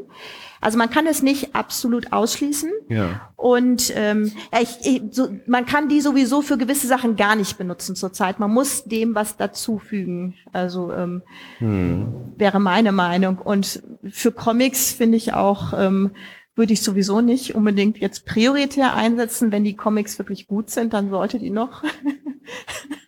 [0.64, 2.72] Also man kann es nicht absolut ausschließen.
[2.88, 3.30] Ja.
[3.36, 4.32] Und ähm,
[4.62, 8.40] ich, ich, so, man kann die sowieso für gewisse Sachen gar nicht benutzen zurzeit.
[8.40, 10.36] Man muss dem was dazufügen.
[10.54, 11.22] Also ähm,
[11.58, 12.34] hm.
[12.38, 13.40] wäre meine Meinung.
[13.40, 16.12] Und für Comics finde ich auch ähm,
[16.56, 19.52] würde ich sowieso nicht unbedingt jetzt prioritär einsetzen.
[19.52, 21.84] Wenn die Comics wirklich gut sind, dann sollte die noch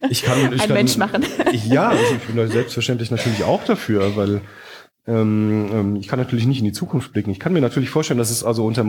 [0.09, 1.25] ich kann, ich ein kann, Mensch machen.
[1.67, 4.41] Ja, ich bin selbstverständlich natürlich auch dafür, weil
[5.07, 7.29] ich kann natürlich nicht in die Zukunft blicken.
[7.29, 8.83] Ich kann mir natürlich vorstellen, dass es also unter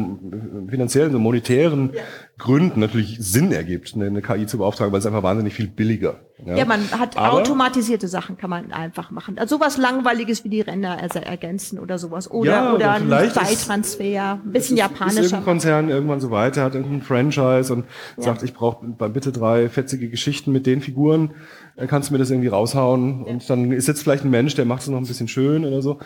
[0.67, 2.01] finanziellen, so monetären ja.
[2.39, 6.21] Gründen natürlich Sinn ergibt, eine, KI zu beauftragen, weil es einfach wahnsinnig viel billiger.
[6.43, 9.39] Ja, ja man hat Aber, automatisierte Sachen kann man einfach machen.
[9.39, 12.31] Also sowas langweiliges wie die Ränder ergänzen oder sowas.
[12.31, 15.21] Oder, ja, oder, oder ein Zeittransfer, ein bisschen japanischer.
[15.21, 17.85] Ist irgendein Konzern irgendwann so weiter, hat irgendein Franchise und
[18.17, 21.33] sagt, ich brauche bitte drei fetzige Geschichten mit den Figuren
[21.77, 23.33] dann kannst du mir das irgendwie raushauen ja.
[23.33, 25.83] und dann ist jetzt vielleicht ein Mensch, der macht es noch ein bisschen schön oder
[25.83, 25.99] so.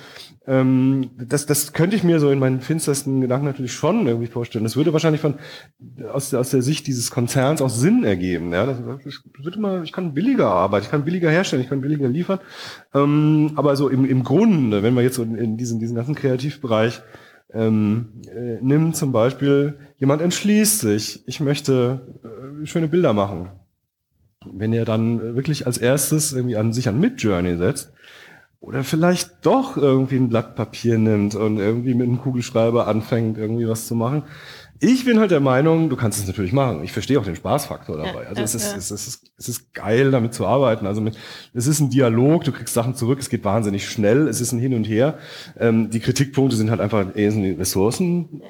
[0.46, 4.64] Ähm, das, das könnte ich mir so in meinen finstersten Gedanken natürlich schon irgendwie vorstellen.
[4.64, 5.34] Das würde wahrscheinlich von
[6.12, 8.52] aus, aus der Sicht dieses Konzerns auch Sinn ergeben.
[8.52, 11.80] Ja, das, das würde mal, ich kann billiger arbeiten, ich kann billiger herstellen, ich kann
[11.80, 12.40] billiger liefern.
[12.92, 16.16] Ähm, aber so im, im Grunde, wenn wir jetzt so in, in diesen, diesen ganzen
[16.16, 17.00] Kreativbereich
[17.52, 23.50] ähm, äh, nimm zum Beispiel, jemand entschließt sich, ich möchte äh, schöne Bilder machen.
[24.44, 27.92] Wenn er dann wirklich als erstes irgendwie an sich an Midjourney setzt,
[28.60, 33.66] oder vielleicht doch irgendwie ein Blatt Papier nimmt und irgendwie mit einem Kugelschreiber anfängt, irgendwie
[33.66, 34.24] was zu machen,
[34.82, 36.82] ich bin halt der Meinung, du kannst es natürlich machen.
[36.82, 38.26] Ich verstehe auch den Spaßfaktor dabei.
[38.28, 40.86] Also es ist, es ist, es ist geil, damit zu arbeiten.
[40.86, 41.18] Also mit,
[41.52, 44.58] es ist ein Dialog, du kriegst Sachen zurück, es geht wahnsinnig schnell, es ist ein
[44.58, 45.18] Hin und Her.
[45.58, 48.40] Ähm, die Kritikpunkte sind halt einfach eher die Ressourcen.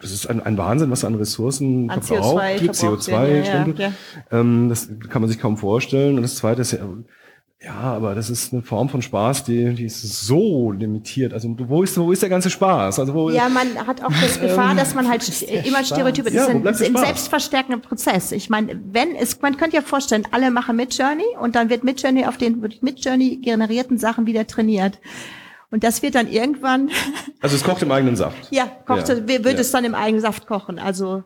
[0.00, 3.92] Das ist ein, ein Wahnsinn, was an Ressourcen an verbraucht, CO2, CO2 ja, ja, ja.
[4.30, 6.16] Ähm, das kann man sich kaum vorstellen.
[6.16, 6.78] Und das Zweite ist ja,
[7.60, 11.34] ja, aber das ist eine Form von Spaß, die, die ist so limitiert.
[11.34, 13.00] Also wo ist, wo ist der ganze Spaß?
[13.00, 15.28] Also wo ja, man hat auch das Gefahr, dass man halt
[15.66, 16.30] immer Stereotype.
[16.30, 18.30] Das ja, ist ein, ein selbstverstärkender Prozess.
[18.30, 22.26] Ich meine, wenn es, man könnte ja vorstellen, alle machen Midjourney und dann wird Midjourney
[22.26, 25.00] auf den Midjourney generierten Sachen wieder trainiert.
[25.70, 26.90] Und das wird dann irgendwann.
[27.40, 28.50] Also es kocht im eigenen Saft.
[28.50, 29.28] Ja, kocht, ja.
[29.28, 29.52] wird ja.
[29.52, 30.80] es dann im eigenen Saft kochen.
[30.80, 31.22] Also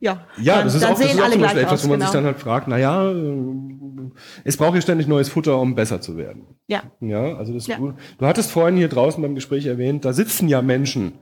[0.00, 2.10] ja, ja dann, das ist auch, das ist auch zum Beispiel etwas, wo man genau.
[2.10, 3.14] sich dann halt fragt, na ja,
[4.42, 6.46] es braucht hier ständig neues Futter, um besser zu werden.
[6.66, 6.82] Ja.
[6.98, 7.76] Ja, also das, ja.
[7.76, 11.20] Du, du hattest vorhin hier draußen beim Gespräch erwähnt, da sitzen ja Menschen,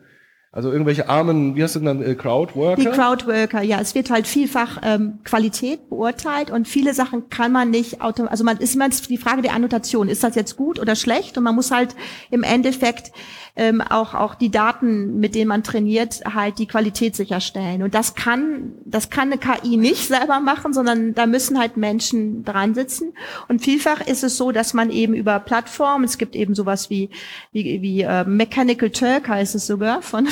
[0.53, 2.81] also irgendwelche armen, wie hast du genannt, äh, Crowdworker?
[2.81, 3.81] Die Crowdworker, ja.
[3.81, 8.45] Es wird halt vielfach ähm, Qualität beurteilt und viele Sachen kann man nicht automatisch, also
[8.45, 11.39] man ist immer die Frage der Annotation, ist das jetzt gut oder schlecht?
[11.39, 11.95] Und man muss halt
[12.33, 13.13] im Endeffekt
[13.61, 17.83] ähm, auch auch die Daten, mit denen man trainiert, halt die Qualität sicherstellen.
[17.83, 22.43] Und das kann das kann eine KI nicht selber machen, sondern da müssen halt Menschen
[22.43, 23.13] dran sitzen.
[23.49, 27.11] Und vielfach ist es so, dass man eben über Plattformen, es gibt eben sowas wie
[27.53, 30.27] wie, wie äh, Mechanical Turk heißt es sogar von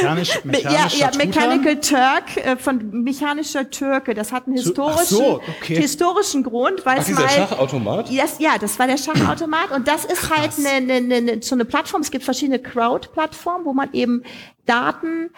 [0.00, 4.14] Mechanisch, ja, ja, Mechanical Turk äh, von mechanischer Türke.
[4.14, 5.76] Das hat einen historischen so, okay.
[5.76, 8.08] historischen Grund, weil Ach, es mal Schachautomat.
[8.16, 10.64] Das, ja, das war der Schachautomat und das ist halt Krass.
[10.64, 12.05] halt eine, eine, eine, so eine Plattform.
[12.06, 14.22] Es gibt verschiedene Crowd-Plattformen, wo man eben
[14.64, 15.30] Daten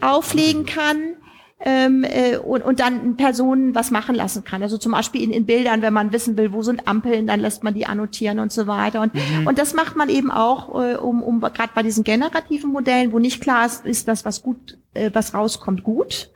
[0.00, 1.16] auflegen kann
[1.62, 4.62] ähm, äh, und, und dann Personen was machen lassen kann.
[4.62, 7.62] Also zum Beispiel in, in Bildern, wenn man wissen will, wo sind Ampeln, dann lässt
[7.62, 9.02] man die annotieren und so weiter.
[9.02, 9.46] Und, mhm.
[9.46, 13.18] und das macht man eben auch, äh, um, um gerade bei diesen generativen Modellen, wo
[13.18, 16.30] nicht klar ist, ist das, was gut, äh, was rauskommt, gut.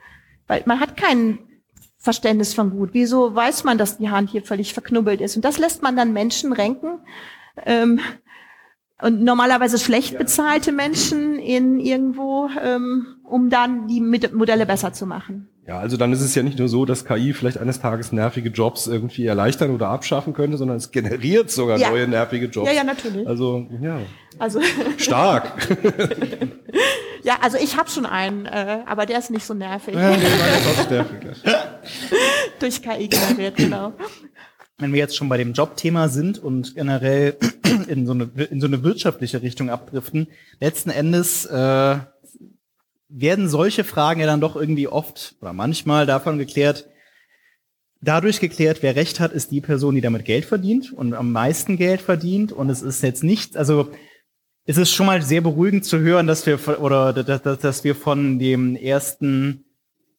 [0.45, 1.39] Weil man hat kein
[1.97, 2.89] Verständnis von gut.
[2.93, 5.35] Wieso weiß man, dass die Hand hier völlig verknubbelt ist?
[5.35, 6.99] Und das lässt man dann Menschen renken.
[7.65, 7.99] Ähm,
[9.01, 15.49] und normalerweise schlecht bezahlte Menschen in irgendwo, ähm, um dann die Modelle besser zu machen.
[15.67, 18.49] Ja, also dann ist es ja nicht nur so, dass KI vielleicht eines Tages nervige
[18.49, 21.89] Jobs irgendwie erleichtern oder abschaffen könnte, sondern es generiert sogar ja.
[21.89, 22.69] neue nervige Jobs.
[22.69, 23.27] Ja, ja, natürlich.
[23.27, 23.97] Also, ja.
[24.37, 24.61] Also
[24.97, 25.53] stark.
[27.23, 29.95] ja, also ich habe schon einen, äh, aber der ist nicht so nervig.
[29.95, 31.19] Ja, auch nervig.
[32.59, 33.93] Durch KI generiert, genau
[34.77, 37.37] wenn wir jetzt schon bei dem Jobthema sind und generell
[37.87, 40.27] in so eine, in so eine wirtschaftliche Richtung abdriften,
[40.59, 41.97] letzten Endes äh,
[43.07, 46.87] werden solche Fragen ja dann doch irgendwie oft oder manchmal davon geklärt,
[48.01, 51.77] dadurch geklärt, wer Recht hat, ist die Person, die damit Geld verdient und am meisten
[51.77, 52.51] Geld verdient.
[52.51, 53.91] Und es ist jetzt nicht, also
[54.65, 58.39] es ist schon mal sehr beruhigend zu hören, dass wir oder dass, dass wir von
[58.39, 59.64] dem ersten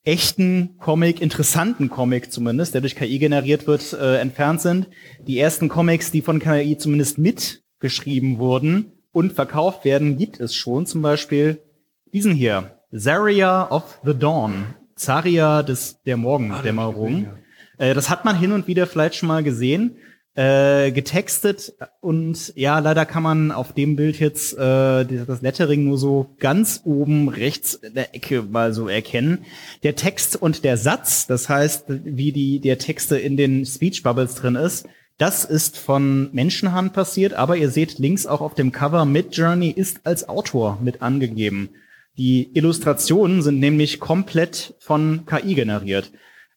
[0.06, 4.88] echten Comic, interessanten Comic zumindest, der durch KI generiert wird, äh, entfernt sind.
[5.26, 10.86] Die ersten Comics, die von KI zumindest mitgeschrieben wurden und verkauft werden, gibt es schon.
[10.86, 11.60] Zum Beispiel
[12.12, 17.26] diesen hier, Zaria of the Dawn, Zaria des der Morgendämmerung.
[17.78, 19.96] Ah, äh, das hat man hin und wieder vielleicht schon mal gesehen
[20.36, 25.96] äh, getextet und ja, leider kann man auf dem Bild jetzt äh, das Lettering nur
[25.96, 29.46] so ganz oben rechts in der Ecke mal so erkennen.
[29.82, 34.34] Der Text und der Satz, das heißt, wie die der Texte in den Speech Bubbles
[34.34, 34.86] drin ist,
[35.16, 40.00] das ist von Menschenhand passiert, aber ihr seht links auch auf dem Cover Midjourney ist
[40.04, 41.70] als Autor mit angegeben.
[42.18, 46.12] Die Illustrationen sind nämlich komplett von KI generiert.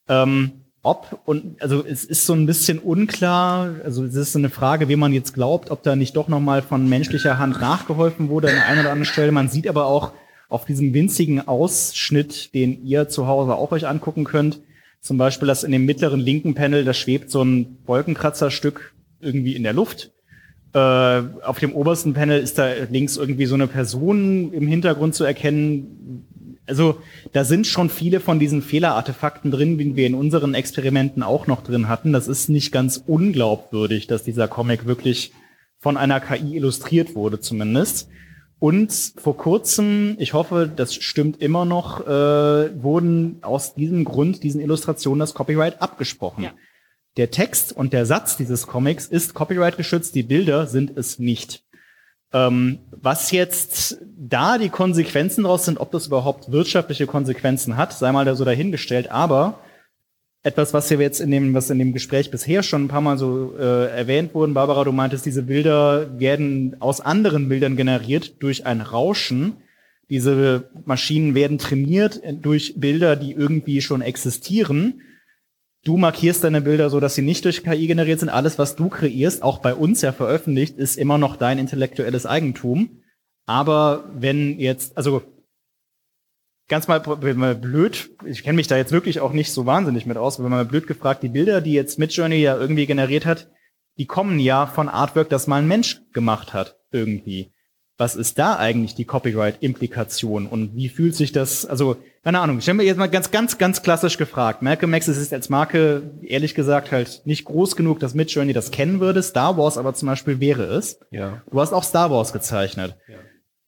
[0.10, 4.50] Ähm, ob und also es ist so ein bisschen unklar, also es ist so eine
[4.50, 8.50] Frage, wie man jetzt glaubt, ob da nicht doch nochmal von menschlicher Hand nachgeholfen wurde
[8.50, 9.32] an einer oder anderen Stelle.
[9.32, 10.14] Man sieht aber auch
[10.48, 14.62] auf diesem winzigen Ausschnitt, den ihr zu Hause auch euch angucken könnt,
[15.02, 19.64] zum Beispiel, dass in dem mittleren linken Panel, da schwebt so ein Wolkenkratzerstück irgendwie in
[19.64, 20.12] der Luft.
[20.74, 25.24] Äh, auf dem obersten Panel ist da links irgendwie so eine Person im Hintergrund zu
[25.24, 26.28] erkennen,
[26.70, 27.02] Also
[27.34, 31.64] da sind schon viele von diesen Fehlerartefakten drin, wie wir in unseren Experimenten auch noch
[31.64, 32.14] drin hatten.
[32.14, 35.34] Das ist nicht ganz unglaubwürdig, dass dieser Comic wirklich
[35.80, 38.10] von einer KI illustriert wurde zumindest.
[38.60, 44.60] Und vor kurzem, ich hoffe, das stimmt immer noch, äh, wurden aus diesem Grund diesen
[44.60, 46.44] Illustrationen das Copyright abgesprochen.
[46.44, 46.52] Ja.
[47.16, 51.64] Der Text und der Satz dieses Comics ist Copyright geschützt, die Bilder sind es nicht.
[52.32, 58.12] Ähm, was jetzt da die Konsequenzen draus sind, ob das überhaupt wirtschaftliche Konsequenzen hat, sei
[58.12, 59.10] mal da so dahingestellt.
[59.12, 59.60] Aber
[60.44, 63.18] etwas, was hier jetzt in dem, was in dem Gespräch bisher schon ein paar Mal
[63.18, 68.66] so äh, erwähnt wurden, Barbara, du meintest, diese Bilder werden aus anderen Bildern generiert durch
[68.66, 69.58] ein Rauschen.
[70.10, 75.02] Diese Maschinen werden trainiert durch Bilder, die irgendwie schon existieren.
[75.86, 78.30] Du markierst deine Bilder so, dass sie nicht durch KI generiert sind.
[78.30, 83.02] Alles, was du kreierst, auch bei uns ja veröffentlicht, ist immer noch dein intellektuelles Eigentum.
[83.46, 85.22] Aber wenn jetzt, also
[86.68, 87.02] ganz mal,
[87.36, 90.44] mal blöd, ich kenne mich da jetzt wirklich auch nicht so wahnsinnig mit aus, wenn
[90.44, 93.50] man mal blöd gefragt, die Bilder, die jetzt Midjourney ja irgendwie generiert hat,
[93.98, 97.52] die kommen ja von Artwork, das mal ein Mensch gemacht hat, irgendwie
[98.00, 102.68] was ist da eigentlich die Copyright-Implikation und wie fühlt sich das, also, keine Ahnung, ich
[102.68, 104.62] habe mir jetzt mal ganz, ganz, ganz klassisch gefragt.
[104.62, 109.00] Malcolm X ist als Marke, ehrlich gesagt, halt nicht groß genug, dass Midjourney das kennen
[109.00, 109.24] würde.
[109.24, 111.00] Star Wars aber zum Beispiel wäre es.
[111.12, 111.42] Ja.
[111.50, 112.98] Du hast auch Star Wars gezeichnet.
[113.08, 113.16] Ja.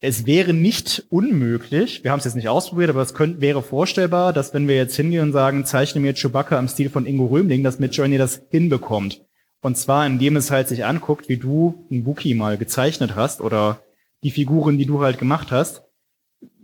[0.04, 4.32] Es wäre nicht unmöglich, wir haben es jetzt nicht ausprobiert, aber es könnte, wäre vorstellbar,
[4.32, 7.62] dass wenn wir jetzt hingehen und sagen, zeichne mir Chewbacca im Stil von Ingo Römling,
[7.62, 9.22] dass Midjourney das hinbekommt.
[9.60, 13.80] Und zwar, indem es halt sich anguckt, wie du einen Wookie mal gezeichnet hast oder
[14.24, 15.84] die Figuren, die du halt gemacht hast.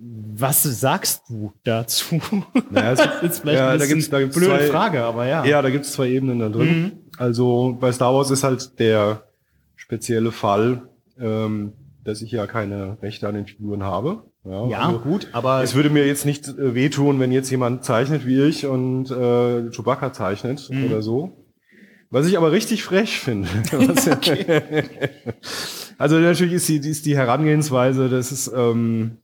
[0.00, 2.20] Was sagst du dazu?
[2.70, 5.44] Naja, das ist vielleicht ja, ein da gibt's, da gibt's blöde zwei, Frage, aber ja.
[5.44, 6.82] Ja, da gibt's zwei Ebenen da drin.
[6.82, 6.92] Mhm.
[7.16, 9.24] Also bei Star Wars ist halt der
[9.74, 10.82] spezielle Fall,
[11.18, 11.72] ähm,
[12.04, 14.22] dass ich ja keine Rechte an den Figuren habe.
[14.44, 17.84] Ja, ja also gut, aber es würde mir jetzt nicht äh, wehtun, wenn jetzt jemand
[17.84, 20.86] zeichnet wie ich und äh, Chewbacca zeichnet mhm.
[20.86, 21.44] oder so.
[22.10, 23.48] Was ich aber richtig frech finde.
[25.98, 29.18] also natürlich ist die, ist die Herangehensweise, das ist ähm,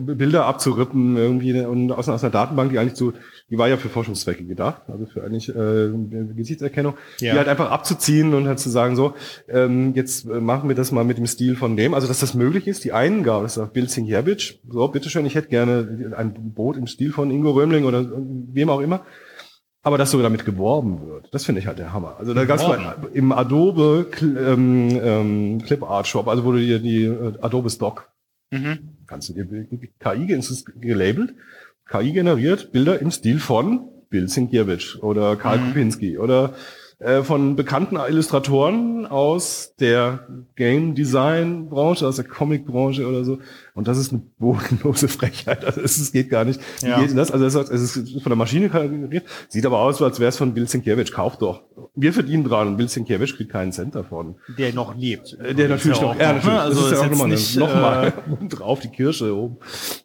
[0.00, 3.12] Bilder abzurippen irgendwie und aus, aus einer Datenbank, die eigentlich so,
[3.50, 5.90] die war ja für Forschungszwecke gedacht, also für eigentlich äh,
[6.34, 7.32] Gesichtserkennung, ja.
[7.32, 9.14] die halt einfach abzuziehen und halt zu sagen, so,
[9.48, 12.66] ähm, jetzt machen wir das mal mit dem Stil von dem, also dass das möglich
[12.66, 16.86] ist, die Eingabe, das ist Bill Sienkiewicz, so, bitteschön, ich hätte gerne ein Boot im
[16.86, 19.02] Stil von Ingo Römling oder wem auch immer,
[19.84, 22.16] aber dass so damit geworben wird, das finde ich halt der Hammer.
[22.18, 26.58] Also da gab es mal im Adobe ähm, ähm, Clip Art Shop, also wo du
[26.58, 28.08] dir die äh, Adobe Stock
[28.52, 28.91] mhm.
[29.06, 29.46] Kannst du dir
[29.98, 30.26] KI
[30.80, 31.34] gelabelt,
[31.88, 35.68] KI generiert Bilder im Stil von Bill Sienkiewicz oder Karl mhm.
[35.68, 36.54] Kupinski oder
[37.02, 43.38] äh, von bekannten Illustratoren aus der Game Design Branche, aus der Comic Branche oder so.
[43.74, 45.64] Und das ist eine bodenlose Frechheit.
[45.64, 46.60] Also es, es geht gar nicht.
[46.80, 47.00] Wie ja.
[47.00, 47.32] geht das?
[47.32, 49.24] Also es ist von der Maschine generiert.
[49.48, 51.10] Sieht aber aus, als wäre es von Bill Sienkiewicz.
[51.10, 51.62] Kauf doch.
[51.96, 54.36] Wir verdienen dran und Bill Sienkiewicz kriegt keinen Cent davon.
[54.56, 55.36] Der noch lebt.
[55.40, 56.58] Äh, der natürlich noch, ja, natürlich.
[56.58, 59.56] Also das ist ja auch nochmal nicht, noch mal äh, drauf die Kirsche oben.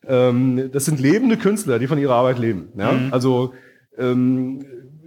[0.07, 2.69] Ähm, das sind lebende Künstler, die von ihrer Arbeit leben.
[2.75, 2.91] Ja?
[2.91, 3.13] Mhm.
[3.13, 3.53] Also
[3.99, 4.65] ähm,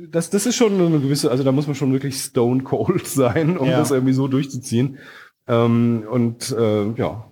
[0.09, 3.57] das, das ist schon eine gewisse, also da muss man schon wirklich stone cold sein,
[3.57, 3.79] um ja.
[3.79, 4.99] das irgendwie so durchzuziehen.
[5.47, 7.27] Ähm, und äh, ja,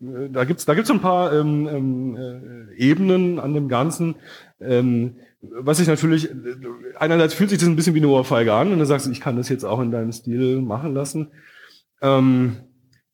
[0.00, 4.16] da gibt's da gibt's ein paar ähm, ähm, äh, Ebenen an dem Ganzen.
[4.60, 6.28] Ähm, was ich natürlich,
[6.98, 9.20] einerseits fühlt sich das ein bisschen wie eine Ohrfeige an und dann sagst du, ich
[9.20, 11.28] kann das jetzt auch in deinem Stil machen lassen.
[12.02, 12.58] Ähm,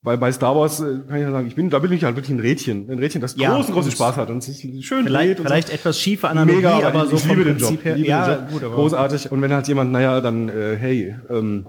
[0.07, 2.15] weil bei Star Wars äh, kann ich ja sagen, ich bin, da bin ich halt
[2.15, 5.41] wirklich ein Rädchen, ein Rädchen, das ja, großen, großen Spaß hat und sich schön vielleicht.
[5.41, 5.74] Vielleicht so.
[5.74, 7.97] etwas schiefe Analogie, Mega, aber, aber so ich liebe den Job, her.
[7.97, 8.53] Liebe ja, den Job.
[8.53, 9.33] Gut, aber großartig.
[9.33, 11.66] Und wenn halt jemand, naja, dann äh, hey, ähm,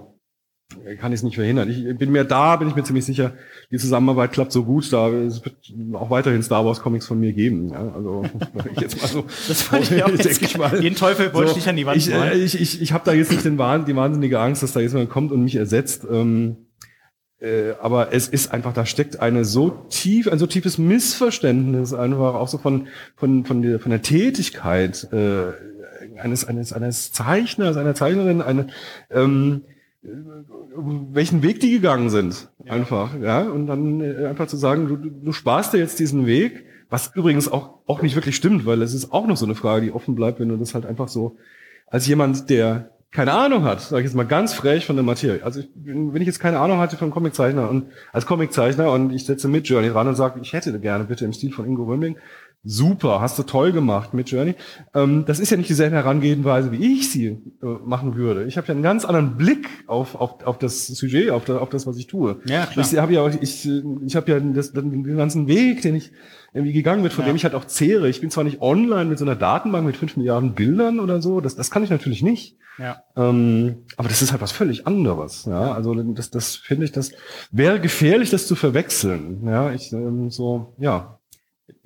[1.00, 1.68] kann ich es nicht verhindern.
[1.68, 3.32] Ich bin mir da, bin ich mir ziemlich sicher,
[3.72, 5.56] die Zusammenarbeit klappt so gut, da es wird
[5.94, 7.70] auch weiterhin Star Wars Comics von mir geben.
[7.70, 8.22] Ja, also
[8.72, 9.24] ich jetzt mal so.
[9.48, 11.86] das fand ich auch jetzt ich mal, Den Teufel wollte so, ich nicht an die
[11.86, 14.74] Wand Ich, äh, ich, ich, ich habe da jetzt nicht den, die wahnsinnige Angst, dass
[14.74, 16.06] da jetzt jemand kommt und mich ersetzt.
[16.08, 16.67] Ähm,
[17.40, 22.34] äh, aber es ist einfach, da steckt eine so tief, ein so tiefes Missverständnis einfach
[22.34, 25.52] auch so von von von der von der Tätigkeit äh,
[26.18, 28.68] eines eines eines Zeichners, einer Zeichnerin, eine
[29.10, 29.62] ähm,
[30.02, 32.72] welchen Weg die gegangen sind, ja.
[32.72, 36.64] einfach, ja, und dann äh, einfach zu sagen, du, du sparst dir jetzt diesen Weg,
[36.88, 39.86] was übrigens auch auch nicht wirklich stimmt, weil es ist auch noch so eine Frage,
[39.86, 41.36] die offen bleibt, wenn du das halt einfach so
[41.86, 45.42] als jemand, der keine Ahnung hat, sage ich jetzt mal ganz frech von der Materie.
[45.42, 49.24] Also ich, wenn ich jetzt keine Ahnung hatte vom Comiczeichner und als Comiczeichner und ich
[49.24, 52.18] setze mit Journey ran und sage, ich hätte gerne bitte im Stil von Ingo Römling
[52.64, 54.54] super, hast du toll gemacht mit Journey.
[54.94, 58.44] Ähm, das ist ja nicht dieselbe Herangehensweise, wie ich sie äh, machen würde.
[58.44, 61.68] Ich habe ja einen ganz anderen Blick auf, auf, auf das Sujet, auf, das, auf
[61.70, 62.40] das, was ich tue.
[62.46, 62.86] Ja, klar.
[62.86, 63.68] Ich habe ja, ich,
[64.04, 66.12] ich habe ja das, den ganzen Weg, den ich
[66.52, 67.30] irgendwie gegangen bin, von Ja.
[67.30, 68.08] dem ich halt auch zehre.
[68.08, 71.40] Ich bin zwar nicht online mit so einer Datenbank mit fünf Milliarden Bildern oder so,
[71.40, 72.56] das, das kann ich natürlich nicht.
[72.78, 73.02] Ja.
[73.16, 75.46] Ähm, aber das ist halt was völlig anderes.
[75.46, 77.10] Ja, also das, das finde ich, das
[77.50, 79.42] wäre gefährlich, das zu verwechseln.
[79.46, 81.17] Ja, ich ähm, so, ja,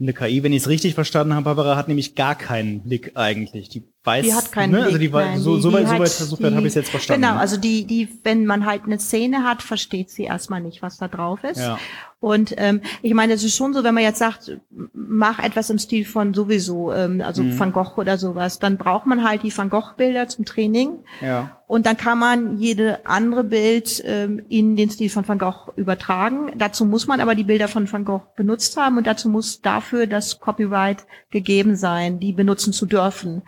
[0.02, 3.68] Eine KI, wenn ich es richtig verstanden habe, Barbara hat nämlich gar keinen Blick eigentlich.
[3.68, 4.76] Die weiß, Die hat keinen ne?
[4.78, 4.86] Blick.
[4.86, 6.70] Also die nein, so, die- so die weit, so hat weit, weit die- habe ich
[6.70, 7.22] es jetzt verstanden.
[7.22, 10.98] Genau, also die, die, wenn man halt eine Szene hat, versteht sie erstmal nicht, was
[10.98, 11.60] da drauf ist.
[11.60, 11.78] Ja.
[12.18, 14.56] Und ähm, ich meine, es ist schon so, wenn man jetzt sagt,
[14.94, 17.58] mach etwas im Stil von sowieso, ähm, also Mhm.
[17.58, 20.98] Van Gogh oder sowas, dann braucht man halt die Van Gogh-Bilder zum Training.
[21.20, 21.56] ja.
[21.66, 26.52] Und dann kann man jede andere Bild ähm, in den Stil von Van Gogh übertragen.
[26.58, 30.06] Dazu muss man aber die Bilder von Van Gogh benutzt haben und dazu muss dafür
[30.06, 33.40] das Copyright gegeben sein, die benutzen zu dürfen.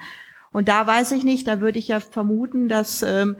[0.54, 3.36] Und da weiß ich nicht, da würde ich ja vermuten, dass ähm,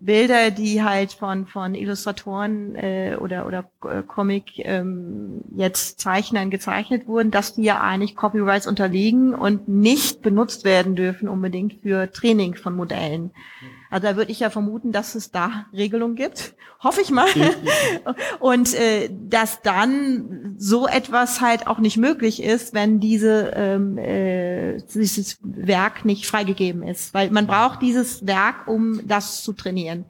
[0.00, 7.06] Bilder, die halt von von Illustratoren äh, oder oder äh, Comic ähm, jetzt Zeichnern gezeichnet
[7.06, 12.56] wurden, dass die ja eigentlich Copyrights unterliegen und nicht benutzt werden dürfen unbedingt für Training
[12.56, 13.30] von Modellen.
[13.90, 16.54] Also da würde ich ja vermuten, dass es da Regelungen gibt.
[16.82, 17.26] Hoffe ich mal.
[18.40, 24.78] Und äh, dass dann so etwas halt auch nicht möglich ist, wenn diese ähm, äh,
[24.94, 27.12] dieses Werk nicht freigegeben ist.
[27.14, 30.04] Weil man braucht dieses Werk, um das zu trainieren.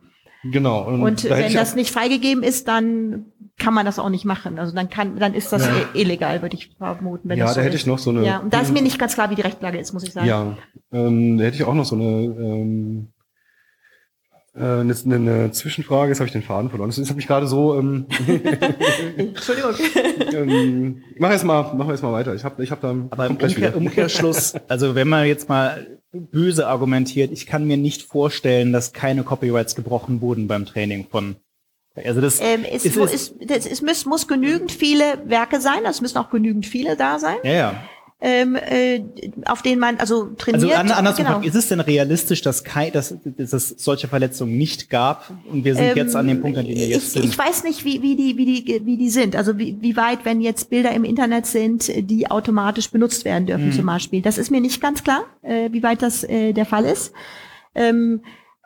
[0.44, 0.84] genau.
[0.86, 3.26] Und da hätte wenn das nicht freigegeben ist, dann
[3.58, 4.58] kann man das auch nicht machen.
[4.58, 5.72] Also dann kann, dann ist das Ja.
[5.92, 7.28] illegal, würde ich vermuten.
[7.30, 7.82] Ja, das da so hätte ist.
[7.82, 9.78] ich noch so eine- Ja, und da ist mir nicht ganz klar, wie die Rechtslage
[9.78, 10.26] ist, muss ich sagen.
[10.26, 10.56] Ja,
[10.92, 13.19] ähm, da hätte ich auch noch so eine, ähm, äh,
[14.54, 16.08] eine, eine Zwischenfrage.
[16.10, 16.88] Jetzt habe ich den Faden verloren.
[16.90, 17.78] Das ist- das hat mich gerade so.
[17.78, 18.06] Ähm,
[19.16, 19.74] Entschuldigung.
[20.32, 22.34] ähm, mach erst mal, mach erst mal weiter.
[22.34, 22.90] Ich habe, ich habe da.
[23.10, 23.76] Aber im Umkehr.
[23.76, 29.22] Umkehrschluss, also wenn man jetzt mal böse argumentiert, ich kann mir nicht vorstellen, dass keine
[29.22, 31.36] Copyrights gebrochen wurden beim Training von.
[31.94, 35.80] Also das Ähm, es, ist, ist, ist, das, es muss, muss genügend viele Werke sein,
[35.84, 37.82] es müssen auch genügend viele da sein, ja, ja.
[38.22, 39.02] Ähm, äh,
[39.46, 40.64] auf denen man also trainiert.
[40.64, 41.40] Also an, andersrum genau.
[41.40, 45.32] ist es denn realistisch, dass, kei, dass, dass es solche Verletzungen nicht gab?
[45.50, 47.24] Und wir sind Ähm, jetzt an dem Punkt, an dem wir jetzt ich, sind.
[47.24, 49.36] ich weiß nicht, wie, wie, die, wie, die, wie die sind.
[49.36, 53.68] Also wie, wie weit, wenn jetzt Bilder im Internet sind, die automatisch benutzt werden dürfen
[53.68, 53.72] Mhm.
[53.72, 54.20] zum Beispiel.
[54.20, 57.12] Das ist mir nicht ganz klar, äh, wie weit das äh, der Fall ist.
[57.74, 58.20] Ähm,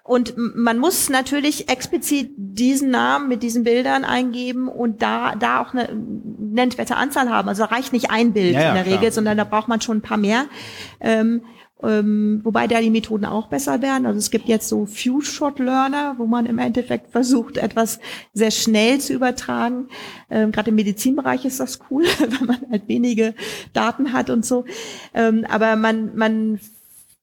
[0.06, 5.72] und man muss natürlich explizit diesen Namen mit diesen Bildern eingeben und da, da auch
[5.72, 7.48] eine nennenswerte Anzahl haben.
[7.48, 8.98] Also da reicht nicht ein Bild Ja, ja, in der klar.
[8.98, 10.44] Regel, sondern da braucht man schon ein paar mehr.
[11.00, 11.40] Ähm,
[11.82, 14.04] ähm, wobei da die Methoden auch besser werden.
[14.04, 17.98] Also es gibt jetzt so Few-Shot-Learner, wo man im Endeffekt versucht, etwas
[18.34, 19.88] sehr schnell zu übertragen.
[20.28, 23.34] Ähm, Gerade im Medizinbereich ist das cool, wenn man halt wenige
[23.72, 24.66] Daten hat und so.
[25.14, 26.60] Ähm, aber man, man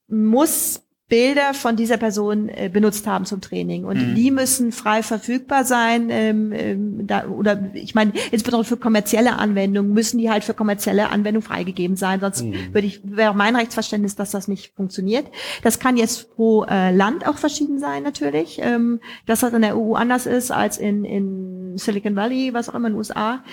[0.07, 0.81] muss
[1.11, 3.83] Bilder von dieser Person äh, benutzt haben zum Training.
[3.83, 4.15] Und Mhm.
[4.15, 9.91] die müssen frei verfügbar sein ähm, ähm, da, oder ich meine insbesondere für kommerzielle Anwendungen
[9.91, 12.21] müssen die halt für kommerzielle Anwendungen freigegeben sein.
[12.21, 15.25] Sonst würde ich wäre mein Rechtsverständnis dass das nicht funktioniert.
[15.63, 18.61] Das kann jetzt pro äh, Land auch verschieden sein natürlich.
[18.63, 22.75] Ähm, dass das in der EU anders ist als in in Silicon Valley was auch
[22.75, 23.43] immer in den USA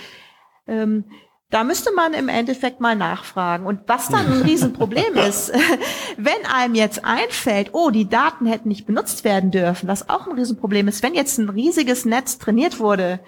[0.69, 1.03] ähm,
[1.51, 3.67] da müsste man im Endeffekt mal nachfragen.
[3.67, 5.53] Und was dann ein Riesenproblem ist,
[6.17, 10.37] wenn einem jetzt einfällt, oh, die Daten hätten nicht benutzt werden dürfen, was auch ein
[10.37, 13.21] Riesenproblem ist, wenn jetzt ein riesiges Netz trainiert wurde,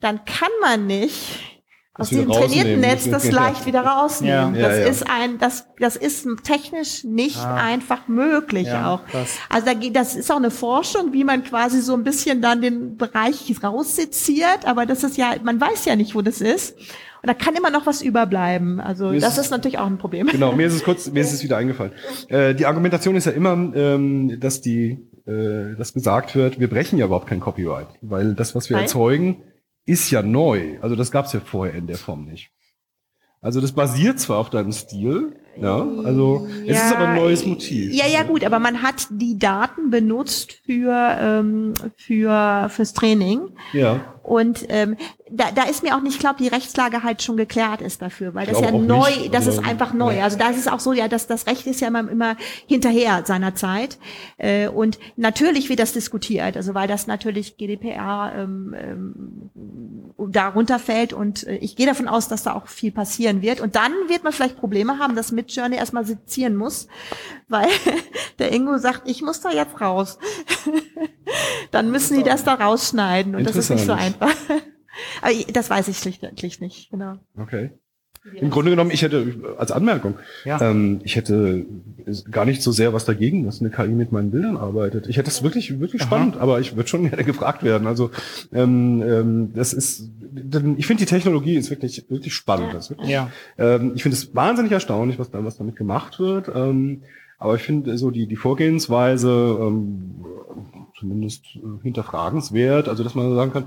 [0.00, 1.57] dann kann man nicht
[1.98, 2.80] aus diesem trainierten.
[2.80, 3.32] Netz das Ja.
[3.34, 4.54] leicht wieder rausnehmen.
[4.54, 4.60] Ja.
[4.62, 4.84] Ja, das ja.
[4.86, 7.56] ist ein, das, das ist technisch nicht Ah.
[7.56, 9.04] einfach möglich Ja, auch.
[9.06, 9.36] krass.
[9.50, 12.62] Also da geht, das ist auch eine Forschung, wie man quasi so ein bisschen dann
[12.62, 16.76] den Bereich rausseziert, aber das ist ja, man weiß ja nicht, wo das ist.
[17.20, 18.78] Und da kann immer noch was überbleiben.
[18.80, 20.28] Also Mir ist das es- ist natürlich auch ein Problem.
[20.28, 21.92] Genau, mir ist es kurz, mir ist es wieder eingefallen.
[22.28, 26.96] Äh, die Argumentation ist ja immer, ähm, dass die, äh, dass gesagt wird, wir brechen
[26.96, 28.84] ja überhaupt kein Copyright, weil das, was wir Nein.
[28.84, 29.42] erzeugen,
[29.88, 30.78] ist ja neu.
[30.82, 32.50] Also das gab es ja vorher in der Form nicht.
[33.40, 37.92] Also das basiert zwar auf deinem Stil, ja, also es ist aber ein neues Motiv.
[37.92, 43.40] Ja, ja, gut, aber man hat die Daten benutzt für, ähm, für, fürs Training.
[43.72, 44.00] Ja.
[44.22, 44.96] Und ähm,
[45.30, 48.34] da, da ist mir auch nicht klar, ob die Rechtslage halt schon geklärt ist dafür,
[48.34, 49.32] weil das ja neu, nicht.
[49.32, 50.16] das Also, ist einfach neu.
[50.16, 50.24] ja.
[50.24, 52.36] Also da ist es auch so, ja, dass das Recht ist ja immer, immer
[52.66, 53.98] hinterher seiner Zeit.
[54.36, 59.50] Äh, und natürlich wird das diskutiert, also weil das natürlich GDPR ähm, ähm,
[60.30, 63.62] darunter fällt und äh, ich gehe davon aus, dass da auch viel passieren wird.
[63.62, 65.14] Und dann wird man vielleicht Probleme haben,
[65.48, 66.88] dass Midjourney erstmal sezieren muss,
[67.48, 67.68] weil
[68.38, 70.18] der Ingo sagt, ich muss da jetzt raus.
[71.70, 74.34] dann müssen die das da rausschneiden und das ist nicht so einfach.
[75.22, 77.18] Aber das weiß ich schlicht, schlicht nicht, genau.
[77.36, 77.70] Okay.
[78.34, 80.14] Im Grunde genommen, ich hätte als Anmerkung,
[80.44, 80.60] Ja.
[80.60, 81.64] ähm, ich hätte
[82.30, 85.06] gar nicht so sehr was dagegen, dass eine KI mit meinen Bildern arbeitet.
[85.08, 87.86] Ich hätte es wirklich, wirklich spannend, aber ich würde schon gerne gefragt werden.
[87.86, 88.10] Also
[88.52, 90.08] ähm, ähm, das ist,
[90.76, 92.72] ich finde die Technologie ist wirklich, wirklich spannend.
[92.74, 93.30] Das wirklich, Ja.
[93.58, 96.50] ähm, ich finde es wahnsinnig erstaunlich, was da, was damit gemacht wird.
[96.54, 97.02] Ähm,
[97.38, 99.28] aber ich finde so die, die Vorgehensweise
[99.60, 100.24] ähm,
[100.98, 103.64] zumindest äh, hinterfragenswert, also dass man sagen kann,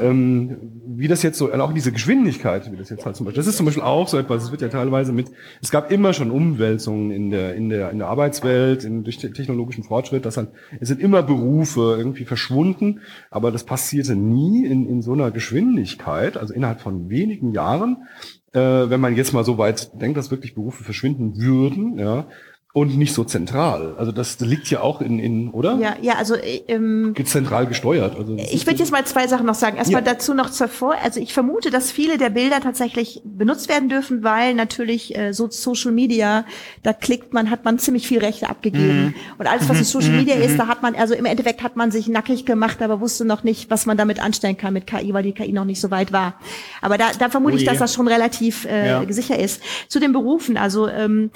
[0.00, 0.56] ähm,
[0.86, 3.56] wie das jetzt so, auch diese Geschwindigkeit, wie das jetzt halt zum Beispiel, das ist
[3.56, 5.30] zum Beispiel auch so etwas, es wird ja teilweise mit,
[5.60, 9.84] es gab immer schon Umwälzungen in der, in der, in der Arbeitswelt, in, durch technologischen
[9.84, 10.50] Fortschritt, dass halt,
[10.80, 13.00] es sind immer Berufe irgendwie verschwunden,
[13.30, 18.08] aber das passierte nie in, in so einer Geschwindigkeit, also innerhalb von wenigen Jahren,
[18.52, 22.26] äh, wenn man jetzt mal so weit denkt, dass wirklich Berufe verschwinden würden, ja,
[22.74, 23.94] und nicht so zentral.
[23.98, 25.76] Also das liegt ja auch in, in oder?
[25.78, 28.16] Ja, ja, also äh, ähm, Zentral gesteuert.
[28.16, 29.76] Also ich würde jetzt mal zwei Sachen noch sagen.
[29.76, 30.12] Erstmal Ja.
[30.14, 30.94] dazu noch zuvor.
[31.04, 35.50] Also ich vermute, dass viele der Bilder tatsächlich benutzt werden dürfen, weil natürlich äh, so
[35.50, 36.46] Social Media,
[36.82, 39.14] da klickt man, hat man ziemlich viel Rechte abgegeben.
[39.36, 41.90] Und alles, was in Social Media ist, da hat man, also im Endeffekt hat man
[41.90, 45.24] sich nackig gemacht, aber wusste noch nicht, was man damit anstellen kann mit KI, weil
[45.24, 46.36] die KI noch nicht so weit war.
[46.80, 49.04] Aber da, da vermute Oh ich, dass das schon relativ äh, Ja.
[49.12, 49.60] sicher ist.
[49.88, 51.30] Zu den Berufen, also ähm,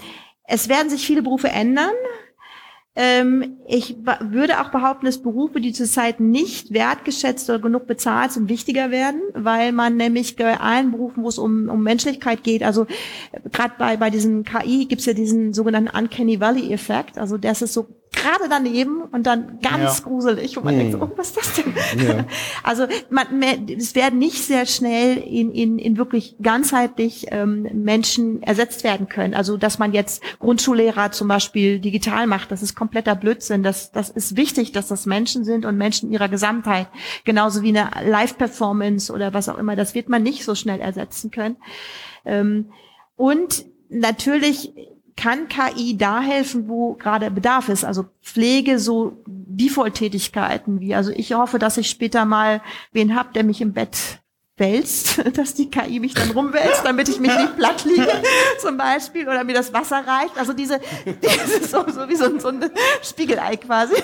[0.46, 1.92] es werden sich viele Berufe ändern.
[2.98, 8.48] Ähm, ich würde auch behaupten, dass Berufe, die zurzeit nicht wertgeschätzt oder genug bezahlt sind,
[8.48, 12.86] wichtiger werden, weil man nämlich bei allen Berufen, wo es um, um Menschlichkeit geht, also
[13.52, 17.74] gerade bei, bei diesen KI gibt es ja diesen sogenannten Uncanny Valley-Effekt, also das ist
[17.74, 20.04] so gerade daneben und dann ganz Ja.
[20.04, 21.74] gruselig und man denkt so, oh, was ist das denn?
[22.06, 22.24] Ja.
[22.62, 23.26] Also man,
[23.68, 29.34] es werden nicht sehr schnell in, in, in wirklich ganzheitlich ähm, Menschen ersetzt werden können.
[29.34, 33.62] Also dass man jetzt Grundschullehrer zum Beispiel digital macht, das ist kompletter Blödsinn.
[33.62, 36.88] Das, das ist wichtig, dass das Menschen sind und Menschen in ihrer Gesamtheit.
[37.24, 39.76] Genauso wie eine Live-Performance oder was auch immer.
[39.76, 41.56] Das wird man nicht so schnell ersetzen können.
[42.24, 42.70] Ähm,
[43.16, 44.72] und natürlich
[45.16, 47.84] kann KI da helfen, wo gerade Bedarf ist.
[47.84, 52.60] Also Pflege, so Default-Tätigkeiten wie, also ich hoffe, dass ich später mal
[52.92, 54.20] wen hab, der mich im Bett
[54.58, 58.08] wälzt, dass die KI mich dann rumwälzt, damit ich mich nicht platt liege,
[58.60, 60.36] zum Beispiel, oder mir das Wasser reicht.
[60.38, 62.64] Also diese, diese so, so wie so, ein- so ein
[63.02, 63.94] Spiegelei quasi.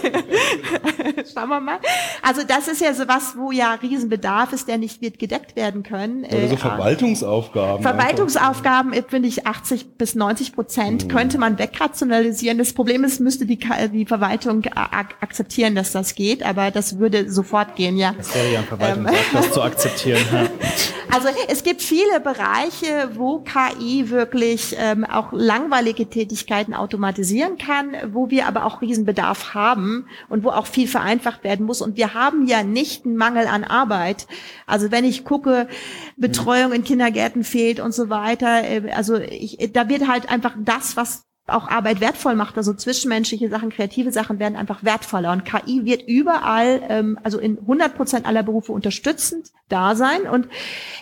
[1.34, 1.78] Schauen wir mal.
[2.22, 5.82] Also das ist ja so was, wo ja Riesenbedarf ist, der nicht wird gedeckt werden
[5.82, 6.24] können.
[6.24, 7.82] Oder so Äh, Verwaltungsaufgaben.
[7.82, 12.58] Verwaltungsaufgaben, finde ich 80 bis 90 Prozent könnte man wegrationalisieren.
[12.58, 13.58] Das Problem ist, müsste die,
[13.92, 18.12] die Verwaltung akzeptieren, dass das geht, aber das würde sofort gehen, ja.
[18.16, 18.68] Das wäre ja ein Ähm.
[18.68, 20.41] Verwaltungsakt, das zu akzeptieren.
[21.14, 28.30] Also es gibt viele Bereiche, wo KI wirklich ähm, auch langweilige Tätigkeiten automatisieren kann, wo
[28.30, 31.82] wir aber auch Riesenbedarf haben und wo auch viel vereinfacht werden muss.
[31.82, 34.26] Und wir haben ja nicht einen Mangel an Arbeit.
[34.66, 35.68] Also wenn ich gucke,
[36.16, 38.64] Betreuung in Kindergärten fehlt und so weiter.
[38.64, 43.48] äh, Also ich, da wird halt einfach das, was auch Arbeit wertvoll macht, also zwischenmenschliche
[43.48, 48.26] Sachen, kreative Sachen werden einfach wertvoller und KI wird überall, ähm, also in 100 Prozent
[48.26, 50.48] aller Berufe unterstützend da sein und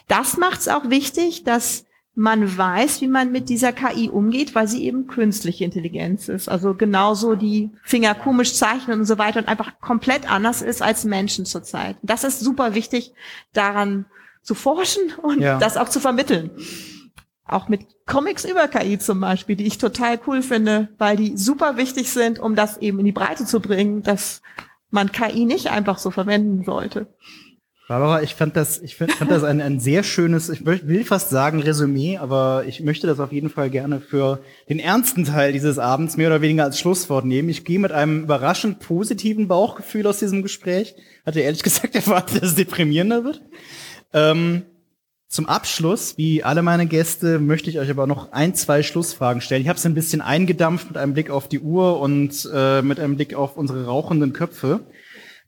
[0.09, 1.85] das macht es auch wichtig, dass
[2.15, 6.49] man weiß, wie man mit dieser KI umgeht, weil sie eben künstliche Intelligenz ist.
[6.49, 11.05] Also genauso die Finger komisch zeichnen und so weiter und einfach komplett anders ist als
[11.05, 11.97] Menschen zurzeit.
[12.03, 13.13] Das ist super wichtig,
[13.53, 14.07] daran
[14.43, 15.59] zu forschen und Ja.
[15.59, 16.51] das auch zu vermitteln.
[17.51, 21.77] Auch mit Comics über KI zum Beispiel, die ich total cool finde, weil die super
[21.77, 24.41] wichtig sind, um das eben in die Breite zu bringen, dass
[24.91, 27.09] man KI nicht einfach so verwenden sollte.
[27.89, 31.61] Barbara, ich fand das, ich fand das ein, ein sehr schönes, ich will fast sagen
[31.61, 36.17] Resümee, aber ich möchte das auf jeden Fall gerne für den ernsten Teil dieses Abends
[36.17, 37.49] mehr oder weniger als Schlusswort nehmen.
[37.49, 40.95] Ich gehe mit einem überraschend positiven Bauchgefühl aus diesem Gespräch.
[41.27, 43.43] Hatte ehrlich gesagt erwartet, dass es deprimierender wird.
[44.13, 44.63] Ähm,
[45.31, 49.63] zum Abschluss, wie alle meine Gäste, möchte ich euch aber noch ein, zwei Schlussfragen stellen.
[49.63, 52.99] Ich habe es ein bisschen eingedampft mit einem Blick auf die Uhr und äh, mit
[52.99, 54.81] einem Blick auf unsere rauchenden Köpfe.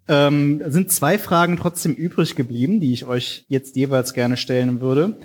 [0.06, 5.18] Ähm, sind zwei Fragen trotzdem übrig geblieben, die ich euch jetzt jeweils gerne stellen würde.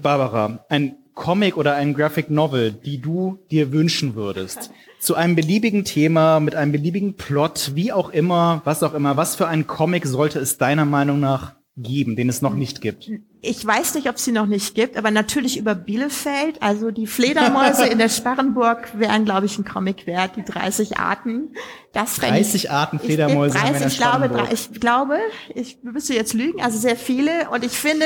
[0.00, 5.84] Barbara, ein Comic oder ein Graphic Novel, die du dir wünschen würdest, zu einem beliebigen
[5.84, 10.06] Thema, mit einem beliebigen Plot, wie auch immer, was auch immer, was für einen Comic
[10.06, 13.10] sollte es deiner Meinung nach geben, den es noch nicht gibt?
[13.42, 16.60] Ich weiß nicht, ob es sie noch nicht gibt, aber natürlich über Bielefeld.
[16.62, 21.54] Also die Fledermäuse in der Sparrenburg wären, glaube ich, ein Comic wert, die 30 Arten.
[21.94, 24.52] Das fänd 30 Arten ich- Fledermäuse haben wir in der Ich glaube, Sparrenburg.
[24.52, 25.16] ich glaube,
[25.54, 27.48] ich müsste jetzt lügen, also sehr viele.
[27.50, 28.04] Und ich finde,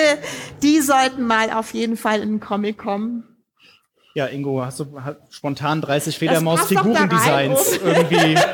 [0.62, 3.24] die sollten mal auf jeden Fall in einen Comic kommen.
[4.14, 4.86] Ja, Ingo, hast du
[5.30, 8.38] spontan 30 passt doch da Fledermaus-Figuren-Designs irgendwie?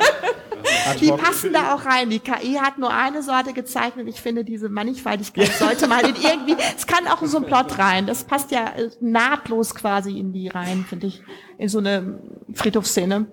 [1.00, 2.10] Die passen da auch rein.
[2.10, 4.08] Die KI hat nur eine Sorte gezeichnet.
[4.08, 7.78] Ich finde, diese Mannigfaltigkeit sollte mal in irgendwie, es kann auch in so einen Plot
[7.78, 8.06] rein.
[8.06, 11.22] Das passt ja äh, nahtlos quasi in die rein, finde ich,
[11.58, 12.20] in so eine
[12.54, 13.26] Friedhofsszene.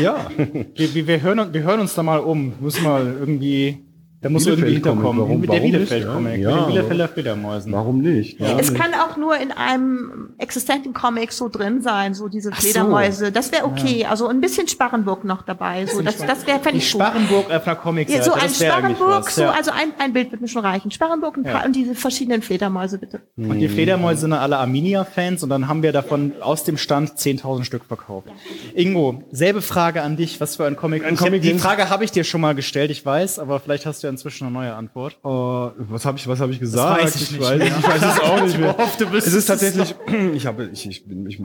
[0.00, 2.54] Ja, wir, wir, wir, hören, wir hören uns da mal um.
[2.60, 3.84] Müssen mal irgendwie
[4.22, 5.04] da muss irgendwie hinterkommen.
[5.18, 6.50] Warum, mit warum der Bielefeld-Comic, nicht, ja?
[6.50, 7.72] mit den Ja, Bielefelder Fledermäusen.
[7.72, 8.38] Warum nicht?
[8.38, 8.80] Warum Es nicht?
[8.82, 12.54] kann auch nur in einem existenten Comic so drin sein, so diese so.
[12.56, 13.32] Fledermäuse.
[13.32, 14.04] Das wäre okay.
[14.04, 15.86] Also ein bisschen Sparrenburg noch dabei.
[15.86, 17.00] So, das, das wäre, fände ich gut.
[17.00, 19.52] Sparrenburg auf einer Comic Ja, so ein Sparrenburg, so, ja.
[19.52, 20.90] also ein, ein Bild wird mir schon reichen.
[20.90, 21.64] Sparrenburg und, Ja.
[21.64, 23.20] und diese verschiedenen Fledermäuse, bitte.
[23.38, 27.64] Und die Fledermäuse sind alle Arminia-Fans und dann haben wir davon aus dem Stand 10.000
[27.64, 28.28] Stück verkauft.
[28.74, 30.40] Ingo, selbe Frage an dich.
[30.40, 31.04] Was für ein Comic?
[31.04, 33.60] Ein Ich hab- Comic, die Frage habe ich dir schon mal gestellt, ich weiß, aber
[33.60, 35.18] vielleicht hast du ja inzwischen eine neue Antwort.
[35.22, 37.02] Oh, was habe ich, was habe ich gesagt?
[37.02, 38.70] weiß ich nicht weiß, ich weiß es auch nicht mehr.
[38.70, 39.94] Ich hoffe, du es ist tatsächlich,
[40.34, 41.40] ich habe, ich, ich, bin, ich,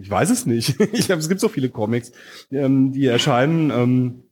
[0.00, 0.76] ich weiß es nicht.
[0.92, 2.12] Ich hab, es gibt so viele Comics,
[2.50, 4.22] ähm, die erscheinen, ähm,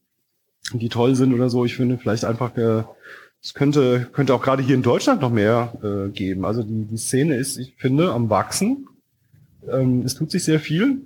[0.73, 1.65] die toll sind oder so.
[1.65, 2.83] Ich finde vielleicht einfach, äh,
[3.43, 6.45] es könnte, könnte auch gerade hier in Deutschland noch mehr äh, geben.
[6.45, 8.89] Also die, die Szene ist, ich finde, am wachsen.
[9.71, 11.03] Ähm, es tut sich sehr viel.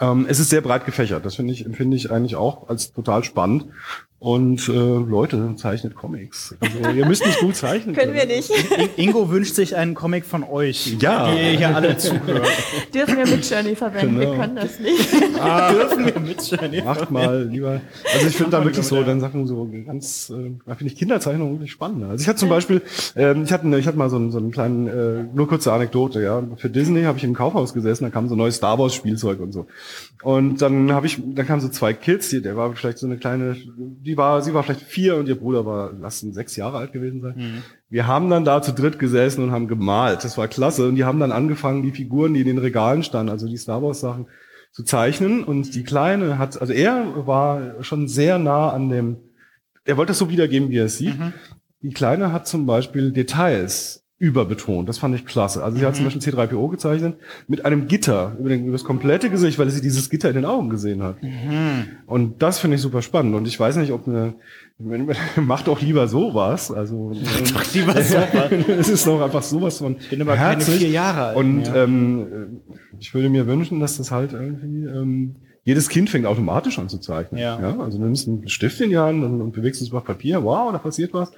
[0.00, 1.24] Ähm, es ist sehr breit gefächert.
[1.24, 3.66] Das finde ich, empfinde ich eigentlich auch als total spannend.
[4.18, 6.56] Und äh, Leute, zeichnet Comics.
[6.58, 7.94] Also, ihr müsst nicht gut zeichnen.
[7.94, 8.50] Können wir nicht.
[8.96, 11.30] In- Ingo wünscht sich einen Comic von euch, Ja.
[11.30, 12.46] die ihr hier alle zuhört.
[12.94, 14.18] Dürfen wir mit Journey verwenden?
[14.18, 14.32] Genau.
[14.32, 15.12] Wir können das nicht.
[15.12, 16.84] Dürfen wir mitschreiben?
[16.84, 17.82] Macht mal lieber.
[18.14, 21.52] Also ich finde da wirklich so, dann Sachen so ganz, äh, da finde ich Kinderzeichnung
[21.52, 22.04] wirklich spannend.
[22.04, 22.80] Also ich hatte zum Beispiel,
[23.16, 25.74] ähm, ich hatte, eine- ich hatte mal so einen, so einen kleinen, äh, nur kurze
[25.74, 26.42] Anekdote, ja.
[26.56, 29.52] Für Disney habe ich im Kaufhaus gesessen, da kam so neues Star Wars Spielzeug und
[29.52, 29.66] so.
[30.22, 33.18] Und dann habe ich, dann kamen so zwei Kids, die, der war vielleicht so eine
[33.18, 33.56] kleine,
[34.06, 36.92] die war, sie war vielleicht vier und ihr Bruder war, lass ihn sechs Jahre alt
[36.92, 37.34] gewesen sein.
[37.90, 40.24] Wir haben dann da zu dritt gesessen und haben gemalt.
[40.24, 40.88] Das war klasse.
[40.88, 43.82] Und die haben dann angefangen, die Figuren, die in den Regalen standen, also die Star
[43.82, 44.26] Wars Sachen,
[44.72, 45.44] zu zeichnen.
[45.44, 49.16] Und die Kleine hat, also er war schon sehr nah an dem,
[49.84, 51.16] er wollte das so wiedergeben, wie er es sieht.
[51.82, 54.88] Die Kleine hat zum Beispiel Details überbetont.
[54.88, 55.62] Das fand ich klasse.
[55.62, 57.16] Also sie hat zum Beispiel C3PO gezeichnet
[57.48, 60.46] mit einem Gitter über, den, über das komplette Gesicht, weil sie dieses Gitter in den
[60.46, 61.16] Augen gesehen hat.
[62.06, 63.34] Und das finde ich super spannend.
[63.34, 64.34] Und ich weiß nicht, ob eine,
[65.36, 66.70] macht doch lieber sowas.
[66.70, 68.52] Also Doch lieber sowas.
[68.68, 72.60] es ist noch einfach sowas von ich bin aber keine vier Jahre alt Und ähm,
[72.98, 75.36] ich würde mir wünschen, dass das halt irgendwie ähm,
[75.66, 77.40] jedes Kind fängt automatisch an zu zeichnen.
[77.40, 77.58] Ja.
[77.80, 80.44] also du nimmst einen Stift in die Hand und, und bewegst es über Papier.
[80.44, 81.32] Wow, da passiert was.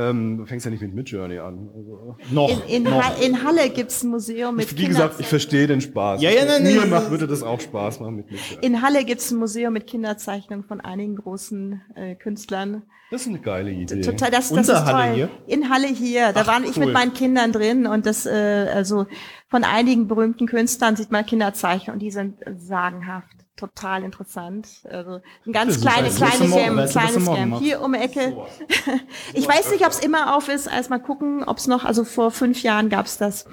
[0.00, 1.68] Ähm, du fängst ja nicht mit Midjourney an.
[1.76, 2.48] Also, Noch.
[2.48, 3.02] In, in, noch.
[3.02, 6.22] Ha in Halle gibt's ein Museum mit wie gesagt, ich verstehe den Spaß.
[6.22, 8.66] Ja, ja, nein, Mir nein, macht, würde das auch Spaß machen mit Midjourney.
[8.66, 12.82] In Halle gibt's ein Museum mit Kinderzeichnungen von einigen großen äh, Künstlern.
[13.10, 14.00] Das ist eine geile Idee.
[14.02, 15.14] Total, das, das ist Halle toll.
[15.14, 15.30] hier?
[15.46, 16.86] In Halle hier, da Ach, waren ich cool.
[16.86, 19.06] mit meinen Kindern drin und das, äh, also
[19.48, 23.39] von einigen berühmten Künstlern sieht man Kinderzeichnungen und die sind sagenhaft.
[23.60, 24.68] Total interessant.
[24.84, 27.58] Also ein ganz kleines, kleines Game, kleines Game.
[27.58, 28.36] Hier um die Ecke.
[29.34, 30.66] Ich weiß nicht, ob es immer auf ist.
[30.66, 33.44] Erst mal gucken, ob es noch, also vor fünf Jahren gab's das.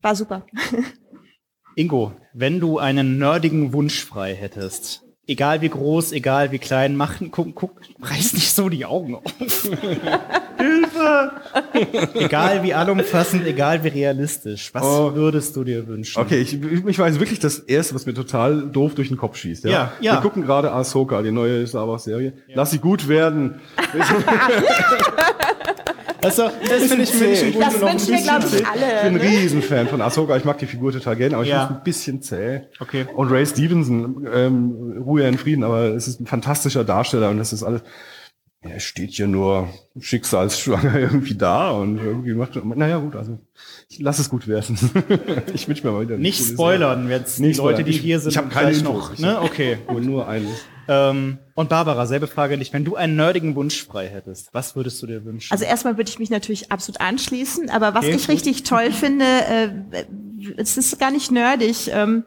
[0.00, 0.46] War super.
[1.74, 7.14] Ingo, wenn du einen nerdigen Wunsch frei hättest, egal wie groß, egal wie klein, mach,
[7.30, 9.22] guck, guck, reiß nicht so die Augen auf.
[10.58, 11.32] Hilfe!
[12.14, 15.14] egal wie allumfassend, egal wie realistisch, was Oh.
[15.14, 16.20] würdest du dir wünschen?
[16.20, 19.64] Okay, ich, ich weiß wirklich das erste, was mir total doof durch den Kopf schießt.
[19.64, 20.12] Ja, Ja, ja.
[20.14, 22.34] Wir gucken gerade Ahsoka, die neue Star Wars Serie.
[22.54, 23.60] Lass sie gut werden.
[26.22, 29.00] Also, das finde ich München gut Das wünschen wir, glaube ich, Ich bin alle.
[29.00, 29.22] ein Ne?
[29.22, 30.36] Riesenfan von Ahsoka.
[30.36, 31.66] Ich mag die Figur total gerne, aber ich Ja.
[31.66, 32.62] finde ein bisschen zäh.
[32.80, 33.06] Okay.
[33.14, 37.52] Und Ray Stevenson, ähm, Ruhe in Frieden, aber es ist ein fantastischer Darsteller und das
[37.52, 37.82] ist alles.
[38.64, 39.68] Er steht hier nur
[39.98, 42.54] schicksalsschwanger irgendwie da und irgendwie macht.
[42.64, 43.40] Naja, gut, also
[43.88, 44.78] ich lass es gut werden.
[45.54, 46.16] ich wünsche mir mal wieder.
[46.16, 47.84] Nicht spoilern, jetzt die Nicht Leute, spoilern.
[47.86, 48.84] die Ich- hier sind, ich hab keine Infos.
[48.84, 49.12] noch.
[49.14, 49.34] Ich Ne?
[49.34, 50.04] hab- Okay, gut.
[50.04, 50.64] Nur eines.
[50.88, 52.72] Ähm, und Barbara, selbe Frage an dich.
[52.72, 55.52] Wenn du einen nerdigen Wunsch frei hättest, was würdest du dir wünschen?
[55.52, 58.34] Also erstmal würde ich mich natürlich absolut anschließen, aber was Okay, ich gut.
[58.36, 59.68] richtig toll finde, äh,
[60.56, 61.90] es ist gar nicht nerdig.
[61.92, 62.24] Ähm,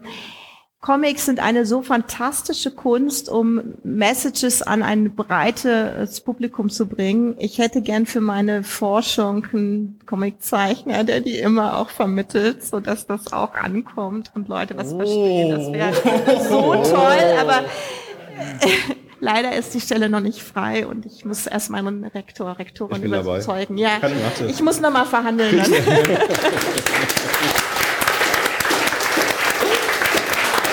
[0.85, 7.33] Comics sind eine so fantastische Kunst, um Messages an ein breites Publikum zu bringen.
[7.39, 13.07] Ich hätte gern für meine Forschung einen Comiczeichner, der die immer auch vermittelt, so dass
[13.07, 15.49] das auch ankommt und Leute was verstehen.
[15.49, 17.61] Das wäre so toll, aber
[19.19, 23.77] leider ist die Stelle noch nicht frei und ich muss erst meinen Rektor, Rektorin überzeugen.
[23.77, 23.97] Ja,
[24.39, 25.57] ich ich muss noch mal verhandeln.
[25.57, 25.71] Dann.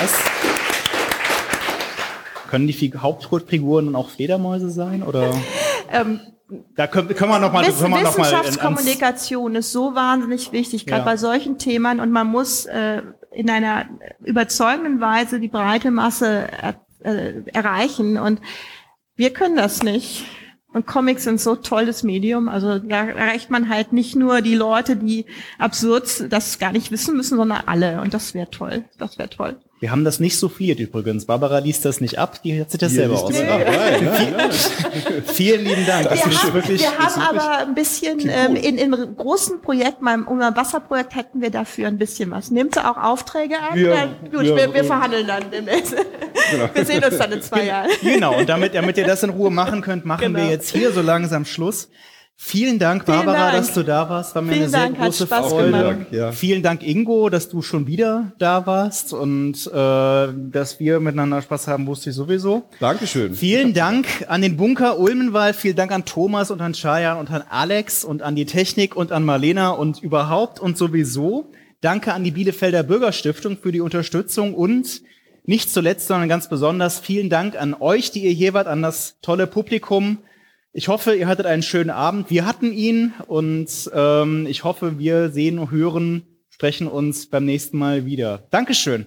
[0.00, 0.12] Was?
[2.50, 5.02] Können die Fi- Hauptfiguren dann auch Fledermäuse sein?
[5.02, 5.30] Oder?
[5.94, 6.20] Ähm,
[6.74, 10.86] da können, können wir noch mal, Wiss können wir noch Wissenschaftskommunikation ist so wahnsinnig wichtig,
[10.86, 11.04] gerade Ja.
[11.04, 12.00] bei solchen Themen.
[12.00, 13.84] Und man muss äh, in einer
[14.24, 16.46] überzeugenden Weise die breite Masse
[17.04, 18.18] äh, erreichen.
[18.18, 18.40] Und
[19.16, 20.24] Wir können das nicht.
[20.72, 22.48] Und Comics sind so tolles Medium.
[22.48, 25.26] Also da erreicht man halt nicht nur die Leute, die
[25.58, 28.00] absurd das gar nicht wissen müssen, sondern alle.
[28.00, 28.84] Und das wäre toll.
[28.98, 29.60] Das wäre toll.
[29.82, 31.24] Wir haben das nicht so viel übrigens.
[31.24, 33.34] Barbara liest das nicht ab, die hat sich das selber aus.
[35.34, 36.08] Vielen lieben Dank.
[36.08, 40.04] Das wir ist haben, wirklich, wir haben aber ein bisschen ähm, in, in großen Projekten,
[40.04, 42.52] beim unserem Wasserprojekt hätten wir dafür ein bisschen was.
[42.52, 43.74] Nehmt ihr auch Aufträge an?
[43.74, 45.96] Wir, ja, gut, ja, wir, wir verhandeln dann demnächst.
[46.52, 46.70] Genau.
[46.72, 47.90] Wir sehen uns dann in zwei Jahren.
[48.02, 50.38] Genau, und damit, damit ihr das in Ruhe machen könnt, machen genau.
[50.38, 51.88] wir jetzt hier so langsam Schluss.
[52.44, 53.56] Vielen Dank, Barbara, Dank.
[53.56, 54.34] dass du da warst.
[54.34, 56.06] War mir Vielen eine sehr Dank, große Freude.
[56.10, 56.32] Ja.
[56.32, 59.72] Vielen Dank, Ingo, dass du schon wieder da warst und äh,
[60.50, 62.64] dass wir miteinander Spaß haben, wusste ich sowieso.
[62.80, 63.32] Dankeschön.
[63.32, 67.44] Vielen Dank an den Bunker Ulmenwald, vielen Dank an Thomas und an Chaya und an
[67.48, 71.52] Alex und an die Technik und an Marlena und überhaupt und sowieso.
[71.80, 75.00] Danke an die Bielefelder Bürgerstiftung für die Unterstützung und
[75.44, 79.14] nicht zuletzt, sondern ganz besonders vielen Dank an euch, die ihr hier wart, an das
[79.22, 80.18] tolle Publikum.
[80.74, 82.30] Ich hoffe, ihr hattet einen schönen Abend.
[82.30, 87.76] Wir hatten ihn und ähm, ich hoffe, wir sehen und hören, sprechen uns beim nächsten
[87.76, 88.44] Mal wieder.
[88.50, 89.06] Dankeschön.